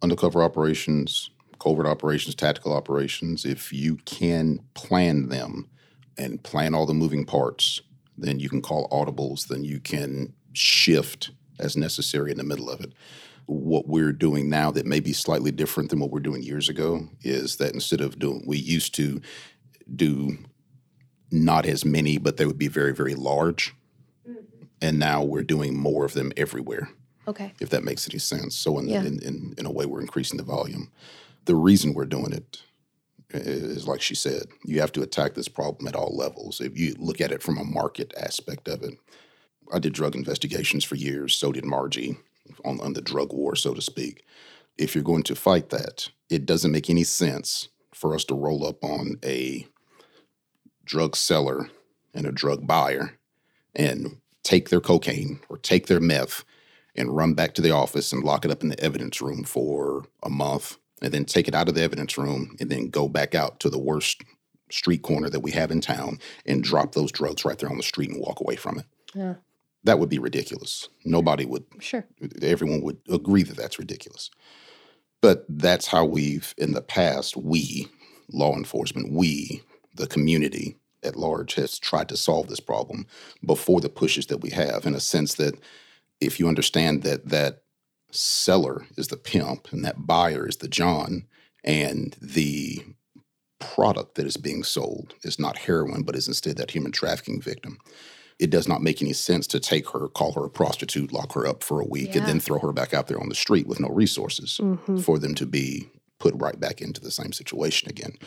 undercover 0.01 0.43
operations, 0.43 1.29
covert 1.59 1.85
operations, 1.85 2.35
tactical 2.35 2.73
operations. 2.73 3.45
If 3.45 3.71
you 3.73 3.97
can 4.05 4.59
plan 4.73 5.29
them 5.29 5.69
and 6.17 6.41
plan 6.43 6.73
all 6.73 6.85
the 6.85 6.93
moving 6.93 7.25
parts, 7.25 7.81
then 8.17 8.39
you 8.39 8.49
can 8.49 8.61
call 8.61 8.87
audibles, 8.89 9.47
then 9.47 9.63
you 9.63 9.79
can 9.79 10.33
shift 10.53 11.31
as 11.59 11.75
necessary 11.75 12.31
in 12.31 12.37
the 12.37 12.43
middle 12.43 12.69
of 12.69 12.81
it. 12.81 12.93
What 13.47 13.87
we're 13.87 14.13
doing 14.13 14.49
now 14.49 14.71
that 14.71 14.85
may 14.85 14.99
be 14.99 15.13
slightly 15.13 15.51
different 15.51 15.89
than 15.89 15.99
what 15.99 16.11
we're 16.11 16.19
doing 16.19 16.41
years 16.41 16.69
ago 16.69 17.07
is 17.21 17.57
that 17.57 17.73
instead 17.73 18.01
of 18.01 18.17
doing, 18.17 18.43
we 18.47 18.57
used 18.57 18.95
to 18.95 19.21
do 19.93 20.37
not 21.31 21.65
as 21.65 21.85
many, 21.85 22.17
but 22.17 22.37
they 22.37 22.45
would 22.45 22.57
be 22.57 22.67
very, 22.67 22.93
very 22.93 23.13
large. 23.15 23.75
Mm-hmm. 24.27 24.39
And 24.81 24.99
now 24.99 25.23
we're 25.23 25.43
doing 25.43 25.77
more 25.77 26.05
of 26.05 26.13
them 26.13 26.31
everywhere 26.37 26.89
Okay. 27.27 27.53
if 27.59 27.69
that 27.69 27.83
makes 27.83 28.09
any 28.09 28.19
sense. 28.19 28.55
So 28.55 28.79
in, 28.79 28.87
Yeah. 28.87 29.01
in, 29.03 29.21
in, 29.21 29.55
in 29.57 29.65
a 29.65 29.71
way, 29.71 29.85
we're 29.85 30.01
increasing 30.01 30.37
the 30.37 30.43
volume. 30.43 30.91
The 31.45 31.55
reason 31.55 31.93
we're 31.93 32.05
doing 32.05 32.33
it 32.33 32.61
is 33.31 33.87
like 33.87 34.01
she 34.01 34.15
said, 34.15 34.43
you 34.63 34.79
have 34.81 34.91
to 34.93 35.01
attack 35.01 35.33
this 35.33 35.47
problem 35.47 35.87
at 35.87 35.95
all 35.95 36.15
levels. 36.15 36.61
If 36.61 36.77
you 36.77 36.95
look 36.97 37.21
at 37.21 37.31
it 37.31 37.43
from 37.43 37.57
a 37.57 37.63
market 37.63 38.13
aspect 38.17 38.67
of 38.67 38.83
it, 38.83 38.95
I 39.73 39.79
did 39.79 39.93
drug 39.93 40.15
investigations 40.15 40.83
for 40.83 40.95
years. 40.95 41.35
So 41.35 41.51
did 41.51 41.65
Margie 41.65 42.17
on, 42.63 42.79
on 42.81 42.93
the 42.93 43.01
drug 43.01 43.33
war, 43.33 43.55
so 43.55 43.73
to 43.73 43.81
speak. 43.81 44.23
If 44.77 44.93
you're 44.93 45.03
going 45.03 45.23
to 45.23 45.35
fight 45.35 45.69
that, 45.69 46.09
it 46.29 46.45
doesn't 46.45 46.71
make 46.71 46.89
any 46.89 47.03
sense 47.03 47.69
for 47.93 48.13
us 48.13 48.25
to 48.25 48.35
roll 48.35 48.65
up 48.65 48.83
on 48.83 49.15
a 49.23 49.65
drug 50.83 51.15
seller 51.15 51.69
and 52.13 52.25
a 52.25 52.31
drug 52.31 52.67
buyer 52.67 53.17
and 53.75 54.17
take 54.43 54.69
their 54.69 54.81
cocaine 54.81 55.39
or 55.49 55.57
take 55.57 55.87
their 55.87 55.99
meth 55.99 56.43
and 56.95 57.15
run 57.15 57.33
back 57.33 57.53
to 57.53 57.61
the 57.61 57.71
office 57.71 58.11
and 58.11 58.23
lock 58.23 58.45
it 58.45 58.51
up 58.51 58.63
in 58.63 58.69
the 58.69 58.79
evidence 58.79 59.21
room 59.21 59.43
for 59.43 60.05
a 60.23 60.29
month 60.29 60.77
and 61.05 61.13
then 61.13 61.23
take 61.23 61.47
it 61.47 61.53
out 61.55 61.69
of 61.69 61.75
the 61.75 61.83
evidence 61.83 62.17
room 62.17 62.55
and 62.59 62.69
then 62.69 62.89
go 62.89 63.07
back 63.07 63.35
out 63.35 63.59
to 63.59 63.69
the 63.69 63.77
worst 63.77 64.23
street 64.71 65.03
corner 65.03 65.29
that 65.29 65.41
we 65.41 65.51
have 65.51 65.69
in 65.69 65.79
town 65.79 66.17
and 66.47 66.63
drop 66.63 66.93
those 66.93 67.11
drugs 67.11 67.45
right 67.45 67.59
there 67.59 67.69
on 67.69 67.77
the 67.77 67.83
street 67.83 68.09
and 68.09 68.19
walk 68.19 68.41
away 68.41 68.55
from 68.55 68.79
it. 68.79 68.85
Yeah. 69.13 69.35
That 69.83 69.99
would 69.99 70.09
be 70.09 70.17
ridiculous. 70.17 70.89
Nobody 71.05 71.45
would, 71.45 71.63
Sure. 71.79 72.03
everyone 72.41 72.81
would 72.81 72.97
agree 73.07 73.43
that 73.43 73.55
that's 73.55 73.77
ridiculous. 73.77 74.31
But 75.21 75.45
that's 75.47 75.85
how 75.85 76.05
we've, 76.05 76.55
in 76.57 76.73
the 76.73 76.81
past, 76.81 77.37
we, 77.37 77.87
law 78.31 78.55
enforcement, 78.55 79.11
we, 79.13 79.61
the 79.93 80.07
community 80.07 80.75
at 81.03 81.15
large, 81.15 81.53
has 81.53 81.77
tried 81.77 82.09
to 82.09 82.17
solve 82.17 82.47
this 82.47 82.59
problem 82.59 83.05
before 83.45 83.79
the 83.79 83.89
pushes 83.89 84.25
that 84.27 84.41
we 84.41 84.49
have, 84.49 84.87
in 84.87 84.95
a 84.95 84.99
sense 84.99 85.35
that 85.35 85.53
if 86.19 86.39
you 86.39 86.47
understand 86.47 87.03
that 87.03 87.29
that 87.29 87.61
seller 88.15 88.85
is 88.97 89.07
the 89.07 89.17
pimp 89.17 89.71
and 89.71 89.83
that 89.85 90.07
buyer 90.07 90.47
is 90.47 90.57
the 90.57 90.67
John, 90.67 91.27
and 91.63 92.15
the 92.21 92.83
product 93.59 94.15
that 94.15 94.25
is 94.25 94.37
being 94.37 94.63
sold 94.63 95.15
is 95.23 95.39
not 95.39 95.57
heroin, 95.59 96.03
but 96.03 96.15
is 96.15 96.27
instead 96.27 96.57
that 96.57 96.71
human 96.71 96.91
trafficking 96.91 97.41
victim. 97.41 97.77
It 98.37 98.49
does 98.49 98.67
not 98.67 98.81
make 98.83 99.01
any 99.01 99.13
sense 99.13 99.47
to 99.47 99.59
take 99.61 99.89
her, 99.91 100.09
call 100.09 100.33
her 100.33 100.43
a 100.45 100.49
prostitute, 100.49 101.13
lock 101.13 101.33
her 101.33 101.47
up 101.47 101.63
for 101.63 101.79
a 101.79 101.85
week, 101.85 102.15
and 102.15 102.25
then 102.27 102.39
throw 102.41 102.59
her 102.59 102.73
back 102.73 102.93
out 102.93 103.07
there 103.07 103.19
on 103.19 103.29
the 103.29 103.35
street 103.35 103.65
with 103.65 103.79
no 103.79 103.87
resources 103.87 104.59
Mhm. 104.61 105.01
for 105.01 105.17
them 105.19 105.35
to 105.35 105.45
be 105.45 105.89
put 106.19 106.33
right 106.35 106.59
back 106.59 106.81
into 106.81 106.99
the 106.99 107.11
same 107.11 107.31
situation 107.31 107.89
again. 107.89 108.17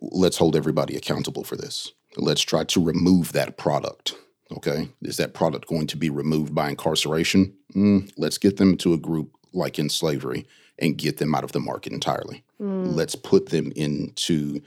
Let's 0.00 0.36
hold 0.36 0.54
everybody 0.54 0.96
accountable 0.96 1.44
for 1.44 1.56
this. 1.56 1.92
Let's 2.16 2.42
try 2.42 2.64
to 2.64 2.84
remove 2.84 3.32
that 3.32 3.56
product. 3.56 4.14
Okay. 4.52 4.88
Is 5.02 5.16
that 5.16 5.34
product 5.34 5.68
going 5.68 5.86
to 5.88 5.96
be 5.96 6.10
removed 6.10 6.54
by 6.54 6.68
incarceration? 6.68 7.54
Mm, 7.74 8.12
let's 8.16 8.38
get 8.38 8.56
them 8.56 8.76
to 8.78 8.92
a 8.92 8.98
group 8.98 9.32
like 9.52 9.78
End 9.78 9.90
Slavery 9.90 10.46
and 10.78 10.96
get 10.96 11.16
them 11.16 11.34
out 11.34 11.44
of 11.44 11.52
the 11.52 11.60
market 11.60 11.92
entirely. 11.92 12.44
Mm. 12.60 12.94
Let's 12.94 13.14
put 13.14 13.48
them 13.48 13.72
into 13.74 14.60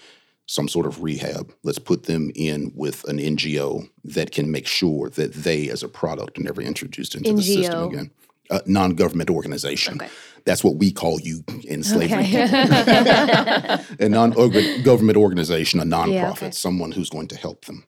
some 0.48 0.68
sort 0.68 0.88
of 0.88 1.04
rehab. 1.04 1.54
Let's 1.64 1.80
put 1.80 2.04
them 2.04 2.32
in 2.36 2.72
with 2.76 3.08
an 3.08 3.20
NGO 3.20 3.88
that 4.04 4.32
can 4.32 4.50
make 4.52 4.66
sure 4.66 5.10
that 5.12 5.34
they, 5.34 5.70
as 5.70 5.84
a 5.84 5.88
product, 5.88 6.40
are 6.40 6.44
never 6.44 6.62
introduced 6.62 7.16
into 7.16 7.34
the 7.34 7.42
system 7.42 7.84
again. 7.84 8.12
Uh, 8.50 8.60
non-government 8.66 9.30
organization. 9.30 9.94
Okay. 9.96 10.10
That's 10.46 10.64
what 10.64 10.78
we 10.78 10.92
call 10.92 11.20
you 11.20 11.44
End 11.68 11.86
Slavery. 11.86 12.24
Okay. 12.24 12.48
a 14.00 14.10
non-government 14.10 15.18
organization, 15.18 15.80
a 15.80 15.84
nonprofit, 15.84 16.32
okay. 16.32 16.52
someone 16.52 16.92
who's 16.92 17.12
going 17.12 17.28
to 17.28 17.38
help 17.38 17.66
them. 17.66 17.86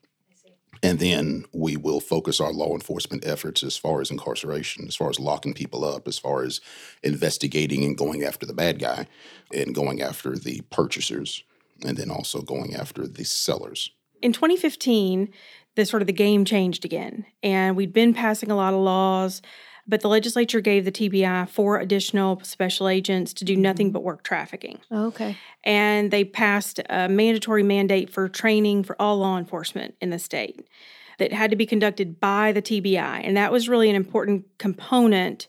And 0.82 0.98
then 0.98 1.44
we 1.52 1.76
will 1.76 2.00
focus 2.00 2.40
our 2.40 2.52
law 2.52 2.74
enforcement 2.74 3.24
efforts 3.24 3.62
as 3.62 3.76
far 3.76 4.00
as 4.00 4.10
incarceration, 4.10 4.88
as 4.88 4.96
far 4.96 5.10
as 5.10 5.20
locking 5.20 5.54
people 5.54 5.84
up, 5.84 6.08
as 6.08 6.18
far 6.18 6.42
as 6.42 6.60
investigating 7.02 7.84
and 7.84 7.96
going 7.96 8.24
after 8.24 8.46
the 8.46 8.52
bad 8.52 8.80
guy, 8.80 9.06
and 9.54 9.74
going 9.74 10.02
after 10.02 10.36
the 10.36 10.62
purchasers, 10.70 11.44
and 11.86 11.96
then 11.96 12.10
also 12.10 12.42
going 12.42 12.74
after 12.74 13.06
the 13.06 13.24
sellers. 13.24 13.90
in 14.22 14.32
2015, 14.32 15.28
the 15.74 15.84
sort 15.86 16.02
of 16.02 16.06
the 16.06 16.12
game 16.12 16.44
changed 16.44 16.84
again, 16.84 17.26
and 17.42 17.76
we'd 17.76 17.92
been 17.92 18.14
passing 18.14 18.50
a 18.50 18.56
lot 18.56 18.74
of 18.74 18.80
laws, 18.80 19.42
but 19.86 20.00
the 20.00 20.08
legislature 20.08 20.60
gave 20.60 20.84
the 20.84 20.92
TBI 20.92 21.48
four 21.48 21.78
additional 21.78 22.40
special 22.42 22.88
agents 22.88 23.32
to 23.34 23.44
do 23.44 23.56
nothing 23.56 23.88
mm-hmm. 23.88 23.94
but 23.94 24.04
work 24.04 24.22
trafficking, 24.22 24.80
oh, 24.90 25.06
okay. 25.06 25.36
and 25.64 26.10
they 26.10 26.24
passed 26.24 26.80
a 26.88 27.08
mandatory 27.08 27.62
mandate 27.62 28.10
for 28.10 28.28
training 28.28 28.84
for 28.84 29.00
all 29.00 29.18
law 29.18 29.38
enforcement 29.38 29.94
in 30.00 30.10
the 30.10 30.18
state 30.18 30.66
that 31.18 31.32
had 31.32 31.50
to 31.50 31.56
be 31.56 31.66
conducted 31.66 32.20
by 32.20 32.52
the 32.52 32.62
TBI, 32.62 33.20
and 33.22 33.36
that 33.36 33.52
was 33.52 33.68
really 33.68 33.90
an 33.90 33.96
important 33.96 34.46
component 34.58 35.48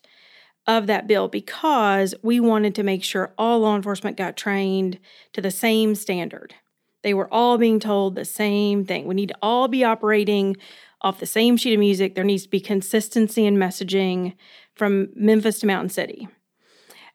of 0.65 0.87
that 0.87 1.07
bill 1.07 1.27
because 1.27 2.15
we 2.21 2.39
wanted 2.39 2.73
to 2.75 2.83
make 2.83 3.03
sure 3.03 3.33
all 3.37 3.59
law 3.59 3.75
enforcement 3.75 4.17
got 4.17 4.37
trained 4.37 4.99
to 5.33 5.41
the 5.41 5.51
same 5.51 5.93
standard. 5.93 6.55
They 7.01 7.13
were 7.13 7.31
all 7.33 7.57
being 7.57 7.79
told 7.79 8.15
the 8.15 8.25
same 8.25 8.85
thing. 8.85 9.05
We 9.05 9.15
need 9.15 9.29
to 9.29 9.37
all 9.41 9.67
be 9.67 9.83
operating 9.83 10.55
off 11.03 11.19
the 11.19 11.25
same 11.25 11.57
sheet 11.57 11.73
of 11.73 11.79
music. 11.79 12.15
There 12.15 12.23
needs 12.23 12.43
to 12.43 12.49
be 12.49 12.59
consistency 12.59 13.45
in 13.45 13.57
messaging 13.57 14.35
from 14.73 15.09
Memphis 15.15 15.59
to 15.59 15.67
Mountain 15.67 15.89
City. 15.89 16.27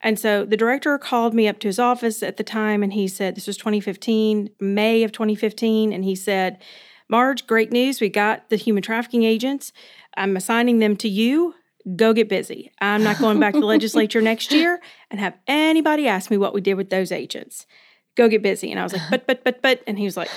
And 0.01 0.19
so 0.19 0.45
the 0.45 0.57
director 0.57 0.97
called 0.99 1.35
me 1.35 1.49
up 1.49 1.59
to 1.61 1.69
his 1.69 1.79
office 1.79 2.23
at 2.23 2.37
the 2.37 2.45
time 2.45 2.83
and 2.83 2.93
he 2.93 3.09
said, 3.09 3.35
This 3.35 3.47
was 3.47 3.57
2015, 3.57 4.51
May 4.61 5.03
of 5.03 5.13
2015. 5.13 5.93
And 5.93 6.05
he 6.05 6.15
said, 6.15 6.63
Marge, 7.09 7.47
great 7.47 7.73
news. 7.73 8.01
We 8.01 8.09
got 8.09 8.49
the 8.49 8.57
human 8.57 8.83
trafficking 8.83 9.25
agents. 9.25 9.73
I'm 10.17 10.37
assigning 10.37 10.79
them 10.79 10.97
to 10.99 11.09
you. 11.09 11.55
Go 11.97 12.13
get 12.13 12.29
busy. 12.29 12.71
I'm 12.81 13.03
not 13.03 13.19
going 13.19 13.41
back 13.41 13.55
to 13.55 13.61
the 13.61 13.67
legislature 13.79 14.21
next 14.21 14.53
year 14.53 14.81
and 15.11 15.19
have 15.19 15.35
anybody 15.47 16.07
ask 16.07 16.31
me 16.31 16.37
what 16.37 16.53
we 16.53 16.61
did 16.61 16.75
with 16.75 16.91
those 16.91 17.11
agents. 17.11 17.67
Go 18.15 18.29
get 18.29 18.43
busy. 18.43 18.71
And 18.71 18.79
I 18.79 18.83
was 18.83 18.93
like, 18.93 19.11
But, 19.11 19.27
but, 19.27 19.43
but, 19.43 19.63
but. 19.63 19.83
And 19.87 19.99
he 19.99 20.05
was 20.05 20.17
like, 20.17 20.31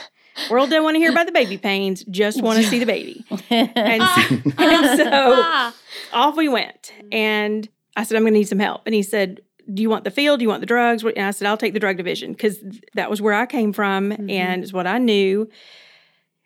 World 0.49 0.69
don't 0.69 0.83
want 0.83 0.95
to 0.95 0.99
hear 0.99 1.11
about 1.11 1.25
the 1.25 1.31
baby 1.31 1.57
pains, 1.57 2.03
just 2.05 2.41
want 2.41 2.59
to 2.59 2.65
see 2.65 2.79
the 2.79 2.85
baby. 2.85 3.25
And 3.49 4.03
so, 4.15 4.51
and 4.57 4.97
so 4.97 5.71
off 6.13 6.37
we 6.37 6.49
went. 6.49 6.93
And 7.11 7.67
I 7.95 8.03
said, 8.03 8.15
I'm 8.15 8.23
going 8.23 8.33
to 8.33 8.39
need 8.39 8.47
some 8.47 8.59
help. 8.59 8.83
And 8.85 8.95
he 8.95 9.03
said, 9.03 9.41
Do 9.71 9.81
you 9.81 9.89
want 9.89 10.03
the 10.03 10.11
field? 10.11 10.39
Do 10.39 10.43
you 10.43 10.49
want 10.49 10.61
the 10.61 10.67
drugs? 10.67 11.03
And 11.03 11.19
I 11.19 11.31
said, 11.31 11.47
I'll 11.47 11.57
take 11.57 11.73
the 11.73 11.79
drug 11.79 11.97
division 11.97 12.31
because 12.31 12.63
that 12.95 13.09
was 13.09 13.21
where 13.21 13.33
I 13.33 13.45
came 13.45 13.73
from 13.73 14.11
mm-hmm. 14.11 14.29
and 14.29 14.63
it's 14.63 14.73
what 14.73 14.87
I 14.87 14.97
knew. 14.97 15.49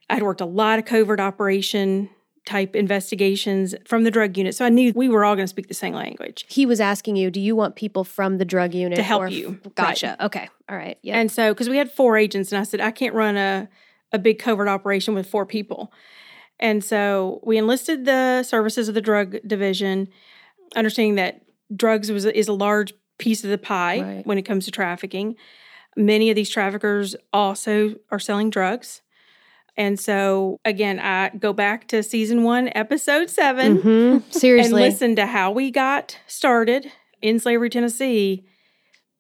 I'd 0.10 0.24
worked 0.24 0.42
a 0.42 0.46
lot 0.46 0.78
of 0.78 0.86
covert 0.86 1.20
operation 1.20 2.10
type 2.46 2.76
investigations 2.76 3.74
from 3.86 4.04
the 4.04 4.12
drug 4.12 4.38
unit. 4.38 4.54
So 4.56 4.66
I 4.66 4.70
knew 4.70 4.94
we 4.96 5.10
were 5.10 5.26
all 5.26 5.36
going 5.36 5.46
to 5.46 5.50
speak 5.50 5.68
the 5.68 5.74
same 5.74 5.94
language. 5.96 6.46
He 6.48 6.66
was 6.66 6.80
asking 6.80 7.16
you, 7.16 7.32
do 7.32 7.40
you 7.40 7.56
want 7.56 7.76
people 7.76 8.04
from 8.04 8.38
the 8.38 8.46
drug 8.46 8.74
unit 8.74 8.98
To 8.98 9.04
help 9.04 9.24
or- 9.24 9.28
you. 9.30 9.60
Gotcha. 9.76 10.24
Okay. 10.24 10.48
All 10.70 10.78
right. 10.78 10.98
Yeah. 11.02 11.18
And 11.20 11.32
so, 11.32 11.54
because 11.54 11.70
we 11.70 11.78
had 11.78 11.92
four 11.92 12.18
agents, 12.18 12.52
and 12.52 12.60
I 12.60 12.64
said, 12.64 12.82
I 12.82 12.92
can't 12.92 13.16
run 13.16 13.36
a, 13.36 13.68
a 14.12 14.20
big 14.20 14.38
covert 14.40 14.68
operation 14.68 15.14
with 15.16 15.28
four 15.28 15.46
people. 15.46 15.92
And 16.60 16.84
so 16.84 17.42
we 17.44 17.58
enlisted 17.58 18.06
the 18.06 18.44
services 18.44 18.88
of 18.88 18.96
the 18.96 19.02
drug 19.02 19.38
division, 19.46 20.08
understanding 20.76 21.16
that 21.16 21.42
drugs 21.76 22.12
was 22.12 22.26
is 22.26 22.48
a 22.48 22.54
large 22.54 22.94
piece 23.18 23.44
of 23.44 23.50
the 23.50 23.58
pie 23.58 24.02
Right. 24.02 24.26
when 24.28 24.38
it 24.38 24.44
comes 24.44 24.66
to 24.66 24.72
trafficking. 24.72 25.36
Many 25.98 26.30
of 26.30 26.36
these 26.36 26.50
traffickers 26.50 27.16
also 27.34 27.96
are 28.12 28.20
selling 28.20 28.50
drugs. 28.50 29.02
And 29.78 30.00
so, 30.00 30.60
again, 30.64 31.00
I 31.00 31.30
go 31.30 31.52
back 31.52 31.88
to 31.90 32.02
season 32.02 32.44
one, 32.44 32.70
episode 32.76 33.30
7 33.30 33.78
Mhm. 33.80 34.24
and 34.64 34.74
listen 34.74 35.16
to 35.18 35.26
how 35.26 35.52
we 35.52 35.72
got 35.72 36.18
started 36.28 36.92
End 37.22 37.42
Slavery 37.42 37.70
tennessee. 37.70 38.46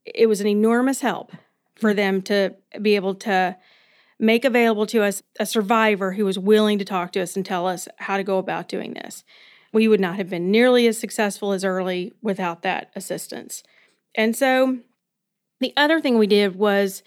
It 0.06 0.28
was 0.28 0.40
an 0.42 0.48
enormous 0.48 1.02
help 1.02 1.32
for 1.76 1.94
them 1.94 2.22
to 2.24 2.56
be 2.82 2.96
able 2.96 3.16
to 3.16 3.58
make 4.20 4.46
available 4.46 4.86
to 4.88 5.04
us 5.04 5.22
a 5.40 5.46
survivor 5.46 6.14
who 6.14 6.24
was 6.24 6.40
willing 6.40 6.80
to 6.80 6.86
talk 6.86 7.12
to 7.14 7.22
us 7.22 7.36
and 7.36 7.46
tell 7.46 7.68
us 7.68 7.88
how 7.98 8.16
to 8.16 8.24
go 8.24 8.38
about 8.38 8.70
doing 8.70 8.94
this. 8.94 9.24
We 9.74 9.90
would 9.90 10.00
not 10.00 10.16
have 10.16 10.30
been 10.30 10.52
nearly 10.52 10.88
as 10.88 10.98
successful 10.98 11.52
as 11.52 11.66
early 11.66 12.14
without 12.22 12.62
that 12.62 12.92
assistance. 12.96 13.62
And 14.14 14.34
so 14.36 14.78
the 15.60 15.74
other 15.76 16.00
thing 16.00 16.18
we 16.18 16.28
did 16.28 16.56
was 16.56 17.04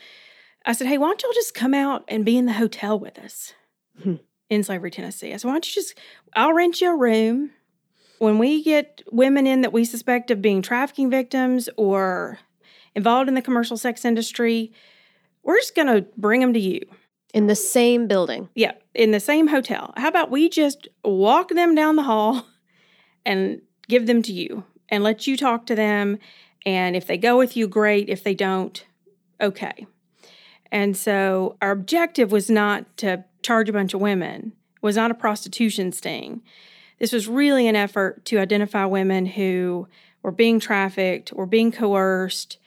i 0.69 0.73
said 0.73 0.87
hey 0.87 0.97
why 0.99 1.09
don't 1.09 1.23
y'all 1.23 1.33
just 1.33 1.55
come 1.55 1.75
out 1.75 2.05
and 2.07 2.25
be 2.25 2.37
in 2.37 2.47
the 2.47 2.53
hotel 2.53 2.97
with 2.99 3.19
us 3.19 3.55
Hmm. 4.03 4.15
End 4.49 4.65
Slavery 4.65 4.93
tennessee 4.93 5.33
i 5.33 5.37
said 5.37 5.49
why 5.49 5.55
don't 5.55 5.67
you 5.69 5.75
just 5.83 5.99
i'll 6.37 6.53
rent 6.53 6.81
you 6.81 6.91
a 6.93 6.97
room 6.97 7.51
when 8.19 8.39
we 8.39 8.63
get 8.63 9.03
women 9.11 9.47
in 9.47 9.61
that 9.63 9.73
we 9.73 9.85
suspect 9.85 10.31
of 10.31 10.43
being 10.43 10.63
trafficking 10.63 11.11
victims 11.11 11.69
or 11.77 12.39
involved 12.95 13.29
in 13.29 13.35
the 13.35 13.43
commercial 13.43 13.77
sex 13.77 14.05
industry, 14.05 14.73
we're 15.45 15.57
just 15.59 15.77
going 15.77 15.87
to 15.87 16.07
bring 16.17 16.41
them 16.41 16.53
to 16.53 16.61
you. 16.61 16.81
in 17.33 17.47
the 17.47 17.55
same 17.55 18.09
building. 18.09 18.49
Yeah, 18.55 18.73
in 18.95 19.11
the 19.13 19.21
same 19.21 19.49
hotel. 19.49 19.93
How 19.97 20.09
about 20.09 20.31
we 20.31 20.49
just 20.49 20.89
walk 21.05 21.51
them 21.51 21.75
down 21.75 21.97
the 21.97 22.03
hall 22.03 22.47
and 23.25 23.61
give 23.87 24.07
them 24.07 24.23
to 24.23 24.33
you 24.33 24.65
and 24.89 25.05
let 25.05 25.27
you 25.27 25.37
talk 25.37 25.67
to 25.67 25.75
them? 25.75 26.19
And 26.67 26.97
if 26.97 27.07
they 27.07 27.19
go 27.19 27.39
with 27.39 27.57
you, 27.57 27.69
great. 27.69 28.09
If 28.09 28.25
they 28.25 28.35
don't, 28.35 28.85
okay. 29.41 29.87
And 30.71 30.97
so 30.97 31.57
our 31.63 31.71
objective 31.71 32.33
was 32.33 32.51
not 32.51 32.97
to 32.99 33.25
charge 33.43 33.69
a 33.69 33.73
bunch 33.73 33.95
of 33.95 34.01
women, 34.01 34.53
it 34.77 34.83
was 34.83 34.97
not 34.97 35.11
a 35.11 35.15
prostitution 35.15 35.93
sting. 35.93 36.43
This 36.99 37.13
was 37.13 37.29
really 37.29 37.69
an 37.69 37.77
effort 37.77 38.25
to 38.27 38.39
identify 38.39 38.85
women 38.85 39.27
who 39.27 39.87
were 40.23 40.33
being 40.33 40.59
trafficked 40.59 41.33
or 41.35 41.47
being 41.47 41.71
coerced 41.71 42.59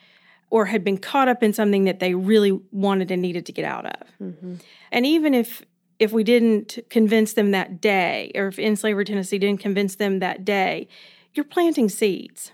or 0.48 0.66
had 0.66 0.84
been 0.84 0.98
caught 0.98 1.28
up 1.28 1.42
in 1.42 1.52
something 1.52 1.84
that 1.84 2.00
they 2.00 2.14
really 2.14 2.60
wanted 2.72 3.10
and 3.10 3.22
needed 3.22 3.46
to 3.46 3.52
get 3.52 3.64
out 3.64 3.86
of. 3.86 4.06
Mhm. 4.20 4.60
And 4.90 5.06
even 5.06 5.34
if 5.34 5.64
if 5.98 6.10
we 6.10 6.24
didn't 6.24 6.80
convince 6.90 7.34
them 7.34 7.52
that 7.52 7.80
day, 7.80 8.32
or 8.34 8.48
if 8.48 8.58
End 8.58 8.76
Slavery 8.76 9.04
Tennessee 9.04 9.38
didn't 9.38 9.60
convince 9.60 9.94
them 9.94 10.18
that 10.18 10.44
day, 10.44 10.88
you're 11.32 11.44
planting 11.44 11.88
seeds. 11.88 12.50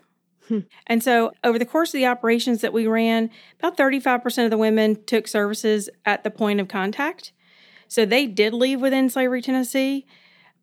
Hmm. 0.48 0.60
And 0.86 1.02
so 1.02 1.32
over 1.44 1.58
the 1.58 1.66
course 1.66 1.90
of 1.90 1.98
the 1.98 2.06
operations 2.06 2.60
that 2.62 2.72
we 2.72 2.86
ran, 2.86 3.30
about 3.58 3.76
35% 3.76 4.44
of 4.44 4.50
the 4.50 4.58
women 4.58 5.02
took 5.04 5.28
services 5.28 5.88
at 6.06 6.24
the 6.24 6.30
point 6.30 6.60
of 6.60 6.68
contact. 6.68 7.32
So 7.86 8.04
they 8.04 8.26
did 8.26 8.52
leave 8.54 8.80
with 8.80 8.92
End 8.92 9.12
Slavery 9.12 9.42
Tennessee. 9.42 10.06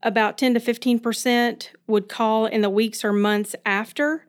About 0.03 0.37
10 0.37 0.53
to 0.55 0.59
15% 0.59 1.69
would 1.87 2.09
call 2.09 2.45
in 2.45 2.61
the 2.61 2.69
weeks 2.69 3.03
or 3.03 3.11
months 3.13 3.55
after 3.65 4.25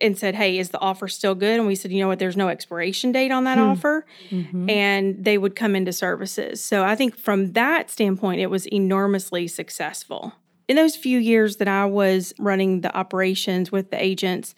and 0.00 0.18
said, 0.18 0.34
Hey, 0.34 0.58
is 0.58 0.70
the 0.70 0.80
offer 0.80 1.06
still 1.06 1.36
good? 1.36 1.58
And 1.58 1.66
we 1.68 1.76
said, 1.76 1.92
You 1.92 2.00
know 2.00 2.08
what? 2.08 2.18
There's 2.18 2.36
no 2.36 2.48
expiration 2.48 3.12
date 3.12 3.30
on 3.30 3.44
that 3.44 3.58
Hmm. 3.58 3.64
offer 3.64 4.04
Mhm. 4.30 4.68
and 4.68 5.24
they 5.24 5.38
would 5.38 5.54
come 5.54 5.76
into 5.76 5.92
services. 5.92 6.64
So 6.64 6.82
I 6.82 6.96
think 6.96 7.16
from 7.16 7.52
that 7.52 7.88
standpoint, 7.90 8.40
it 8.40 8.50
was 8.50 8.66
enormously 8.66 9.46
successful. 9.46 10.32
In 10.66 10.76
those 10.76 10.96
few 10.96 11.18
years 11.18 11.56
that 11.58 11.68
I 11.68 11.84
was 11.86 12.32
running 12.38 12.80
the 12.80 12.96
operations 12.96 13.70
with 13.70 13.90
the 13.90 14.02
agents, 14.02 14.54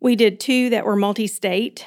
we 0.00 0.16
did 0.16 0.40
two 0.40 0.70
that 0.70 0.84
were 0.84 0.96
multi 0.96 1.26
state. 1.26 1.84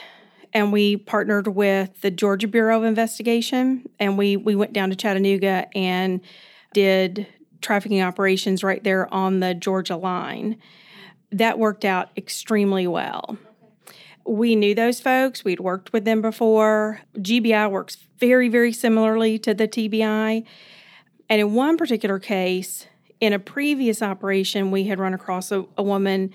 And 0.55 0.71
we 0.71 0.97
partnered 0.97 1.47
with 1.47 2.01
the 2.01 2.11
Georgia 2.11 2.47
Bureau 2.47 2.77
of 2.77 2.83
Investigation, 2.83 3.89
and 3.99 4.19
we 4.19 4.37
we 4.37 4.53
went 4.53 4.71
down 4.71 4.91
to 4.91 4.95
Chattanooga 4.95 5.65
and 5.75 6.21
did 6.73 7.25
trafficking 7.59 8.03
operations 8.03 8.63
right 8.63 8.83
there 8.83 9.11
on 9.11 9.39
the 9.39 9.55
Georgia 9.55 9.95
line. 9.95 10.59
That 11.31 11.57
worked 11.57 11.85
out 11.85 12.11
extremely 12.15 12.85
well 12.85 13.39
we 14.25 14.55
knew 14.55 14.73
those 14.73 14.99
folks. 14.99 15.43
We'd 15.43 15.59
worked 15.59 15.93
with 15.93 16.05
them 16.05 16.21
before. 16.21 17.01
GBI 17.17 17.69
works 17.69 17.97
very, 18.19 18.49
very 18.49 18.71
similarly 18.71 19.37
to 19.39 19.53
the 19.53 19.67
TBI. 19.67 20.45
And 21.29 21.41
in 21.41 21.53
one 21.53 21.77
particular 21.77 22.19
case, 22.19 22.87
in 23.19 23.33
a 23.33 23.39
previous 23.39 24.01
operation, 24.01 24.71
we 24.71 24.85
had 24.85 24.99
run 24.99 25.13
across 25.13 25.51
a, 25.51 25.65
a 25.77 25.83
woman. 25.83 26.33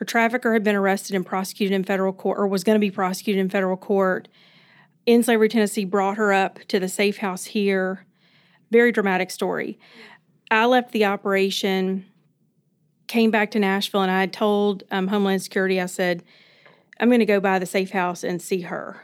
Her 0.00 0.06
trafficker 0.06 0.54
had 0.54 0.64
been 0.64 0.76
arrested 0.76 1.14
and 1.14 1.26
prosecuted 1.26 1.74
in 1.74 1.84
federal 1.84 2.14
court, 2.14 2.38
or 2.38 2.46
was 2.46 2.64
going 2.64 2.74
to 2.74 2.80
be 2.80 2.90
prosecuted 2.90 3.38
in 3.38 3.50
federal 3.50 3.76
court. 3.76 4.28
End 5.06 5.26
Slavery, 5.26 5.50
Tennessee, 5.50 5.84
brought 5.84 6.16
her 6.16 6.32
up 6.32 6.58
to 6.68 6.80
the 6.80 6.88
safe 6.88 7.18
house 7.18 7.44
here. 7.44 8.06
Very 8.70 8.92
dramatic 8.92 9.30
story. 9.30 9.78
I 10.50 10.64
left 10.64 10.92
the 10.92 11.04
operation, 11.04 12.06
came 13.08 13.30
back 13.30 13.50
to 13.50 13.58
Nashville, 13.58 14.00
and 14.00 14.10
I 14.10 14.20
had 14.20 14.32
told 14.32 14.84
um, 14.90 15.08
Homeland 15.08 15.42
Security, 15.42 15.78
I 15.78 15.84
said, 15.84 16.24
I'm 16.98 17.10
going 17.10 17.20
to 17.20 17.26
go 17.26 17.38
by 17.38 17.58
the 17.58 17.66
safe 17.66 17.90
house 17.90 18.24
and 18.24 18.40
see 18.40 18.62
her. 18.62 19.02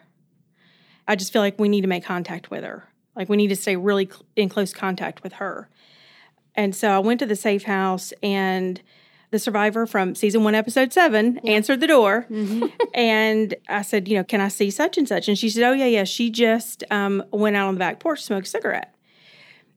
I 1.06 1.14
just 1.14 1.30
feel 1.30 1.42
like 1.42 1.58
we 1.58 1.68
need 1.68 1.82
to 1.82 1.88
make 1.88 2.06
contact 2.06 2.50
with 2.50 2.64
her. 2.64 2.84
Like 3.14 3.28
we 3.28 3.36
need 3.36 3.48
to 3.48 3.56
stay 3.56 3.76
really 3.76 4.06
cl- 4.06 4.24
in 4.34 4.48
close 4.48 4.72
contact 4.72 5.22
with 5.22 5.34
her. 5.34 5.68
And 6.54 6.74
so 6.74 6.88
I 6.88 7.00
went 7.00 7.20
to 7.20 7.26
the 7.26 7.36
safe 7.36 7.64
house 7.64 8.14
and 8.22 8.80
the 9.30 9.38
survivor 9.38 9.86
from 9.86 10.14
season 10.14 10.44
one, 10.44 10.54
episode 10.54 10.92
seven, 10.92 11.38
answered 11.38 11.80
the 11.80 11.86
door. 11.86 12.26
Mm-hmm. 12.30 12.66
and 12.94 13.54
I 13.68 13.82
said, 13.82 14.08
you 14.08 14.16
know, 14.16 14.24
can 14.24 14.40
I 14.40 14.48
see 14.48 14.70
such 14.70 14.96
and 14.98 15.08
such? 15.08 15.28
And 15.28 15.38
she 15.38 15.48
said, 15.48 15.64
oh, 15.64 15.72
yeah, 15.72 15.86
yeah. 15.86 16.04
She 16.04 16.30
just 16.30 16.84
um, 16.90 17.24
went 17.32 17.56
out 17.56 17.68
on 17.68 17.74
the 17.74 17.80
back 17.80 18.00
porch 18.00 18.20
to 18.20 18.26
smoke 18.26 18.44
a 18.44 18.48
cigarette. 18.48 18.94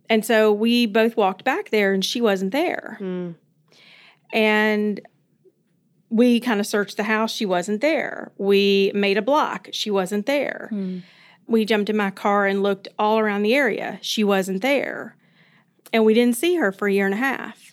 And 0.09 0.25
so 0.25 0.51
we 0.51 0.85
both 0.85 1.15
walked 1.15 1.43
back 1.43 1.69
there 1.69 1.93
and 1.93 2.03
she 2.03 2.19
wasn't 2.19 2.51
there. 2.51 2.95
Hmm. 2.97 3.31
And 4.33 5.01
we 6.09 6.39
kind 6.39 6.59
of 6.59 6.65
searched 6.65 6.97
the 6.97 7.03
house. 7.03 7.31
She 7.31 7.45
wasn't 7.45 7.81
there. 7.81 8.31
We 8.37 8.91
made 8.95 9.17
a 9.17 9.21
block. 9.21 9.69
She 9.71 9.91
wasn't 9.91 10.25
there. 10.25 10.67
Hmm. 10.71 10.99
We 11.47 11.65
jumped 11.65 11.89
in 11.89 11.97
my 11.97 12.11
car 12.11 12.45
and 12.45 12.63
looked 12.63 12.87
all 12.97 13.19
around 13.19 13.43
the 13.43 13.55
area. 13.55 13.99
She 14.01 14.23
wasn't 14.23 14.61
there. 14.61 15.15
And 15.91 16.05
we 16.05 16.13
didn't 16.13 16.37
see 16.37 16.55
her 16.55 16.71
for 16.71 16.87
a 16.87 16.93
year 16.93 17.05
and 17.05 17.13
a 17.13 17.17
half. 17.17 17.68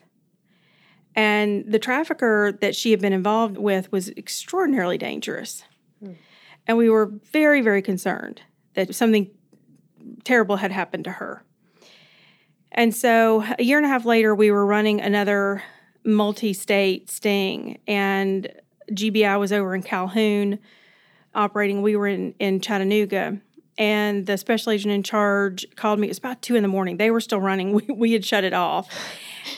And 1.16 1.64
the 1.66 1.78
trafficker 1.78 2.52
that 2.60 2.76
she 2.76 2.90
had 2.90 3.00
been 3.00 3.14
involved 3.14 3.56
with 3.56 3.90
was 3.90 4.10
extraordinarily 4.10 4.98
dangerous. 4.98 5.64
Hmm. 6.00 6.12
And 6.66 6.76
we 6.76 6.90
were 6.90 7.06
very, 7.32 7.62
very 7.62 7.80
concerned 7.80 8.42
that 8.74 8.94
something 8.94 9.30
terrible 10.24 10.56
had 10.56 10.70
happened 10.70 11.04
to 11.04 11.12
her. 11.12 11.42
And 12.70 12.94
so 12.94 13.42
a 13.58 13.62
year 13.62 13.78
and 13.78 13.86
a 13.86 13.88
half 13.88 14.04
later, 14.04 14.34
we 14.34 14.50
were 14.50 14.66
running 14.66 15.00
another 15.00 15.62
multi 16.04 16.52
state 16.52 17.10
sting, 17.10 17.78
and 17.86 18.52
GBI 18.90 19.40
was 19.40 19.52
over 19.52 19.74
in 19.74 19.82
Calhoun 19.82 20.58
operating. 21.34 21.82
We 21.82 21.96
were 21.96 22.06
in, 22.06 22.34
in 22.38 22.60
Chattanooga. 22.60 23.40
And 23.78 24.24
the 24.24 24.38
special 24.38 24.72
agent 24.72 24.94
in 24.94 25.02
charge 25.02 25.66
called 25.76 25.98
me. 25.98 26.06
It 26.06 26.10
was 26.10 26.18
about 26.18 26.40
two 26.40 26.56
in 26.56 26.62
the 26.62 26.68
morning. 26.68 26.96
They 26.96 27.10
were 27.10 27.20
still 27.20 27.40
running. 27.40 27.72
We, 27.74 27.94
we 27.94 28.12
had 28.12 28.24
shut 28.24 28.42
it 28.42 28.54
off. 28.54 28.88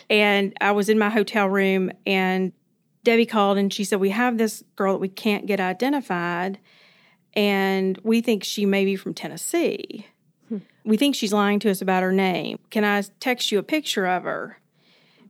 And 0.09 0.53
I 0.61 0.72
was 0.72 0.89
in 0.89 0.99
my 0.99 1.11
hotel 1.11 1.49
room, 1.49 1.91
and 2.07 2.53
Debbie 3.05 3.26
called 3.26 3.59
and 3.59 3.72
she 3.72 3.84
said, 3.84 4.01
We 4.01 4.11
have 4.11 4.39
this 4.39 4.62
girl 4.76 4.95
that 4.95 4.99
we 4.99 5.09
can't 5.09 5.47
get 5.47 5.61
identified, 5.61 6.59
and 7.34 7.99
we 8.03 8.20
think 8.20 8.45
she 8.45 8.66
may 8.66 8.84
be 8.84 8.97
from 8.97 9.14
Tennessee. 9.14 10.07
We 10.84 10.97
think 10.97 11.14
she's 11.14 11.34
lying 11.34 11.59
to 11.61 11.70
us 11.70 11.82
about 11.82 12.03
her 12.03 12.12
name. 12.12 12.59
Can 12.70 12.82
I 12.82 13.03
text 13.20 13.53
you 13.53 13.59
a 13.59 13.62
picture 13.62 14.07
of 14.07 14.24
her 14.24 14.59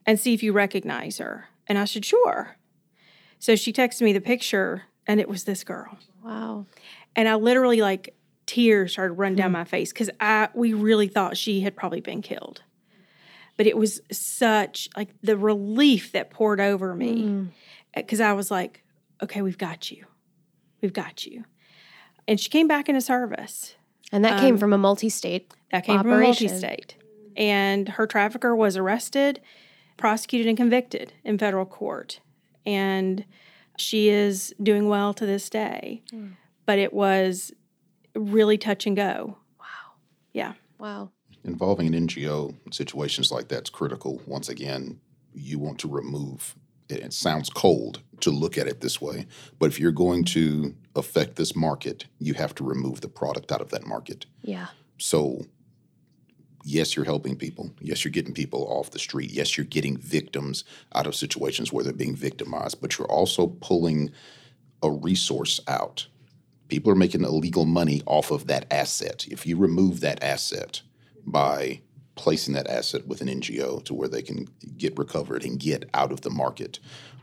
and 0.06 0.18
see 0.18 0.32
if 0.32 0.42
you 0.42 0.52
recognize 0.52 1.18
her? 1.18 1.48
And 1.66 1.78
I 1.78 1.84
said, 1.84 2.04
Sure. 2.04 2.56
So 3.38 3.56
she 3.56 3.72
texted 3.72 4.02
me 4.02 4.12
the 4.12 4.20
picture, 4.20 4.84
and 5.06 5.20
it 5.20 5.28
was 5.28 5.44
this 5.44 5.64
girl. 5.64 5.98
Wow. 6.24 6.66
And 7.14 7.28
I 7.28 7.34
literally, 7.34 7.80
like, 7.80 8.14
tears 8.46 8.92
started 8.92 9.12
running 9.14 9.36
down 9.36 9.50
hmm. 9.50 9.58
my 9.58 9.64
face 9.64 9.92
because 9.92 10.10
I 10.20 10.48
we 10.54 10.72
really 10.72 11.06
thought 11.06 11.36
she 11.36 11.60
had 11.60 11.76
probably 11.76 12.00
been 12.00 12.22
killed. 12.22 12.62
But 13.58 13.66
it 13.66 13.76
was 13.76 14.00
such 14.10 14.88
like 14.96 15.10
the 15.20 15.36
relief 15.36 16.12
that 16.12 16.30
poured 16.30 16.60
over 16.60 16.94
me 16.94 17.22
mm. 17.24 17.48
because 17.94 18.20
I 18.20 18.32
was 18.32 18.50
like, 18.50 18.82
okay, 19.22 19.42
we've 19.42 19.58
got 19.58 19.90
you. 19.90 20.06
We've 20.80 20.92
got 20.92 21.26
you. 21.26 21.44
And 22.26 22.38
she 22.38 22.48
came 22.48 22.68
back 22.68 22.88
into 22.88 23.00
service. 23.00 23.74
And 24.12 24.24
that 24.24 24.40
came 24.40 24.54
um, 24.54 24.58
from 24.58 24.72
a 24.72 24.78
multi 24.78 25.10
state. 25.10 25.52
That 25.70 25.84
came 25.84 25.98
Operation. 25.98 26.48
from 26.48 26.56
a 26.56 26.60
multi-state. 26.60 26.96
And 27.36 27.88
her 27.90 28.06
trafficker 28.06 28.56
was 28.56 28.76
arrested, 28.76 29.40
prosecuted, 29.96 30.46
and 30.46 30.56
convicted 30.56 31.12
in 31.24 31.36
federal 31.36 31.66
court. 31.66 32.20
And 32.64 33.24
she 33.76 34.08
is 34.08 34.54
doing 34.62 34.88
well 34.88 35.12
to 35.14 35.26
this 35.26 35.50
day. 35.50 36.02
Mm. 36.12 36.36
But 36.64 36.78
it 36.78 36.92
was 36.92 37.52
really 38.14 38.56
touch 38.56 38.86
and 38.86 38.96
go. 38.96 39.38
Wow. 39.58 39.66
Yeah. 40.32 40.54
Wow. 40.78 41.10
Involving 41.44 41.94
an 41.94 42.06
NGO 42.06 42.54
in 42.66 42.72
situations 42.72 43.30
like 43.30 43.48
that's 43.48 43.70
critical. 43.70 44.20
Once 44.26 44.48
again, 44.48 45.00
you 45.34 45.58
want 45.58 45.78
to 45.80 45.88
remove 45.88 46.54
it, 46.88 47.00
it 47.00 47.12
sounds 47.12 47.50
cold 47.50 48.00
to 48.20 48.30
look 48.30 48.58
at 48.58 48.66
it 48.66 48.80
this 48.80 49.00
way, 49.00 49.26
but 49.58 49.66
if 49.66 49.78
you're 49.78 49.92
going 49.92 50.24
to 50.24 50.74
affect 50.96 51.36
this 51.36 51.54
market, 51.54 52.06
you 52.18 52.34
have 52.34 52.54
to 52.56 52.64
remove 52.64 53.00
the 53.00 53.08
product 53.08 53.52
out 53.52 53.60
of 53.60 53.70
that 53.70 53.86
market. 53.86 54.26
Yeah. 54.42 54.68
So, 54.98 55.46
yes, 56.64 56.96
you're 56.96 57.04
helping 57.04 57.36
people. 57.36 57.72
Yes, 57.80 58.04
you're 58.04 58.12
getting 58.12 58.34
people 58.34 58.66
off 58.68 58.90
the 58.90 58.98
street. 58.98 59.30
Yes, 59.30 59.56
you're 59.56 59.66
getting 59.66 59.96
victims 59.96 60.64
out 60.94 61.06
of 61.06 61.14
situations 61.14 61.72
where 61.72 61.84
they're 61.84 61.92
being 61.92 62.16
victimized, 62.16 62.80
but 62.80 62.98
you're 62.98 63.10
also 63.10 63.46
pulling 63.46 64.10
a 64.82 64.90
resource 64.90 65.60
out. 65.68 66.06
People 66.68 66.90
are 66.92 66.96
making 66.96 67.22
illegal 67.22 67.64
money 67.64 68.02
off 68.06 68.30
of 68.30 68.46
that 68.48 68.66
asset. 68.70 69.26
If 69.28 69.46
you 69.46 69.56
remove 69.56 70.00
that 70.00 70.22
asset 70.22 70.82
by 71.30 71.80
placing 72.14 72.54
that 72.54 72.66
asset 72.68 73.06
with 73.06 73.20
an 73.20 73.28
NGO 73.28 73.84
to 73.84 73.94
where 73.94 74.08
they 74.08 74.22
can 74.22 74.48
get 74.76 74.98
recovered 74.98 75.44
and 75.44 75.58
get 75.60 75.88
out 75.94 76.10
of 76.12 76.22
the 76.22 76.30
market, 76.30 76.80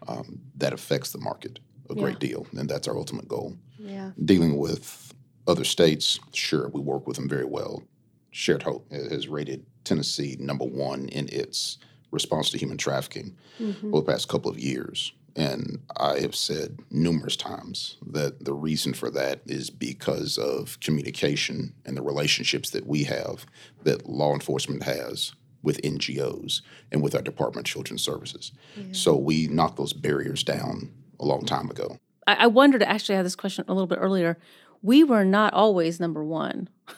um, 0.07 0.39
that 0.57 0.71
affects 0.73 1.11
the 1.11 1.17
market 1.19 1.59
a 1.89 1.95
great 1.95 2.19
deal. 2.19 2.47
And 2.57 2.69
that's 2.69 2.87
our 2.87 2.97
ultimate 2.97 3.27
goal 3.27 3.57
Yeah. 3.77 4.11
dealing 4.23 4.57
with 4.57 5.13
other 5.47 5.63
states, 5.65 6.19
sure, 6.33 6.69
we 6.69 6.79
work 6.81 7.05
with 7.07 7.17
them 7.17 7.29
very 7.29 7.45
well. 7.45 7.83
Shared 8.31 8.63
Hope 8.63 8.89
has 8.91 9.27
rated 9.27 9.65
Tennessee 9.83 10.35
number 10.39 10.65
one 10.65 11.07
in 11.09 11.27
its 11.31 11.77
response 12.11 12.49
to 12.51 12.57
human 12.57 12.77
trafficking 12.77 13.35
over 13.59 14.01
the 14.05 14.11
past 14.11 14.27
couple 14.29 14.49
of 14.49 14.57
years. 14.59 15.11
And 15.35 15.81
I 15.97 16.19
have 16.19 16.35
said 16.35 16.79
numerous 16.89 17.35
times 17.35 17.97
that 18.07 18.45
the 18.45 18.53
reason 18.53 18.93
for 18.93 19.09
that 19.11 19.41
is 19.45 19.69
because 19.69 20.37
of 20.37 20.79
communication 20.79 21.73
and 21.85 21.97
the 21.97 22.01
relationships 22.01 22.69
that 22.69 22.87
we 22.87 23.03
have, 23.03 23.45
that 23.83 24.07
law 24.07 24.33
enforcement 24.33 24.83
has 24.83 25.33
with 25.61 25.81
NGOs 25.81 26.61
and 26.91 27.01
with 27.01 27.15
our 27.15 27.21
Department 27.21 27.67
of 27.67 27.71
Children's 27.71 28.03
Services. 28.03 28.51
So 28.93 29.15
we 29.15 29.47
knocked 29.47 29.77
those 29.77 29.93
barriers 29.93 30.43
down 30.43 30.91
a 31.19 31.25
long 31.25 31.43
time 31.45 31.69
ago. 31.69 31.97
I, 32.27 32.35
I 32.35 32.47
wondered 32.47 32.83
actually 32.83 33.15
I 33.15 33.17
had 33.17 33.25
this 33.25 33.35
question 33.35 33.65
a 33.67 33.73
little 33.73 33.87
bit 33.87 33.99
earlier. 33.99 34.37
We 34.81 35.03
were 35.03 35.25
not 35.25 35.53
always 35.53 35.99
number 35.99 36.23
one. 36.23 36.69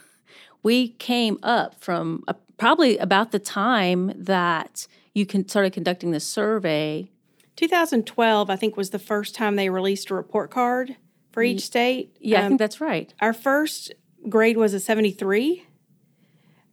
We 0.64 0.90
came 0.90 1.38
up 1.44 1.80
from 1.80 2.24
uh 2.28 2.34
probably 2.58 2.98
about 2.98 3.32
the 3.32 3.40
time 3.40 4.12
that 4.18 4.88
you 5.14 5.26
can 5.26 5.48
started 5.48 5.72
conducting 5.72 6.12
the 6.12 6.20
survey. 6.20 7.10
2012, 7.58 8.50
I 8.50 8.56
think, 8.56 8.78
was 8.78 8.92
the 8.92 9.00
first 9.00 9.36
time 9.36 9.56
they 9.56 9.70
released 9.70 10.10
a 10.10 10.16
report 10.16 10.50
card 10.50 10.96
for 11.32 11.44
each 11.44 11.66
state. 11.66 12.16
Yeah, 12.20 12.42
I 12.42 12.44
Um, 12.44 12.52
think 12.52 12.60
that's 12.60 12.80
right. 12.80 13.14
Our 13.20 13.34
first 13.34 13.94
grade 14.30 14.58
was 14.58 14.74
a 14.74 14.80
73, 14.80 15.66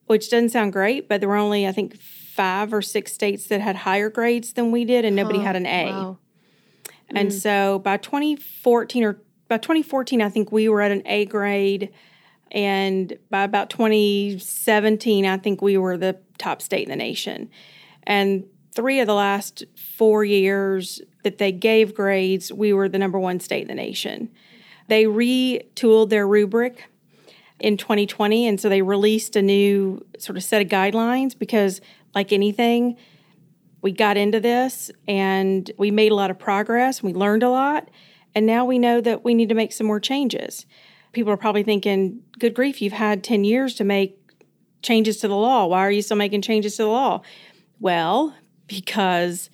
which 0.07 0.30
doesn't 0.30 0.51
sound 0.51 0.72
great, 0.72 1.09
but 1.09 1.20
there 1.20 1.28
were 1.28 1.37
only, 1.37 1.66
I 1.66 1.72
think, 1.72 1.99
five 2.01 2.72
or 2.72 2.82
six 2.82 3.12
states 3.12 3.47
that 3.49 3.61
had 3.61 3.76
higher 3.76 4.11
grades 4.11 4.53
than 4.53 4.70
we 4.70 4.85
did, 4.85 5.05
and 5.05 5.16
nobody 5.16 5.41
had 5.41 5.57
an 5.57 5.66
A. 5.66 5.87
Wow. 5.87 6.18
And 7.11 7.32
so 7.32 7.78
by 7.78 7.97
2014 7.97 9.05
or 9.05 9.20
by 9.49 9.59
2014, 9.59 10.20
I 10.22 10.28
think 10.28 10.51
we 10.53 10.68
were 10.68 10.80
at 10.80 10.91
an 10.91 11.03
A 11.07 11.26
grade. 11.26 11.91
And 12.51 13.16
by 13.30 13.43
about 13.43 13.68
2017, 13.70 15.26
I 15.26 15.37
think 15.39 15.61
we 15.61 15.76
were 15.76 15.97
the 15.97 16.18
top 16.39 16.62
state 16.62 16.85
in 16.85 16.91
the 16.91 16.97
nation. 16.97 17.51
And 18.05 18.45
three 18.75 19.01
of 19.01 19.07
the 19.07 19.14
last 19.14 19.64
four 19.77 20.25
years 20.25 21.01
that 21.22 21.39
they 21.39 21.53
gave 21.53 21.95
grades, 21.95 22.53
we 22.53 22.72
were 22.72 22.89
the 22.89 22.99
number 22.99 23.18
one 23.18 23.41
state 23.41 23.62
in 23.62 23.68
the 23.68 23.75
nation. 23.75 24.31
They 24.89 25.05
retooled 25.05 26.11
their 26.11 26.27
rubric 26.27 26.85
in 27.61 27.77
2020. 27.77 28.47
And 28.47 28.61
so 28.61 28.68
they 28.68 28.83
released 28.83 29.37
a 29.37 29.43
new 29.43 30.05
sort 30.18 30.37
of 30.37 30.45
set 30.45 30.62
of 30.62 30.68
guidelines 30.68 31.39
because, 31.39 31.81
like 32.14 32.33
anything, 32.33 32.97
we 33.81 33.93
got 33.93 34.16
into 34.16 34.41
this 34.41 34.91
and 35.07 35.70
we 35.79 35.91
made 35.91 36.12
a 36.12 36.14
lot 36.14 36.31
of 36.31 36.39
progress. 36.39 37.03
We 37.03 37.12
learned 37.12 37.43
a 37.43 37.51
lot. 37.51 37.89
And 38.35 38.47
now 38.47 38.64
we 38.64 38.79
know 38.79 39.01
that 39.01 39.25
we 39.25 39.35
need 39.35 39.49
to 39.49 39.55
make 39.55 39.72
some 39.72 39.87
more 39.87 40.01
changes. 40.01 40.66
People 41.12 41.33
are 41.33 41.37
probably 41.37 41.62
thinking, 41.62 42.20
good 42.39 42.55
grief, 42.55 42.83
you've 42.83 42.93
had 42.93 43.22
10 43.22 43.45
years 43.45 43.75
to 43.75 43.85
make 43.85 44.18
changes 44.83 45.18
to 45.18 45.29
the 45.29 45.37
law. 45.37 45.66
Why 45.66 45.81
are 45.81 45.91
you 45.91 46.03
still 46.03 46.16
making 46.16 46.43
changes 46.43 46.77
to 46.77 46.83
the 46.83 46.89
law? 46.89 47.22
Well, 47.79 48.35
because 48.67 49.51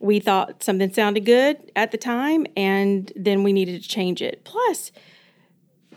we 0.00 0.20
thought 0.20 0.62
something 0.62 0.92
sounded 0.92 1.24
good 1.24 1.56
at 1.74 1.90
the 1.90 1.96
time 1.98 2.46
and 2.56 3.12
then 3.16 3.42
we 3.42 3.52
needed 3.52 3.82
to 3.82 3.88
change 3.88 4.20
it. 4.20 4.44
Plus, 4.44 4.92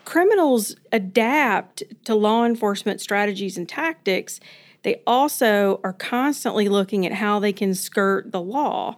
criminals 0.05 0.75
adapt 0.91 1.83
to 2.05 2.15
law 2.15 2.45
enforcement 2.45 3.01
strategies 3.01 3.57
and 3.57 3.67
tactics. 3.67 4.39
They 4.83 5.01
also 5.05 5.79
are 5.83 5.93
constantly 5.93 6.69
looking 6.69 7.05
at 7.05 7.13
how 7.13 7.39
they 7.39 7.53
can 7.53 7.75
skirt 7.75 8.31
the 8.31 8.41
law. 8.41 8.95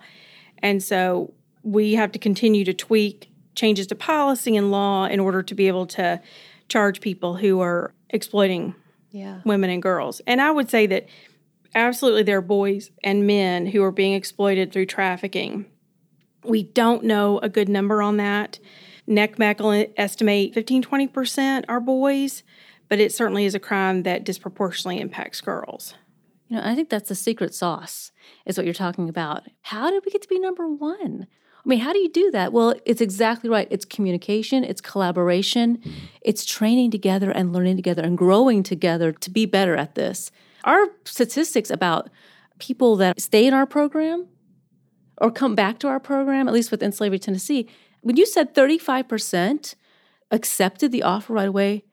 And 0.59 0.81
so 0.83 1.33
we 1.63 1.93
have 1.93 2.11
to 2.11 2.19
continue 2.19 2.63
to 2.65 2.73
tweak 2.73 3.29
changes 3.55 3.87
to 3.87 3.95
policy 3.95 4.55
and 4.55 4.71
law 4.71 5.05
in 5.05 5.19
order 5.19 5.43
to 5.43 5.55
be 5.55 5.67
able 5.67 5.85
to 5.87 6.21
charge 6.69 7.01
people 7.01 7.35
who 7.35 7.59
are 7.59 7.93
exploiting 8.11 8.75
Yeah. 9.11 9.41
women 9.43 9.69
and 9.69 9.81
girls. 9.81 10.21
And 10.25 10.39
I 10.39 10.51
would 10.51 10.69
say 10.69 10.85
that 10.87 11.07
absolutely 11.75 12.23
there 12.23 12.37
are 12.37 12.41
boys 12.41 12.91
and 13.03 13.27
men 13.27 13.67
who 13.67 13.83
are 13.83 13.91
being 13.91 14.13
exploited 14.13 14.71
through 14.71 14.85
trafficking. 14.85 15.65
We 16.43 16.63
don't 16.63 17.03
know 17.03 17.39
a 17.39 17.49
good 17.49 17.69
number 17.69 18.01
on 18.01 18.17
that. 18.17 18.59
NCMEC 19.07 19.59
will 19.59 19.93
estimate 19.97 20.53
15 20.53 20.83
20% 20.83 21.65
are 21.67 21.79
boys, 21.79 22.43
but 22.87 22.99
it 22.99 23.13
certainly 23.13 23.45
is 23.45 23.55
a 23.55 23.59
crime 23.59 24.03
that 24.03 24.23
disproportionately 24.23 25.01
impacts 25.01 25.41
girls. 25.41 25.95
You 26.47 26.57
know, 26.57 26.63
I 26.65 26.75
think 26.75 26.89
that's 26.89 27.09
the 27.09 27.15
secret 27.15 27.53
sauce, 27.53 28.11
is 28.45 28.57
what 28.57 28.65
you're 28.65 28.73
talking 28.73 29.07
about. 29.07 29.43
How 29.61 29.89
did 29.89 30.03
we 30.05 30.11
get 30.11 30.21
to 30.23 30.27
be 30.27 30.39
number 30.39 30.67
one? 30.67 31.27
I 31.63 31.69
mean, 31.69 31.79
how 31.79 31.93
do 31.93 31.99
you 31.99 32.09
do 32.09 32.31
that? 32.31 32.51
Well, 32.51 32.73
it's 32.85 33.01
exactly 33.01 33.49
right. 33.49 33.67
It's 33.69 33.85
communication, 33.85 34.63
it's 34.63 34.81
collaboration, 34.81 35.81
it's 36.21 36.43
training 36.43 36.91
together 36.91 37.29
and 37.29 37.53
learning 37.53 37.75
together 37.75 38.01
and 38.01 38.17
growing 38.17 38.63
together 38.63 39.11
to 39.11 39.29
be 39.29 39.45
better 39.45 39.75
at 39.75 39.95
this. 39.95 40.31
Our 40.63 40.87
statistics 41.05 41.69
about 41.69 42.09
people 42.59 42.95
that 42.97 43.19
stay 43.19 43.45
in 43.45 43.53
our 43.53 43.65
program 43.65 44.27
or 45.17 45.31
come 45.31 45.55
back 45.55 45.79
to 45.79 45.87
our 45.87 45.99
program, 45.99 46.47
at 46.47 46.53
least 46.53 46.71
with 46.71 46.83
End 46.83 46.95
Slavery 46.95 47.19
Tennessee, 47.19 47.67
when 48.01 48.17
you 48.17 48.25
said 48.25 48.55
35% 48.55 49.75
accepted 50.31 50.91
the 50.91 51.03
offer 51.03 51.33
right 51.33 51.47
away, 51.47 51.83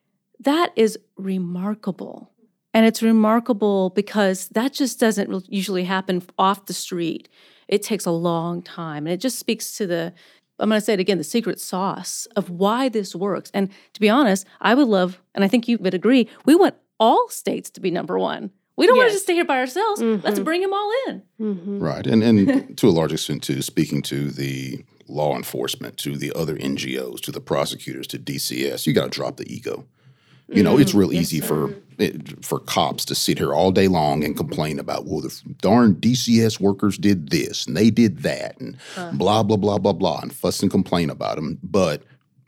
that 0.41 0.73
is 0.77 0.99
remarkable. 1.17 2.31
And 2.73 2.87
it's 2.87 3.03
remarkable 3.03 3.91
because 3.91 4.49
that 4.49 4.73
just 4.73 5.01
doesn't 5.01 5.49
usually 5.49 5.85
happen 5.85 6.23
off 6.39 6.67
the 6.67 6.75
street. 6.75 7.29
It 7.67 7.83
takes 7.83 8.07
a 8.07 8.11
long 8.11 8.63
time. 8.63 9.07
And 9.07 9.13
it 9.13 9.21
just 9.21 9.39
speaks 9.39 9.77
to 9.79 9.87
the, 9.87 10.13
I'm 10.59 10.69
going 10.69 10.81
to 10.81 10.85
say 10.85 10.95
it 10.95 11.01
again, 11.01 11.19
the 11.19 11.25
secret 11.25 11.61
sauce 11.61 12.27
of 12.37 12.51
why 12.51 12.89
this 12.89 13.15
works. 13.15 13.51
And 13.53 13.71
to 13.95 14.01
be 14.01 14.09
honest, 14.09 14.47
I 14.61 14.75
would 14.75 14.89
love, 14.89 15.21
and 15.35 15.45
I 15.45 15.49
think 15.49 15.67
you 15.69 15.79
would 15.79 15.95
agree, 15.95 16.29
we 16.45 16.55
want 16.55 16.77
all 17.01 17.29
states 17.29 17.71
to 17.71 17.81
be 17.81 17.91
number 17.91 18.19
one. 18.19 18.51
We 18.79 18.87
don't 18.87 18.97
want 18.97 19.09
to 19.09 19.13
just 19.13 19.25
stay 19.25 19.35
here 19.35 19.45
by 19.45 19.59
ourselves. 19.59 20.01
Mm-hmm. 20.01 20.25
Let's 20.25 20.39
bring 20.39 20.63
them 20.63 20.73
all 20.73 20.93
in. 21.09 21.23
Mm-hmm. 21.41 21.81
Right. 21.81 22.07
And 22.07 22.23
and 22.23 22.79
to 22.79 22.89
a 22.89 22.91
large 22.91 23.13
extent 23.13 23.43
too, 23.43 23.61
speaking 23.61 24.03
to 24.03 24.31
the 24.31 24.85
law 25.09 25.35
enforcement, 25.35 25.97
to 25.99 26.17
the 26.17 26.33
other 26.35 26.57
NGOs, 26.57 27.21
to 27.23 27.33
the 27.33 27.41
prosecutors, 27.41 28.07
to 28.09 28.19
DCS, 28.19 28.87
you 28.87 28.93
gotta 28.93 29.11
drop 29.11 29.37
the 29.37 29.53
ego. 29.53 29.85
You 30.51 30.63
know, 30.63 30.79
it's 30.79 30.93
mm-hmm. 30.93 31.01
real 31.01 31.13
easy 31.13 31.41
for 31.41 31.75
it, 31.99 32.43
for 32.43 32.59
cops 32.61 33.05
to 33.07 33.15
sit 33.15 33.37
here 33.37 33.53
all 33.53 33.71
day 33.71 33.87
long 33.89 34.25
and 34.25 34.35
complain 34.35 34.79
about, 34.79 35.05
well, 35.05 35.21
the 35.21 35.43
darn 35.61 35.97
DCS 35.97 36.59
workers 36.59 36.97
did 36.97 37.29
this 37.29 37.67
and 37.67 37.77
they 37.77 37.91
did 37.91 38.21
that 38.23 38.59
and 38.59 38.79
uh. 38.97 39.11
blah 39.13 39.43
blah 39.43 39.57
blah 39.57 39.79
blah 39.79 39.93
blah 39.93 40.21
and 40.21 40.33
fuss 40.33 40.63
and 40.63 40.71
complain 40.71 41.11
about 41.11 41.35
them. 41.35 41.59
But 41.65 42.05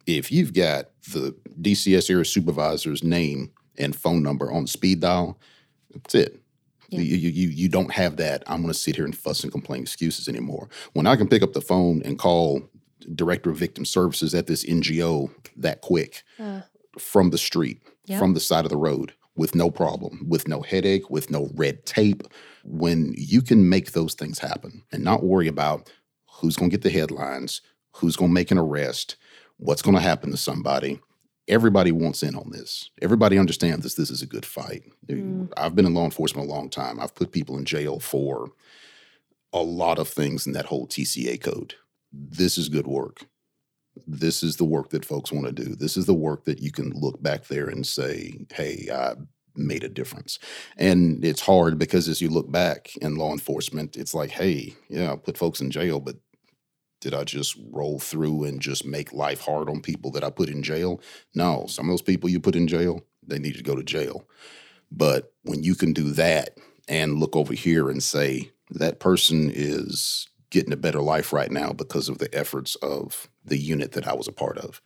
if 0.07 0.31
you've 0.31 0.55
got 0.55 0.91
the 1.12 1.35
DCS 1.61 2.09
area 2.09 2.24
supervisor's 2.24 3.03
name 3.03 3.51
and 3.76 3.97
phone 3.97 4.22
number 4.22 4.51
on 4.51 4.68
speed 4.68 5.01
dial, 5.01 5.37
that's 5.93 6.14
it. 6.14 6.41
You, 6.91 7.03
you, 7.03 7.30
you, 7.30 7.49
you 7.49 7.68
don't 7.68 7.93
have 7.93 8.16
that. 8.16 8.43
I'm 8.49 8.62
going 8.62 8.72
to 8.72 8.78
sit 8.78 8.97
here 8.97 9.05
and 9.05 9.16
fuss 9.16 9.45
and 9.45 9.53
complain 9.53 9.82
excuses 9.82 10.28
anymore. 10.28 10.68
When 10.93 11.07
I 11.07 11.14
can 11.14 11.28
pick 11.28 11.43
up 11.43 11.53
the 11.53 11.61
phone 11.61 12.03
and 12.05 12.18
call 12.18 12.68
director 13.14 13.51
of 13.51 13.57
victim 13.57 13.84
services 13.84 14.34
at 14.34 14.47
this 14.49 14.64
NGO 14.64 15.30
that 15.57 15.82
quick 15.82 16.24
uh. 16.38 16.62
from 16.99 17.30
the 17.30 17.38
street, 17.38 17.80
from 18.18 18.34
the 18.34 18.41
side 18.41 18.64
of 18.64 18.70
the 18.70 18.76
road, 18.76 19.12
with 19.36 19.55
no 19.55 19.70
problem, 19.70 20.26
with 20.28 20.49
no 20.49 20.61
headache, 20.62 21.09
with 21.11 21.30
no 21.30 21.49
red 21.55 21.86
tape, 21.86 22.24
when 22.64 23.14
you 23.16 23.41
can 23.41 23.68
make 23.68 23.93
those 23.93 24.14
things 24.14 24.38
happen 24.38 24.82
and 24.93 25.05
not 25.05 25.22
worry 25.22 25.49
about 25.49 25.91
who's 26.30 26.57
going 26.57 26.70
to 26.70 26.76
get 26.76 26.82
the 26.82 26.91
headlines, 26.91 27.62
who's 27.93 28.16
going 28.16 28.30
to 28.30 28.34
make 28.34 28.51
an 28.51 28.59
arrest, 28.59 29.16
what's 29.59 29.82
going 29.82 29.97
to 29.97 30.03
happen 30.03 30.30
to 30.30 30.36
somebody. 30.36 31.01
Everybody 31.51 31.90
wants 31.90 32.22
in 32.22 32.36
on 32.36 32.51
this. 32.51 32.90
Everybody 33.03 33.36
understands 33.36 33.82
this. 33.82 33.94
This 33.94 34.11
is 34.11 34.22
a 34.22 34.26
good 34.26 34.46
fight. 34.46 34.84
Mm. 35.09 35.53
I've 35.57 35.74
been 35.74 35.84
in 35.84 35.94
law 35.94 36.05
enforcement 36.05 36.48
a 36.48 36.51
long 36.51 36.70
time. 36.70 37.01
I've 37.01 37.14
put 37.14 37.32
people 37.32 37.59
in 37.59 37.64
jail 37.64 37.98
for 37.98 38.53
a 39.53 39.61
lot 39.61 39.98
of 39.98 40.09
things 40.09 40.46
in 40.46 40.53
that 40.53 40.66
whole 40.66 40.86
TCA 40.86 41.42
code. 41.42 41.74
This 42.12 42.57
is 42.57 42.68
good 42.68 42.86
work. 42.86 43.24
This 44.07 44.44
is 44.44 44.57
the 44.57 44.64
work 44.64 44.90
that 44.90 45.05
folks 45.05 45.32
want 45.32 45.46
to 45.46 45.53
do. 45.53 45.74
This 45.74 45.96
is 45.96 46.07
the 46.07 46.14
work 46.14 46.44
that 46.44 46.61
you 46.61 46.70
can 46.70 46.90
look 46.90 47.20
back 47.20 47.48
there 47.48 47.66
and 47.66 47.84
say, 47.84 48.46
hey, 48.53 48.88
I 48.92 49.14
made 49.57 49.82
a 49.82 49.88
difference. 49.88 50.38
And 50.76 51.24
it's 51.24 51.40
hard 51.40 51.78
because 51.78 52.09
as 52.09 52.20
you 52.20 52.28
look 52.28 52.51
back 52.51 52.96
in 53.03 53.16
law 53.16 53.32
enforcement, 53.32 53.96
it's 53.96 54.14
like, 54.14 54.30
hey, 54.30 54.74
yeah, 54.88 55.12
I 55.12 55.16
put 55.16 55.36
folks 55.36 55.61
in 55.61 55.72
jail, 55.72 55.98
but 55.98 56.16
did 57.01 57.14
I 57.14 57.24
just 57.24 57.57
roll 57.70 57.98
through 57.98 58.44
and 58.44 58.61
just 58.61 58.84
make 58.84 59.12
life 59.12 59.40
hard 59.40 59.68
on 59.68 59.80
people 59.80 60.11
that 60.12 60.24
I 60.24 60.30
put 60.30 60.48
in 60.48 60.62
jail? 60.62 61.01
No, 61.34 61.66
some 61.66 61.86
of 61.86 61.92
those 61.92 62.03
people 62.03 62.28
you 62.28 62.40
put 62.40 62.57
in 62.57 62.68
jail, 62.68 63.03
they 63.26 63.38
need 63.38 63.57
to 63.57 63.62
go 63.62 63.74
to 63.74 63.82
jail. 63.82 64.26
But 64.92 65.32
when 65.42 65.62
you 65.62 65.74
can 65.74 65.92
do 65.92 66.11
that 66.11 66.59
and 66.88 67.18
look 67.18 67.36
over 67.36 67.55
here 67.55 67.88
and 67.88 68.03
say, 68.03 68.51
that 68.70 69.01
person 69.01 69.51
is 69.53 70.28
getting 70.51 70.72
a 70.72 70.76
better 70.76 71.01
life 71.01 71.32
right 71.32 71.51
now 71.51 71.72
because 71.72 72.09
of 72.09 72.18
the 72.18 72.32
efforts 72.34 72.74
of 72.76 73.28
the 73.44 73.57
unit 73.57 73.92
that 73.92 74.07
I 74.07 74.14
was 74.14 74.28
a 74.28 74.32
part 74.32 74.59
of, 74.59 74.80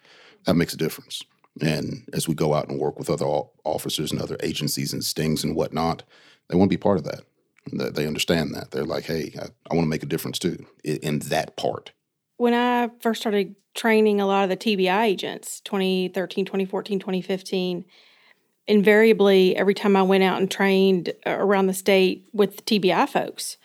that 0.44 0.54
makes 0.54 0.74
a 0.74 0.78
difference. 0.78 1.22
And 1.60 2.08
as 2.12 2.26
we 2.28 2.34
go 2.34 2.54
out 2.54 2.68
and 2.68 2.80
work 2.80 2.98
with 2.98 3.08
other 3.08 3.26
officers 3.64 4.12
and 4.12 4.20
other 4.20 4.36
agencies 4.42 4.92
and 4.92 5.04
stings 5.04 5.44
and 5.44 5.54
whatnot, 5.54 6.02
they 6.48 6.56
want 6.56 6.70
to 6.70 6.76
be 6.76 6.80
part 6.80 6.98
of 6.98 7.04
that. 7.04 7.94
They 7.94 8.06
understand 8.06 8.54
that. 8.54 8.72
They're 8.72 8.84
like, 8.84 9.04
hey, 9.04 9.32
I, 9.40 9.46
I 9.70 9.74
want 9.74 9.86
to 9.86 9.90
make 9.90 10.02
a 10.02 10.06
difference 10.06 10.38
too 10.38 10.66
in 10.84 11.20
that 11.20 11.56
part. 11.56 11.92
When 12.36 12.54
I 12.54 12.90
first 13.00 13.20
started 13.20 13.54
training 13.74 14.20
a 14.20 14.26
lot 14.26 14.44
of 14.44 14.50
the 14.50 14.56
TBI 14.56 15.04
agents, 15.04 15.60
2013, 15.60 16.44
2014, 16.44 16.98
2015, 16.98 17.84
invariably, 18.66 19.56
every 19.56 19.74
time 19.74 19.96
I 19.96 20.02
went 20.02 20.24
out 20.24 20.40
and 20.40 20.50
trained 20.50 21.12
uh, 21.26 21.30
around 21.30 21.66
the 21.66 21.74
state 21.74 22.28
with 22.32 22.64
TBI 22.64 23.08
folks, 23.08 23.56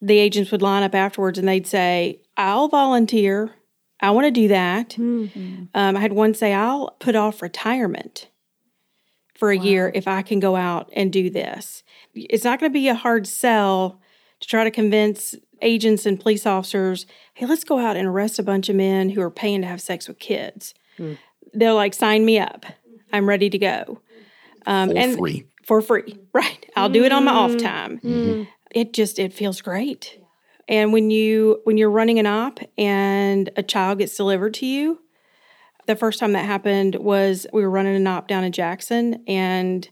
the 0.00 0.18
agents 0.18 0.50
would 0.52 0.62
line 0.62 0.82
up 0.82 0.94
afterwards 0.94 1.38
and 1.38 1.48
they'd 1.48 1.66
say, 1.66 2.20
I'll 2.36 2.68
volunteer. 2.68 3.54
I 4.00 4.10
want 4.10 4.26
to 4.26 4.30
do 4.30 4.48
that. 4.48 4.98
Um, 5.74 5.96
I 5.96 6.00
had 6.00 6.12
one 6.12 6.34
say, 6.34 6.52
I'll 6.52 6.96
put 7.00 7.16
off 7.16 7.40
retirement 7.42 8.28
for 9.34 9.50
a 9.50 9.58
year 9.58 9.90
if 9.94 10.06
I 10.06 10.22
can 10.22 10.40
go 10.40 10.56
out 10.56 10.90
and 10.94 11.12
do 11.12 11.30
this. 11.30 11.82
It's 12.14 12.44
not 12.44 12.60
going 12.60 12.70
to 12.70 12.74
be 12.74 12.88
a 12.88 12.94
hard 12.94 13.26
sell 13.26 14.00
to 14.40 14.48
try 14.48 14.64
to 14.64 14.70
convince 14.70 15.34
agents 15.62 16.06
and 16.06 16.20
police 16.20 16.46
officers, 16.46 17.06
hey, 17.34 17.46
let's 17.46 17.64
go 17.64 17.78
out 17.78 17.96
and 17.96 18.06
arrest 18.06 18.38
a 18.38 18.42
bunch 18.42 18.68
of 18.68 18.76
men 18.76 19.10
who 19.10 19.20
are 19.20 19.30
paying 19.30 19.62
to 19.62 19.66
have 19.66 19.80
sex 19.80 20.08
with 20.08 20.18
kids. 20.18 20.74
Hmm. 20.96 21.14
They're 21.52 21.72
like, 21.72 21.94
sign 21.94 22.24
me 22.24 22.38
up. 22.38 22.66
I'm 23.12 23.28
ready 23.28 23.48
to 23.50 23.58
go. 23.58 24.00
Um, 24.66 24.90
For 24.90 24.96
and 24.96 25.18
free. 25.18 25.46
for 25.64 25.82
free, 25.82 26.18
right? 26.32 26.66
I'll 26.76 26.88
do 26.88 27.04
it 27.04 27.12
on 27.12 27.24
my 27.24 27.32
off 27.32 27.52
mm. 27.52 27.62
time. 27.62 28.00
Mm-hmm. 28.00 28.42
It 28.70 28.92
just 28.92 29.18
it 29.18 29.32
feels 29.32 29.60
great. 29.60 30.18
And 30.68 30.92
when 30.92 31.10
you 31.10 31.60
when 31.64 31.76
you're 31.76 31.90
running 31.90 32.18
an 32.18 32.26
op 32.26 32.60
and 32.78 33.50
a 33.56 33.62
child 33.62 33.98
gets 33.98 34.16
delivered 34.16 34.54
to 34.54 34.66
you, 34.66 35.00
the 35.86 35.96
first 35.96 36.18
time 36.18 36.32
that 36.32 36.44
happened 36.44 36.96
was 36.96 37.46
we 37.52 37.62
were 37.62 37.70
running 37.70 37.94
an 37.94 38.06
op 38.06 38.26
down 38.26 38.42
in 38.42 38.52
Jackson, 38.52 39.22
and 39.26 39.88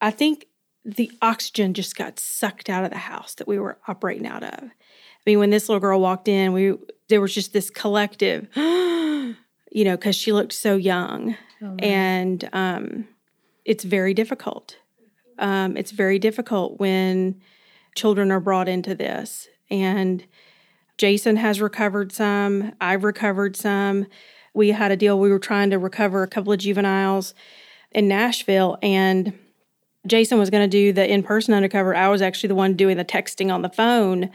I 0.00 0.10
think 0.10 0.46
the 0.84 1.10
oxygen 1.22 1.74
just 1.74 1.96
got 1.96 2.20
sucked 2.20 2.68
out 2.68 2.84
of 2.84 2.90
the 2.90 2.98
house 2.98 3.34
that 3.34 3.48
we 3.48 3.58
were 3.58 3.78
operating 3.88 4.26
out 4.26 4.42
of. 4.42 4.62
I 4.62 5.30
mean, 5.30 5.38
when 5.38 5.50
this 5.50 5.68
little 5.68 5.80
girl 5.80 6.00
walked 6.00 6.28
in, 6.28 6.52
we 6.52 6.74
there 7.08 7.20
was 7.20 7.34
just 7.34 7.52
this 7.52 7.70
collective, 7.70 8.48
you 8.56 9.34
know, 9.72 9.96
because 9.96 10.16
she 10.16 10.32
looked 10.32 10.52
so 10.52 10.76
young, 10.76 11.36
and 11.78 12.48
um, 12.52 13.08
it's 13.64 13.84
very 13.84 14.12
difficult. 14.12 14.76
Um, 15.38 15.76
it's 15.76 15.90
very 15.90 16.18
difficult 16.18 16.78
when 16.78 17.40
children 17.94 18.30
are 18.30 18.40
brought 18.40 18.68
into 18.68 18.94
this, 18.94 19.48
and 19.70 20.24
Jason 20.98 21.36
has 21.36 21.60
recovered 21.60 22.12
some. 22.12 22.72
I've 22.80 23.04
recovered 23.04 23.56
some. 23.56 24.06
We 24.52 24.70
had 24.70 24.92
a 24.92 24.96
deal. 24.96 25.18
We 25.18 25.30
were 25.30 25.38
trying 25.38 25.70
to 25.70 25.78
recover 25.78 26.22
a 26.22 26.28
couple 26.28 26.52
of 26.52 26.58
juveniles 26.58 27.34
in 27.90 28.08
Nashville, 28.08 28.76
and 28.82 29.32
Jason 30.06 30.38
was 30.38 30.50
going 30.50 30.62
to 30.62 30.68
do 30.68 30.92
the 30.92 31.10
in 31.10 31.22
person 31.22 31.54
undercover. 31.54 31.94
I 31.94 32.08
was 32.08 32.22
actually 32.22 32.48
the 32.48 32.54
one 32.54 32.74
doing 32.74 32.96
the 32.96 33.04
texting 33.04 33.52
on 33.52 33.62
the 33.62 33.68
phone. 33.68 34.30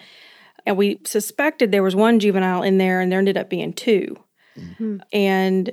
And 0.65 0.77
we 0.77 0.99
suspected 1.05 1.71
there 1.71 1.83
was 1.83 1.95
one 1.95 2.19
juvenile 2.19 2.63
in 2.63 2.77
there, 2.77 2.99
and 2.99 3.11
there 3.11 3.19
ended 3.19 3.37
up 3.37 3.49
being 3.49 3.73
2 3.73 4.17
mm-hmm. 4.57 4.97
And 5.13 5.71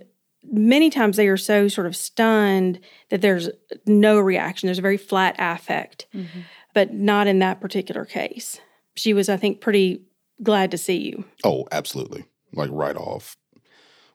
many 0.50 0.90
times 0.90 1.16
they 1.16 1.28
are 1.28 1.36
so 1.36 1.68
sort 1.68 1.86
of 1.86 1.96
stunned 1.96 2.78
that 3.10 3.20
there's 3.20 3.50
no 3.84 4.18
reaction. 4.18 4.68
There's 4.68 4.78
a 4.78 4.82
very 4.82 4.96
flat 4.96 5.34
affect, 5.38 6.06
mm-hmm. 6.14 6.40
but 6.72 6.92
not 6.94 7.26
in 7.26 7.40
that 7.40 7.60
particular 7.60 8.04
case. 8.04 8.60
She 8.94 9.12
was, 9.12 9.28
I 9.28 9.36
think, 9.36 9.60
pretty 9.60 10.02
glad 10.42 10.70
to 10.70 10.78
see 10.78 10.98
you. 10.98 11.24
Oh, 11.42 11.66
absolutely. 11.72 12.24
Like 12.52 12.70
right 12.72 12.96
off. 12.96 13.36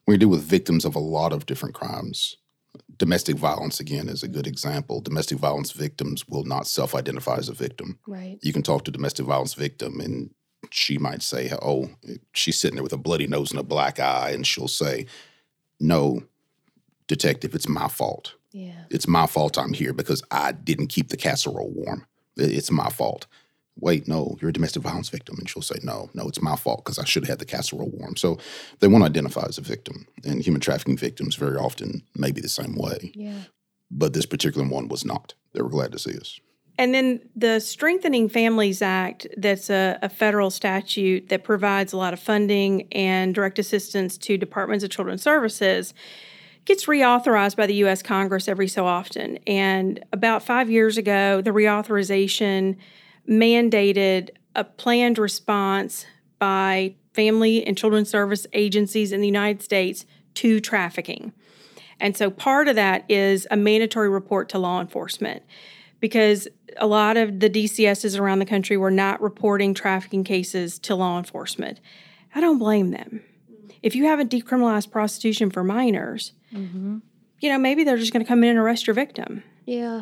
We 0.07 0.17
deal 0.17 0.29
with 0.29 0.41
victims 0.41 0.86
of 0.86 0.95
a 0.95 0.99
lot 0.99 1.34
of 1.34 1.45
different 1.45 1.75
crimes. 1.75 2.38
Domestic 2.98 3.38
violence, 3.38 3.80
again, 3.80 4.10
is 4.10 4.24
a 4.24 4.28
good 4.28 4.48
example. 4.48 5.02
Domestic 5.02 5.38
violence 5.38 5.72
victims 5.72 6.28
will 6.28 6.44
not 6.44 6.68
self 6.68 6.94
identify 6.94 7.38
as 7.38 7.50
a 7.50 7.54
victim. 7.54 8.00
Right. 8.08 8.38
You 8.42 8.54
can 8.54 8.64
talk 8.64 8.86
to 8.86 8.89
a 8.89 8.94
domestic 8.94 9.26
violence 9.26 9.54
victim 9.54 10.00
and 10.00 10.32
she 10.70 10.98
might 10.98 11.22
say, 11.22 11.52
Oh, 11.62 11.89
she's 12.34 12.60
sitting 12.60 12.76
there 12.76 12.84
with 12.84 12.94
a 12.94 12.98
bloody 12.98 13.28
nose 13.28 13.52
and 13.52 13.60
a 13.60 13.64
black 13.64 14.00
eye. 14.00 14.32
And 14.32 14.46
she'll 14.46 14.68
say, 14.68 15.08
No, 15.80 16.24
detective, 17.08 17.56
it's 17.56 17.68
my 17.68 17.88
fault. 17.88 18.36
Yeah. 18.52 18.84
It's 18.89 19.08
my 19.08 19.28
fault 19.28 19.58
I'm 19.58 19.74
here 19.74 19.94
because 19.94 20.24
I 20.30 20.52
didn't 20.52 20.88
keep 20.88 21.10
the 21.10 21.18
casserole 21.18 21.72
warm. 21.72 22.06
It's 22.38 22.72
my 22.72 22.89
fault. 22.89 23.28
Wait, 23.82 24.07
no, 24.07 24.38
you're 24.39 24.49
a 24.49 24.53
domestic 24.53 24.84
violence 24.84 25.09
victim. 25.09 25.36
And 25.39 25.49
she'll 25.49 25.61
say, 25.61 25.79
no, 25.84 26.09
no, 26.13 26.27
it's 26.27 26.41
my 26.41 26.55
fault 26.55 26.86
because 26.86 26.99
I 26.99 27.05
should 27.05 27.23
have 27.23 27.29
had 27.29 27.39
the 27.39 27.45
casserole 27.45 27.89
warm. 27.89 28.15
So 28.15 28.38
they 28.79 28.88
want 28.88 29.03
to 29.03 29.09
identify 29.09 29.45
as 29.47 29.57
a 29.57 29.61
victim. 29.61 30.07
And 30.23 30.41
human 30.41 30.61
trafficking 30.61 30.97
victims 30.97 31.36
very 31.36 31.57
often 31.57 32.03
may 32.15 32.32
be 32.32 32.41
the 32.41 32.49
same 32.49 32.75
way. 32.75 33.11
Yeah. 33.15 33.43
But 33.89 34.13
this 34.13 34.25
particular 34.25 34.67
one 34.67 34.88
was 34.88 35.03
not. 35.03 35.34
They 35.53 35.61
were 35.61 35.69
glad 35.69 35.91
to 35.91 35.99
see 35.99 36.17
us. 36.17 36.39
And 36.77 36.93
then 36.93 37.19
the 37.36 37.59
Strengthening 37.59 38.29
Families 38.29 38.82
Act, 38.82 39.27
that's 39.38 39.69
a, 39.69 39.99
a, 40.01 40.09
federal 40.09 40.49
statute 40.49 41.29
that 41.29 41.43
provides 41.43 41.91
a 41.91 41.97
lot 41.97 42.13
of 42.13 42.19
funding 42.19 42.88
and 42.93 43.36
direct 43.36 43.59
assistance 43.59 44.17
to 44.19 44.38
departments 44.38 44.84
of 44.84 44.89
children's 44.89 45.21
services, 45.21 45.93
gets 46.65 46.86
reauthorized 46.86 47.55
by 47.55 47.67
the 47.67 47.75
U.S. 47.75 48.01
Congress 48.01 48.47
every 48.47 48.67
so 48.67 48.86
often. 48.86 49.38
And 49.45 50.03
about 50.13 50.43
five 50.43 50.69
years 50.69 50.97
ago, 50.97 51.41
the 51.41 51.51
reauthorization 51.51 52.77
mandated 53.32 54.29
a 54.55 54.63
planned 54.63 55.17
response 55.17 56.05
by 56.38 56.95
family 57.13 57.65
and 57.65 57.77
children's 57.77 58.09
service 58.09 58.45
agencies 58.53 59.11
in 59.11 59.21
the 59.21 59.27
United 59.27 59.61
States 59.61 60.05
to 60.36 60.59
trafficking. 60.59 61.32
And 61.99 62.17
so 62.17 62.29
part 62.29 62.67
of 62.67 62.75
that 62.75 63.05
is 63.09 63.47
a 63.51 63.57
mandatory 63.57 64.09
report 64.09 64.49
to 64.49 64.59
law 64.59 64.82
enforcement 64.82 65.43
because 65.99 66.47
a 66.77 66.88
lot 66.88 67.15
of 67.15 67.39
the 67.39 67.49
DCSs 67.49 68.19
around 68.19 68.39
the 68.39 68.45
country 68.45 68.75
were 68.75 68.91
not 68.91 69.21
reporting 69.21 69.73
trafficking 69.73 70.23
cases 70.23 70.79
to 70.79 70.95
law 70.95 71.17
enforcement. 71.17 71.79
I 72.34 72.41
don't 72.41 72.57
blame 72.57 72.91
them. 72.91 73.21
If 73.84 73.95
you 73.95 74.05
haven't 74.05 74.32
decriminalized 74.32 74.91
prostitution 74.91 75.51
for 75.51 75.63
minors, 75.63 76.34
mm-hmm. 76.53 76.99
you 77.39 77.49
know, 77.49 77.57
maybe 77.57 77.84
they're 77.84 77.97
just 77.97 78.13
going 78.13 78.25
to 78.25 78.27
come 78.27 78.43
in 78.43 78.51
and 78.51 78.59
arrest 78.59 78.88
your 78.88 78.93
victim. 78.93 79.43
Yeah. 79.65 80.01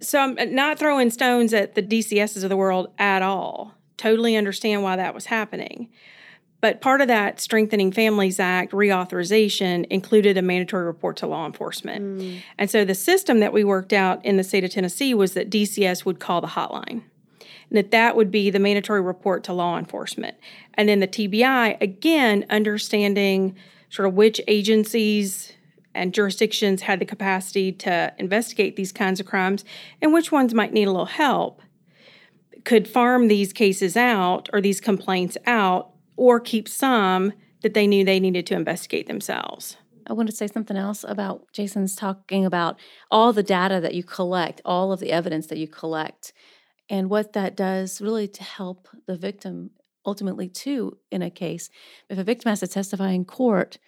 So 0.00 0.20
I'm 0.20 0.54
not 0.54 0.78
throwing 0.78 1.10
stones 1.10 1.54
at 1.54 1.74
the 1.74 1.82
DCSs 1.82 2.42
of 2.42 2.48
the 2.48 2.56
world 2.56 2.92
at 2.98 3.22
all. 3.22 3.74
Totally 3.96 4.36
understand 4.36 4.82
why 4.82 4.96
that 4.96 5.14
was 5.14 5.26
happening. 5.26 5.88
But 6.60 6.80
part 6.80 7.00
of 7.00 7.08
that 7.08 7.38
Strengthening 7.38 7.92
Families 7.92 8.40
Act 8.40 8.72
reauthorization 8.72 9.86
included 9.90 10.36
a 10.38 10.42
mandatory 10.42 10.84
report 10.84 11.16
to 11.18 11.26
law 11.26 11.46
enforcement. 11.46 12.20
Mm. 12.20 12.42
And 12.58 12.70
so 12.70 12.84
the 12.84 12.94
system 12.94 13.40
that 13.40 13.52
we 13.52 13.62
worked 13.62 13.92
out 13.92 14.24
in 14.24 14.36
the 14.36 14.44
state 14.44 14.64
of 14.64 14.70
Tennessee 14.70 15.14
was 15.14 15.34
that 15.34 15.50
DCS 15.50 16.04
would 16.04 16.18
call 16.18 16.40
the 16.40 16.48
hotline. 16.48 17.02
And 17.68 17.76
that 17.78 17.90
that 17.90 18.16
would 18.16 18.30
be 18.30 18.50
the 18.50 18.58
mandatory 18.58 19.00
report 19.00 19.44
to 19.44 19.52
law 19.52 19.78
enforcement. 19.78 20.36
And 20.74 20.88
then 20.88 21.00
the 21.00 21.08
TBI, 21.08 21.80
again, 21.80 22.46
understanding 22.48 23.56
sort 23.90 24.08
of 24.08 24.14
which 24.14 24.40
agencies 24.46 25.52
and 25.96 26.14
jurisdictions 26.14 26.82
had 26.82 27.00
the 27.00 27.04
capacity 27.04 27.72
to 27.72 28.12
investigate 28.18 28.76
these 28.76 28.92
kinds 28.92 29.18
of 29.18 29.26
crimes 29.26 29.64
and 30.00 30.12
which 30.12 30.30
ones 30.30 30.54
might 30.54 30.72
need 30.72 30.86
a 30.86 30.92
little 30.92 31.06
help, 31.06 31.62
could 32.64 32.86
farm 32.86 33.28
these 33.28 33.52
cases 33.52 33.96
out 33.96 34.48
or 34.52 34.60
these 34.60 34.80
complaints 34.80 35.36
out 35.46 35.90
or 36.16 36.38
keep 36.40 36.68
some 36.68 37.32
that 37.62 37.74
they 37.74 37.86
knew 37.86 38.04
they 38.04 38.20
needed 38.20 38.46
to 38.46 38.54
investigate 38.54 39.06
themselves. 39.06 39.76
I 40.06 40.12
want 40.12 40.28
to 40.28 40.36
say 40.36 40.46
something 40.46 40.76
else 40.76 41.04
about 41.06 41.52
Jason's 41.52 41.96
talking 41.96 42.44
about 42.44 42.78
all 43.10 43.32
the 43.32 43.42
data 43.42 43.80
that 43.80 43.94
you 43.94 44.04
collect, 44.04 44.60
all 44.64 44.92
of 44.92 45.00
the 45.00 45.10
evidence 45.10 45.48
that 45.48 45.58
you 45.58 45.66
collect, 45.66 46.32
and 46.88 47.10
what 47.10 47.32
that 47.32 47.56
does 47.56 48.00
really 48.00 48.28
to 48.28 48.44
help 48.44 48.88
the 49.06 49.16
victim 49.16 49.70
ultimately, 50.04 50.48
too, 50.48 50.98
in 51.10 51.22
a 51.22 51.30
case. 51.30 51.68
If 52.08 52.18
a 52.18 52.24
victim 52.24 52.50
has 52.50 52.60
to 52.60 52.68
testify 52.68 53.10
in 53.10 53.24
court, 53.24 53.78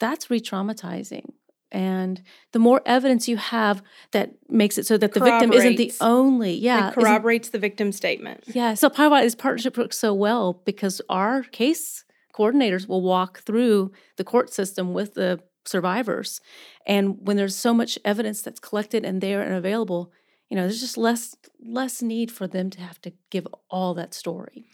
that's 0.00 0.30
re 0.30 0.40
traumatizing. 0.40 1.34
And 1.72 2.22
the 2.52 2.58
more 2.58 2.82
evidence 2.84 3.28
you 3.28 3.36
have 3.36 3.82
that 4.10 4.32
makes 4.48 4.76
it 4.76 4.86
so 4.86 4.96
that 4.98 5.12
the 5.12 5.20
victim 5.20 5.52
isn't 5.52 5.76
the 5.76 5.92
only, 6.00 6.52
yeah, 6.52 6.88
it 6.88 6.94
corroborates 6.94 7.50
the 7.50 7.58
victim 7.58 7.92
statement. 7.92 8.44
Yeah. 8.48 8.74
So 8.74 8.90
part 8.90 9.06
of 9.06 9.12
why 9.12 9.22
this 9.22 9.34
partnership 9.34 9.78
works 9.78 9.98
so 9.98 10.12
well 10.12 10.60
because 10.64 11.00
our 11.08 11.42
case 11.44 12.04
coordinators 12.34 12.88
will 12.88 13.02
walk 13.02 13.40
through 13.40 13.92
the 14.16 14.24
court 14.24 14.52
system 14.52 14.92
with 14.94 15.14
the 15.14 15.40
survivors, 15.64 16.40
and 16.86 17.18
when 17.20 17.36
there's 17.36 17.56
so 17.56 17.74
much 17.74 17.98
evidence 18.04 18.42
that's 18.42 18.60
collected 18.60 19.04
and 19.04 19.20
there 19.20 19.42
and 19.42 19.54
available, 19.54 20.12
you 20.48 20.56
know, 20.56 20.62
there's 20.62 20.80
just 20.80 20.96
less 20.96 21.36
less 21.64 22.02
need 22.02 22.30
for 22.30 22.46
them 22.46 22.70
to 22.70 22.80
have 22.80 23.00
to 23.02 23.12
give 23.30 23.46
all 23.70 23.94
that 23.94 24.14
story. 24.14 24.64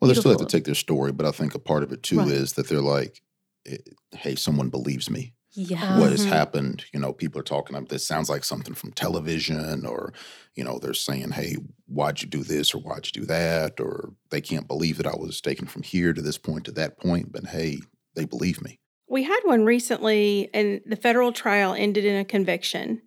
Well, 0.00 0.08
they 0.08 0.14
still 0.18 0.32
have 0.32 0.40
to 0.40 0.46
take 0.46 0.64
their 0.64 0.74
story, 0.74 1.12
but 1.12 1.24
I 1.24 1.30
think 1.30 1.54
a 1.54 1.58
part 1.58 1.82
of 1.82 1.92
it 1.92 2.02
too 2.02 2.18
right. 2.18 2.28
is 2.28 2.54
that 2.54 2.68
they're 2.68 2.80
like, 2.80 3.22
eh, 3.66 3.78
"Hey, 4.12 4.34
someone 4.34 4.68
believes 4.68 5.08
me." 5.08 5.32
Yeah. 5.54 5.98
what 5.98 6.10
has 6.10 6.22
mm-hmm. 6.22 6.32
happened. 6.32 6.84
You 6.92 7.00
know, 7.00 7.12
people 7.12 7.40
are 7.40 7.44
talking 7.44 7.76
about 7.76 7.88
this 7.88 8.06
sounds 8.06 8.28
like 8.28 8.44
something 8.44 8.74
from 8.74 8.92
television, 8.92 9.86
or, 9.86 10.12
you 10.54 10.64
know, 10.64 10.78
they're 10.78 10.94
saying, 10.94 11.30
hey, 11.32 11.56
why'd 11.86 12.22
you 12.22 12.28
do 12.28 12.42
this 12.42 12.74
or 12.74 12.78
why'd 12.78 13.06
you 13.06 13.22
do 13.22 13.26
that? 13.26 13.80
Or 13.80 14.12
they 14.30 14.40
can't 14.40 14.68
believe 14.68 14.96
that 14.98 15.06
I 15.06 15.16
was 15.16 15.40
taken 15.40 15.66
from 15.66 15.82
here 15.82 16.12
to 16.12 16.22
this 16.22 16.38
point 16.38 16.64
to 16.64 16.72
that 16.72 16.98
point, 16.98 17.32
but 17.32 17.46
hey, 17.46 17.78
they 18.14 18.24
believe 18.24 18.62
me. 18.62 18.78
We 19.08 19.22
had 19.22 19.40
one 19.44 19.64
recently, 19.64 20.50
and 20.54 20.80
the 20.86 20.96
federal 20.96 21.32
trial 21.32 21.74
ended 21.74 22.04
in 22.04 22.16
a 22.16 22.24
conviction. 22.24 23.02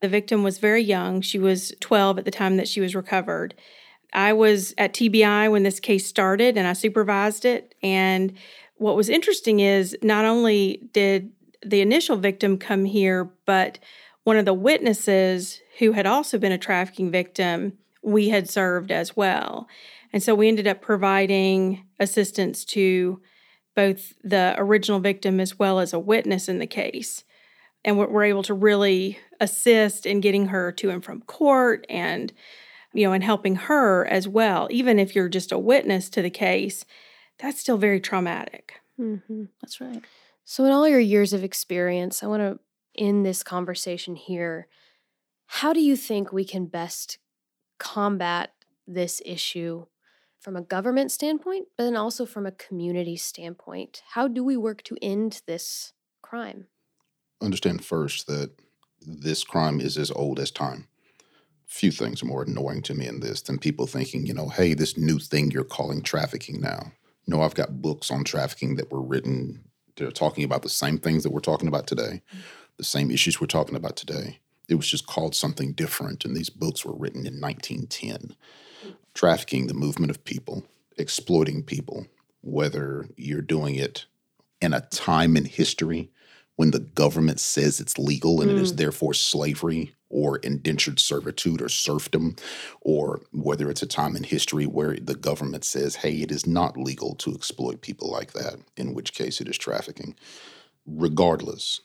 The 0.00 0.08
victim 0.08 0.42
was 0.42 0.58
very 0.58 0.82
young. 0.82 1.20
She 1.20 1.38
was 1.38 1.72
12 1.80 2.18
at 2.18 2.24
the 2.24 2.30
time 2.30 2.56
that 2.56 2.68
she 2.68 2.80
was 2.80 2.94
recovered. 2.94 3.54
I 4.12 4.32
was 4.32 4.74
at 4.78 4.94
TBI 4.94 5.50
when 5.50 5.62
this 5.62 5.80
case 5.80 6.06
started 6.06 6.56
and 6.56 6.66
I 6.66 6.72
supervised 6.72 7.44
it. 7.44 7.74
And 7.82 8.34
what 8.76 8.96
was 8.96 9.08
interesting 9.08 9.60
is 9.60 9.96
not 10.02 10.24
only 10.24 10.88
did 10.92 11.32
the 11.70 11.80
initial 11.80 12.16
victim 12.16 12.58
come 12.58 12.84
here, 12.84 13.30
but 13.44 13.78
one 14.24 14.36
of 14.36 14.44
the 14.44 14.54
witnesses 14.54 15.60
who 15.78 15.92
had 15.92 16.06
also 16.06 16.38
been 16.38 16.52
a 16.52 16.58
trafficking 16.58 17.10
victim, 17.10 17.74
we 18.02 18.28
had 18.28 18.48
served 18.48 18.90
as 18.90 19.16
well. 19.16 19.68
And 20.12 20.22
so 20.22 20.34
we 20.34 20.48
ended 20.48 20.66
up 20.66 20.80
providing 20.80 21.84
assistance 22.00 22.64
to 22.66 23.20
both 23.74 24.14
the 24.24 24.54
original 24.56 25.00
victim 25.00 25.38
as 25.38 25.58
well 25.58 25.78
as 25.78 25.92
a 25.92 25.98
witness 25.98 26.48
in 26.48 26.58
the 26.58 26.66
case. 26.66 27.24
And 27.84 27.98
we're 27.98 28.24
able 28.24 28.42
to 28.44 28.54
really 28.54 29.18
assist 29.40 30.06
in 30.06 30.20
getting 30.20 30.46
her 30.46 30.72
to 30.72 30.90
and 30.90 31.04
from 31.04 31.20
court 31.22 31.86
and, 31.88 32.32
you 32.92 33.06
know, 33.06 33.12
and 33.12 33.22
helping 33.22 33.54
her 33.54 34.06
as 34.06 34.26
well. 34.26 34.66
Even 34.70 34.98
if 34.98 35.14
you're 35.14 35.28
just 35.28 35.52
a 35.52 35.58
witness 35.58 36.08
to 36.10 36.22
the 36.22 36.30
case, 36.30 36.84
that's 37.38 37.60
still 37.60 37.76
very 37.76 38.00
traumatic. 38.00 38.80
Mm-hmm. 38.98 39.44
That's 39.60 39.80
right. 39.80 40.02
So, 40.48 40.64
in 40.64 40.70
all 40.70 40.86
your 40.86 41.00
years 41.00 41.32
of 41.32 41.42
experience, 41.42 42.22
I 42.22 42.28
want 42.28 42.40
to 42.40 42.60
end 42.96 43.26
this 43.26 43.42
conversation 43.42 44.14
here. 44.14 44.68
How 45.46 45.72
do 45.72 45.80
you 45.80 45.96
think 45.96 46.32
we 46.32 46.44
can 46.44 46.66
best 46.66 47.18
combat 47.78 48.52
this 48.86 49.20
issue 49.26 49.86
from 50.38 50.54
a 50.54 50.62
government 50.62 51.10
standpoint, 51.10 51.66
but 51.76 51.82
then 51.82 51.96
also 51.96 52.24
from 52.24 52.46
a 52.46 52.52
community 52.52 53.16
standpoint? 53.16 54.04
How 54.10 54.28
do 54.28 54.44
we 54.44 54.56
work 54.56 54.84
to 54.84 54.96
end 55.02 55.42
this 55.48 55.92
crime? 56.22 56.68
Understand 57.42 57.84
first 57.84 58.28
that 58.28 58.52
this 59.00 59.42
crime 59.42 59.80
is 59.80 59.98
as 59.98 60.12
old 60.12 60.38
as 60.38 60.52
time. 60.52 60.86
Few 61.66 61.90
things 61.90 62.22
are 62.22 62.26
more 62.26 62.44
annoying 62.44 62.82
to 62.82 62.94
me 62.94 63.08
in 63.08 63.18
this 63.18 63.42
than 63.42 63.58
people 63.58 63.88
thinking, 63.88 64.24
you 64.24 64.32
know, 64.32 64.48
hey, 64.48 64.74
this 64.74 64.96
new 64.96 65.18
thing 65.18 65.50
you're 65.50 65.64
calling 65.64 66.02
trafficking 66.02 66.60
now. 66.60 66.92
No, 67.26 67.42
I've 67.42 67.56
got 67.56 67.82
books 67.82 68.12
on 68.12 68.22
trafficking 68.22 68.76
that 68.76 68.92
were 68.92 69.02
written 69.02 69.64
they're 69.96 70.10
talking 70.10 70.44
about 70.44 70.62
the 70.62 70.68
same 70.68 70.98
things 70.98 71.22
that 71.22 71.32
we're 71.32 71.40
talking 71.40 71.68
about 71.68 71.86
today, 71.86 72.22
the 72.76 72.84
same 72.84 73.10
issues 73.10 73.40
we're 73.40 73.46
talking 73.46 73.76
about 73.76 73.96
today. 73.96 74.40
It 74.68 74.74
was 74.74 74.88
just 74.88 75.06
called 75.06 75.34
something 75.34 75.72
different, 75.72 76.24
and 76.24 76.36
these 76.36 76.50
books 76.50 76.84
were 76.84 76.94
written 76.94 77.26
in 77.26 77.40
1910. 77.40 78.36
Trafficking, 79.14 79.66
the 79.66 79.74
movement 79.74 80.10
of 80.10 80.24
people, 80.24 80.64
exploiting 80.98 81.62
people, 81.62 82.06
whether 82.42 83.08
you're 83.16 83.42
doing 83.42 83.76
it 83.76 84.06
in 84.60 84.74
a 84.74 84.80
time 84.80 85.36
in 85.36 85.44
history 85.44 86.10
when 86.56 86.70
the 86.70 86.80
government 86.80 87.38
says 87.38 87.80
it's 87.80 87.98
legal 87.98 88.40
and 88.40 88.50
mm. 88.50 88.54
it 88.54 88.62
is 88.62 88.72
mm. 88.72 88.76
therefore 88.76 89.14
slavery 89.14 89.94
or 90.16 90.38
indentured 90.38 90.98
servitude 90.98 91.60
or 91.60 91.68
serfdom, 91.68 92.34
or 92.80 93.20
whether 93.32 93.68
it's 93.68 93.82
a 93.82 93.86
time 93.86 94.16
in 94.16 94.22
history 94.22 94.64
where 94.64 94.96
the 94.96 95.14
government 95.14 95.62
says, 95.62 95.96
hey, 95.96 96.22
it 96.22 96.32
is 96.32 96.46
not 96.46 96.78
legal 96.78 97.14
to 97.14 97.34
exploit 97.34 97.82
people 97.82 98.10
like 98.10 98.32
that, 98.32 98.54
in 98.78 98.94
which 98.94 99.12
case 99.12 99.42
it 99.42 99.46
is 99.46 99.58
trafficking. 99.58 100.14
Regardless, 100.86 101.82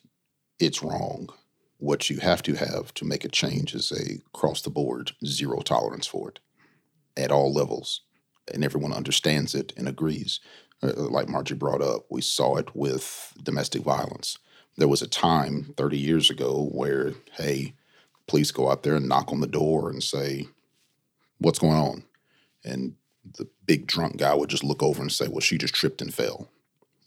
it's 0.59 0.81
wrong. 0.81 1.27
What 1.75 2.09
you 2.09 2.19
have 2.19 2.41
to 2.43 2.53
have 2.53 2.93
to 2.93 3.05
make 3.05 3.25
a 3.25 3.29
change 3.29 3.75
is 3.75 3.91
a 3.91 4.21
cross 4.31 4.61
the 4.61 4.69
board 4.69 5.11
zero 5.25 5.59
tolerance 5.59 6.07
for 6.07 6.29
it 6.29 6.39
at 7.17 7.31
all 7.31 7.51
levels. 7.51 7.99
And 8.53 8.63
everyone 8.63 8.93
understands 8.93 9.53
it 9.53 9.73
and 9.75 9.89
agrees. 9.89 10.39
Uh, 10.81 10.93
like 10.95 11.27
Margie 11.27 11.53
brought 11.53 11.81
up, 11.81 12.05
we 12.09 12.21
saw 12.21 12.55
it 12.55 12.73
with 12.73 13.33
domestic 13.43 13.81
violence 13.81 14.37
there 14.77 14.87
was 14.87 15.01
a 15.01 15.07
time 15.07 15.73
30 15.77 15.97
years 15.97 16.29
ago 16.29 16.69
where, 16.71 17.13
hey, 17.33 17.73
police 18.31 18.51
go 18.51 18.71
out 18.71 18.83
there 18.83 18.95
and 18.95 19.09
knock 19.09 19.31
on 19.31 19.41
the 19.41 19.47
door 19.47 19.89
and 19.89 20.01
say, 20.01 20.47
What's 21.39 21.59
going 21.59 21.77
on? 21.77 22.03
And 22.63 22.95
the 23.37 23.47
big 23.65 23.87
drunk 23.87 24.17
guy 24.17 24.33
would 24.33 24.49
just 24.49 24.63
look 24.63 24.81
over 24.81 25.01
and 25.01 25.11
say, 25.11 25.27
Well, 25.27 25.41
she 25.41 25.57
just 25.57 25.75
tripped 25.75 26.01
and 26.01 26.13
fell. 26.13 26.49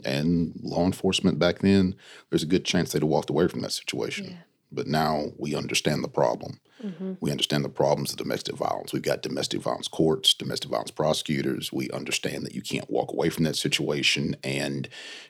And 0.05 0.53
law 0.63 0.85
enforcement 0.85 1.39
back 1.39 1.61
then, 1.61 1.95
there's 2.29 2.43
a 2.43 2.47
good 2.55 2.65
chance 2.67 2.93
they'd 2.93 3.03
have 3.03 3.09
walked 3.09 3.31
away 3.31 3.49
from 3.49 3.61
that 3.63 3.73
situation. 3.73 4.27
Yeah. 4.27 4.37
but 4.71 4.87
now 4.87 5.31
we 5.39 5.55
understand 5.55 6.05
the 6.05 6.09
problem. 6.09 6.61
Mm-hmm. 6.85 7.13
We 7.21 7.31
understand 7.31 7.65
the 7.65 7.69
problems 7.71 8.11
of 8.11 8.19
domestic 8.19 8.57
violence. 8.57 8.93
We've 8.93 9.11
got 9.11 9.23
domestic 9.23 9.63
violence 9.63 9.89
courts, 9.89 10.35
domestic 10.35 10.71
violence 10.71 10.91
prosecutors. 10.91 11.73
We 11.73 11.89
understand 11.91 12.45
that 12.45 12.55
you 12.55 12.61
can't 12.61 12.91
walk 12.91 13.13
away 13.13 13.31
from 13.31 13.45
that 13.45 13.57
situation, 13.57 14.37
and 14.45 14.89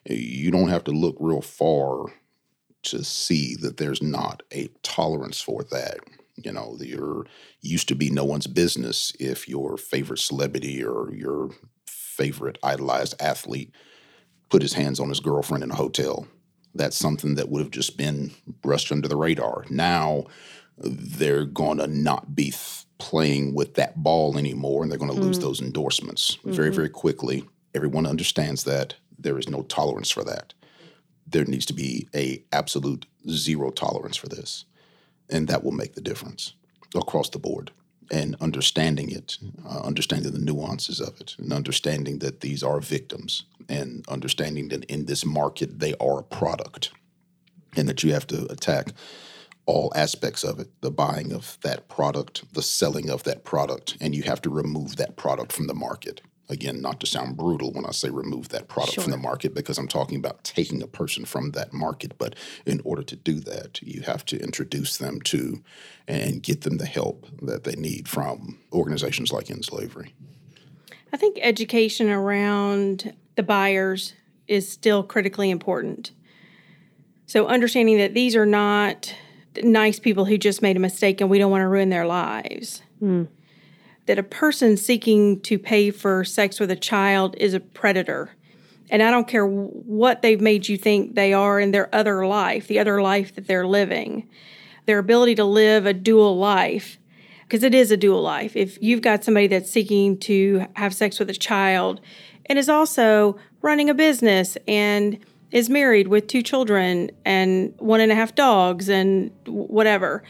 you 0.09 0.51
don't 0.51 0.71
have 0.71 0.85
to 0.85 0.91
look 0.91 1.17
real 1.21 1.43
far 1.43 2.07
to 2.85 3.05
see 3.05 3.57
that 3.57 3.77
there's 3.77 4.03
not 4.03 4.43
a 4.53 4.69
tolerance 4.83 5.41
for 5.41 5.65
that. 5.71 5.99
You 6.37 6.53
know, 6.53 6.77
there 6.79 7.25
used 7.61 7.89
to 7.89 7.95
be 7.95 8.11
no 8.11 8.25
one's 8.25 8.47
business 8.47 9.13
if 9.21 9.49
your 9.49 9.77
favorite 9.77 10.19
celebrity 10.19 10.85
or 10.85 11.13
your 11.13 11.51
favorite 11.87 12.59
idolized 12.63 13.15
athlete 13.21 13.73
put 14.51 14.63
his 14.63 14.75
hands 14.75 15.01
on 15.01 15.09
his 15.09 15.21
girlfriend 15.21 15.65
in 15.65 15.71
a 15.71 15.77
hotel. 15.77 16.27
That's 16.75 16.97
something 16.97 17.37
that 17.37 17.49
would 17.49 17.63
have 17.63 17.71
just 17.71 17.97
been 17.97 18.33
brushed 18.63 18.91
under 18.91 19.09
the 19.09 19.17
radar. 19.17 19.65
Now 19.71 20.25
they're 20.77 21.45
going 21.45 21.79
to 21.79 21.87
not 21.87 22.35
be 22.35 22.51
th- 22.51 22.85
playing 22.99 23.55
with 23.55 23.75
that 23.75 24.03
ball 24.03 24.39
anymore 24.39 24.83
and 24.83 24.91
they're 24.91 24.99
going 24.99 25.13
to 25.13 25.17
mm. 25.17 25.25
lose 25.25 25.39
those 25.39 25.61
endorsements 25.61 26.37
mm-hmm. 26.37 26.53
very, 26.53 26.71
very 26.71 26.89
quickly. 26.89 27.45
Everyone 27.75 28.07
understands 28.07 28.65
that 28.65 28.95
there 29.19 29.39
is 29.39 29.49
no 29.49 29.63
tolerance 29.63 30.11
for 30.11 30.25
that. 30.25 30.55
There 31.35 31.45
needs 31.45 31.67
to 31.67 31.75
be 31.75 32.09
a 32.15 32.45
absolute 32.53 33.07
zero 33.29 33.71
tolerance 33.71 34.17
for 34.17 34.29
this 34.29 34.67
and 35.29 35.49
that 35.49 35.65
will 35.65 35.73
make 35.73 35.95
the 35.95 36.01
difference 36.01 36.55
across 36.95 37.29
the 37.29 37.41
board. 37.41 37.73
And 38.13 38.37
understanding 38.41 39.11
it, 39.11 39.39
uh, 39.67 39.81
understanding 39.81 40.31
the 40.31 40.39
nuances 40.39 41.01
of 41.01 41.21
it, 41.21 41.35
and 41.39 41.53
understanding 41.53 42.21
that 42.21 42.41
these 42.41 42.63
are 42.63 42.79
victims, 42.79 43.47
and 43.69 44.05
understanding 44.09 44.69
that 44.69 44.85
in 44.85 45.07
this 45.07 45.25
market 45.25 45.81
they 45.81 45.95
are 45.95 46.21
a 46.21 46.23
product, 46.23 46.93
and 47.77 47.89
that 47.89 48.05
you 48.05 48.13
have 48.13 48.29
to 48.29 48.47
attack 48.53 48.93
all 49.67 49.91
aspects 49.97 50.45
of 50.45 50.61
it 50.61 50.69
the 50.83 50.91
buying 50.91 51.33
of 51.33 51.59
that 51.63 51.89
product, 51.89 52.45
the 52.53 52.63
selling 52.63 53.11
of 53.11 53.25
that 53.25 53.43
product, 53.43 53.97
and 54.01 54.15
you 54.15 54.23
have 54.23 54.43
to 54.43 54.51
remove 54.51 54.97
that 54.97 55.17
product 55.17 55.51
from 55.51 55.67
the 55.67 55.75
market 55.75 56.21
again, 56.49 56.81
not 56.81 57.01
to 57.01 57.07
sound 57.07 57.37
brutal 57.37 57.73
when 57.73 57.87
I 57.87 57.93
say 57.93 58.11
remove 58.11 58.51
that 58.51 58.69
product 58.69 58.95
sure. 58.95 59.05
from 59.05 59.11
the 59.11 59.19
market, 59.19 59.55
because 59.55 59.79
I'm 59.79 59.89
talking 59.89 60.19
about 60.19 60.45
taking 60.45 60.83
a 60.83 60.87
person 60.87 61.25
from 61.25 61.53
that 61.53 61.73
market. 61.73 62.19
But 62.19 62.35
in 62.67 62.81
order 62.85 63.03
to 63.03 63.17
do 63.17 63.41
that, 63.41 63.81
you 63.83 64.03
have 64.03 64.25
to 64.27 64.39
introduce 64.39 64.97
them 64.97 65.21
to 65.23 65.63
and 66.07 66.43
get 66.43 66.63
them 66.63 66.77
the 66.77 66.87
help 66.87 67.27
that 67.43 67.65
they 67.65 67.75
need 67.75 68.09
from 68.09 68.59
organizations 68.73 69.33
like 69.33 69.51
End 69.51 69.65
Slavery. 69.65 70.15
I 71.13 71.17
think 71.17 71.39
education 71.41 72.11
around 72.11 73.15
the 73.37 73.43
buyers 73.43 74.15
is 74.47 74.71
still 74.71 75.03
critically 75.03 75.51
important. 75.51 76.11
So, 77.27 77.47
understanding 77.47 77.97
that 77.99 78.13
these 78.13 78.37
are 78.37 78.45
not 78.45 79.15
nice 79.63 79.99
people 79.99 80.27
who 80.27 80.37
just 80.37 80.61
made 80.61 80.77
a 80.77 80.81
mistake 80.81 81.21
and 81.21 81.31
we 81.31 81.39
don't 81.39 81.51
want 81.51 81.63
to 81.63 81.69
ruin 81.69 81.89
their 81.89 82.07
lives. 82.07 82.83
Mm 83.03 83.29
that 84.07 84.19
a 84.19 84.23
person 84.23 84.77
seeking 84.77 85.41
to 85.41 85.59
pay 85.59 85.91
for 85.91 86.25
sex 86.25 86.61
with 86.61 86.71
a 86.71 86.77
child 86.77 87.35
is 87.39 87.55
a 87.55 87.61
predator. 87.61 88.31
And 88.91 89.03
I 89.03 89.11
don't 89.11 89.29
care 89.29 89.47
what 89.47 90.23
they've 90.23 90.41
made 90.41 90.69
you 90.69 90.77
think 90.77 91.15
they 91.15 91.33
are 91.33 91.59
in 91.59 91.71
their 91.71 91.93
other 91.95 92.27
life, 92.27 92.67
the 92.69 92.79
other 92.79 93.01
life 93.01 93.35
that 93.35 93.47
they're 93.47 93.67
living, 93.67 94.29
their 94.87 94.99
ability 94.99 95.35
to 95.37 95.45
live 95.45 95.87
a 95.87 95.95
dual 95.95 96.37
life, 96.37 96.99
because 97.43 97.63
it 97.63 97.75
is 97.75 97.91
a 97.91 97.97
dual 97.97 98.21
life. 98.21 98.55
If 98.55 98.81
you've 98.83 99.01
got 99.01 99.25
somebody 99.25 99.47
that's 99.47 99.71
seeking 99.71 100.19
to 100.21 100.67
have 100.75 100.95
sex 100.95 101.19
with 101.19 101.31
a 101.31 101.35
child 101.35 102.01
and 102.47 102.59
is 102.59 102.69
also 102.69 103.39
running 103.63 103.89
a 103.89 103.95
business 103.95 104.59
and 104.69 105.19
is 105.51 105.71
married 105.71 106.09
with 106.09 106.27
two 106.27 106.43
children 106.43 107.11
and 107.25 107.73
one 107.79 108.01
and 108.01 108.13
a 108.13 108.15
half 108.15 108.35
dogs 108.35 108.91
and 108.91 109.31
whatever, 109.47 110.23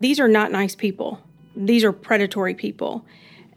these 0.00 0.18
are 0.18 0.28
not 0.28 0.50
nice 0.50 0.74
people 0.74 1.20
these 1.56 1.84
are 1.84 1.92
predatory 1.92 2.54
people. 2.54 3.04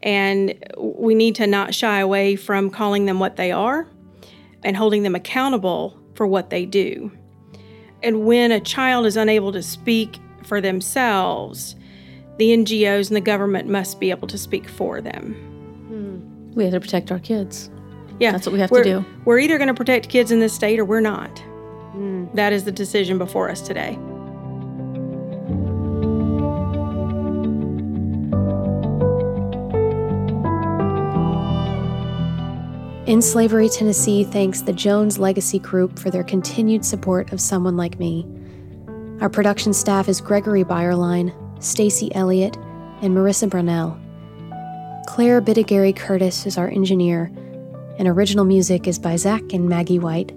And 0.02 0.54
we 0.76 1.14
need 1.14 1.36
to 1.36 1.46
not 1.46 1.74
shy 1.74 2.00
away 2.00 2.36
from 2.36 2.70
calling 2.70 3.06
them 3.06 3.20
what 3.20 3.36
they 3.36 3.52
are 3.52 3.86
and 4.64 4.76
holding 4.76 5.02
them 5.02 5.14
accountable 5.14 5.98
for 6.14 6.26
what 6.26 6.50
they 6.50 6.66
do. 6.66 7.12
And 8.02 8.26
when 8.26 8.50
a 8.50 8.60
child 8.60 9.06
is 9.06 9.16
unable 9.16 9.52
to 9.52 9.62
speak 9.62 10.18
for 10.42 10.60
themselves, 10.60 11.76
the 12.38 12.50
NGOs 12.50 13.08
and 13.08 13.16
the 13.16 13.20
government 13.20 13.68
must 13.68 14.00
be 14.00 14.10
able 14.10 14.26
to 14.28 14.38
speak 14.38 14.68
for 14.68 15.00
them. 15.00 15.34
Hmm. 15.88 16.52
We 16.54 16.64
have 16.64 16.72
to 16.72 16.80
protect 16.80 17.12
our 17.12 17.20
kids. 17.20 17.70
Yeah. 18.18 18.32
That's 18.32 18.46
what 18.46 18.52
we 18.52 18.60
have 18.60 18.70
to 18.70 18.84
do. 18.84 19.04
We're 19.24 19.38
either 19.38 19.58
going 19.58 19.68
to 19.68 19.74
protect 19.74 20.08
kids 20.08 20.32
in 20.32 20.40
this 20.40 20.52
state 20.52 20.78
or 20.78 20.84
we're 20.84 21.00
not. 21.00 21.38
Hmm. 21.92 22.26
That 22.34 22.52
is 22.52 22.64
the 22.64 22.72
decision 22.72 23.18
before 23.18 23.50
us 23.50 23.60
today. 23.60 23.98
End 33.12 33.22
Slavery 33.22 33.68
Tennessee 33.68 34.24
thanks 34.24 34.62
the 34.62 34.72
Jones 34.72 35.18
Legacy 35.18 35.58
Group 35.58 35.98
for 35.98 36.08
their 36.08 36.24
continued 36.24 36.82
support 36.82 37.30
of 37.30 37.42
someone 37.42 37.76
like 37.76 37.98
me. 37.98 38.26
Our 39.20 39.28
production 39.28 39.74
staff 39.74 40.08
is 40.08 40.22
Gregory 40.22 40.64
Byerline, 40.64 41.30
Stacy 41.62 42.10
Elliott, 42.14 42.56
and 43.02 43.14
Marissa 43.14 43.50
Brunell. 43.50 44.00
Claire 45.06 45.42
Bittigary 45.42 45.94
Curtis 45.94 46.46
is 46.46 46.56
our 46.56 46.70
engineer, 46.70 47.30
and 47.98 48.08
original 48.08 48.46
music 48.46 48.88
is 48.88 48.98
by 48.98 49.16
Zach 49.16 49.42
and 49.52 49.68
Maggie 49.68 49.98
White. 49.98 50.32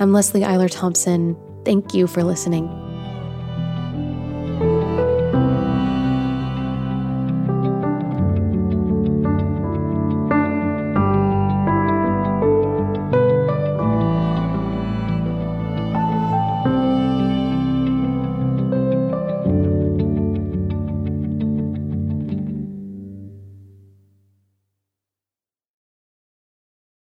I'm 0.00 0.14
Leslie 0.14 0.40
Eiler 0.40 0.70
Thompson. 0.70 1.36
Thank 1.66 1.92
you 1.92 2.06
for 2.06 2.24
listening. 2.24 2.81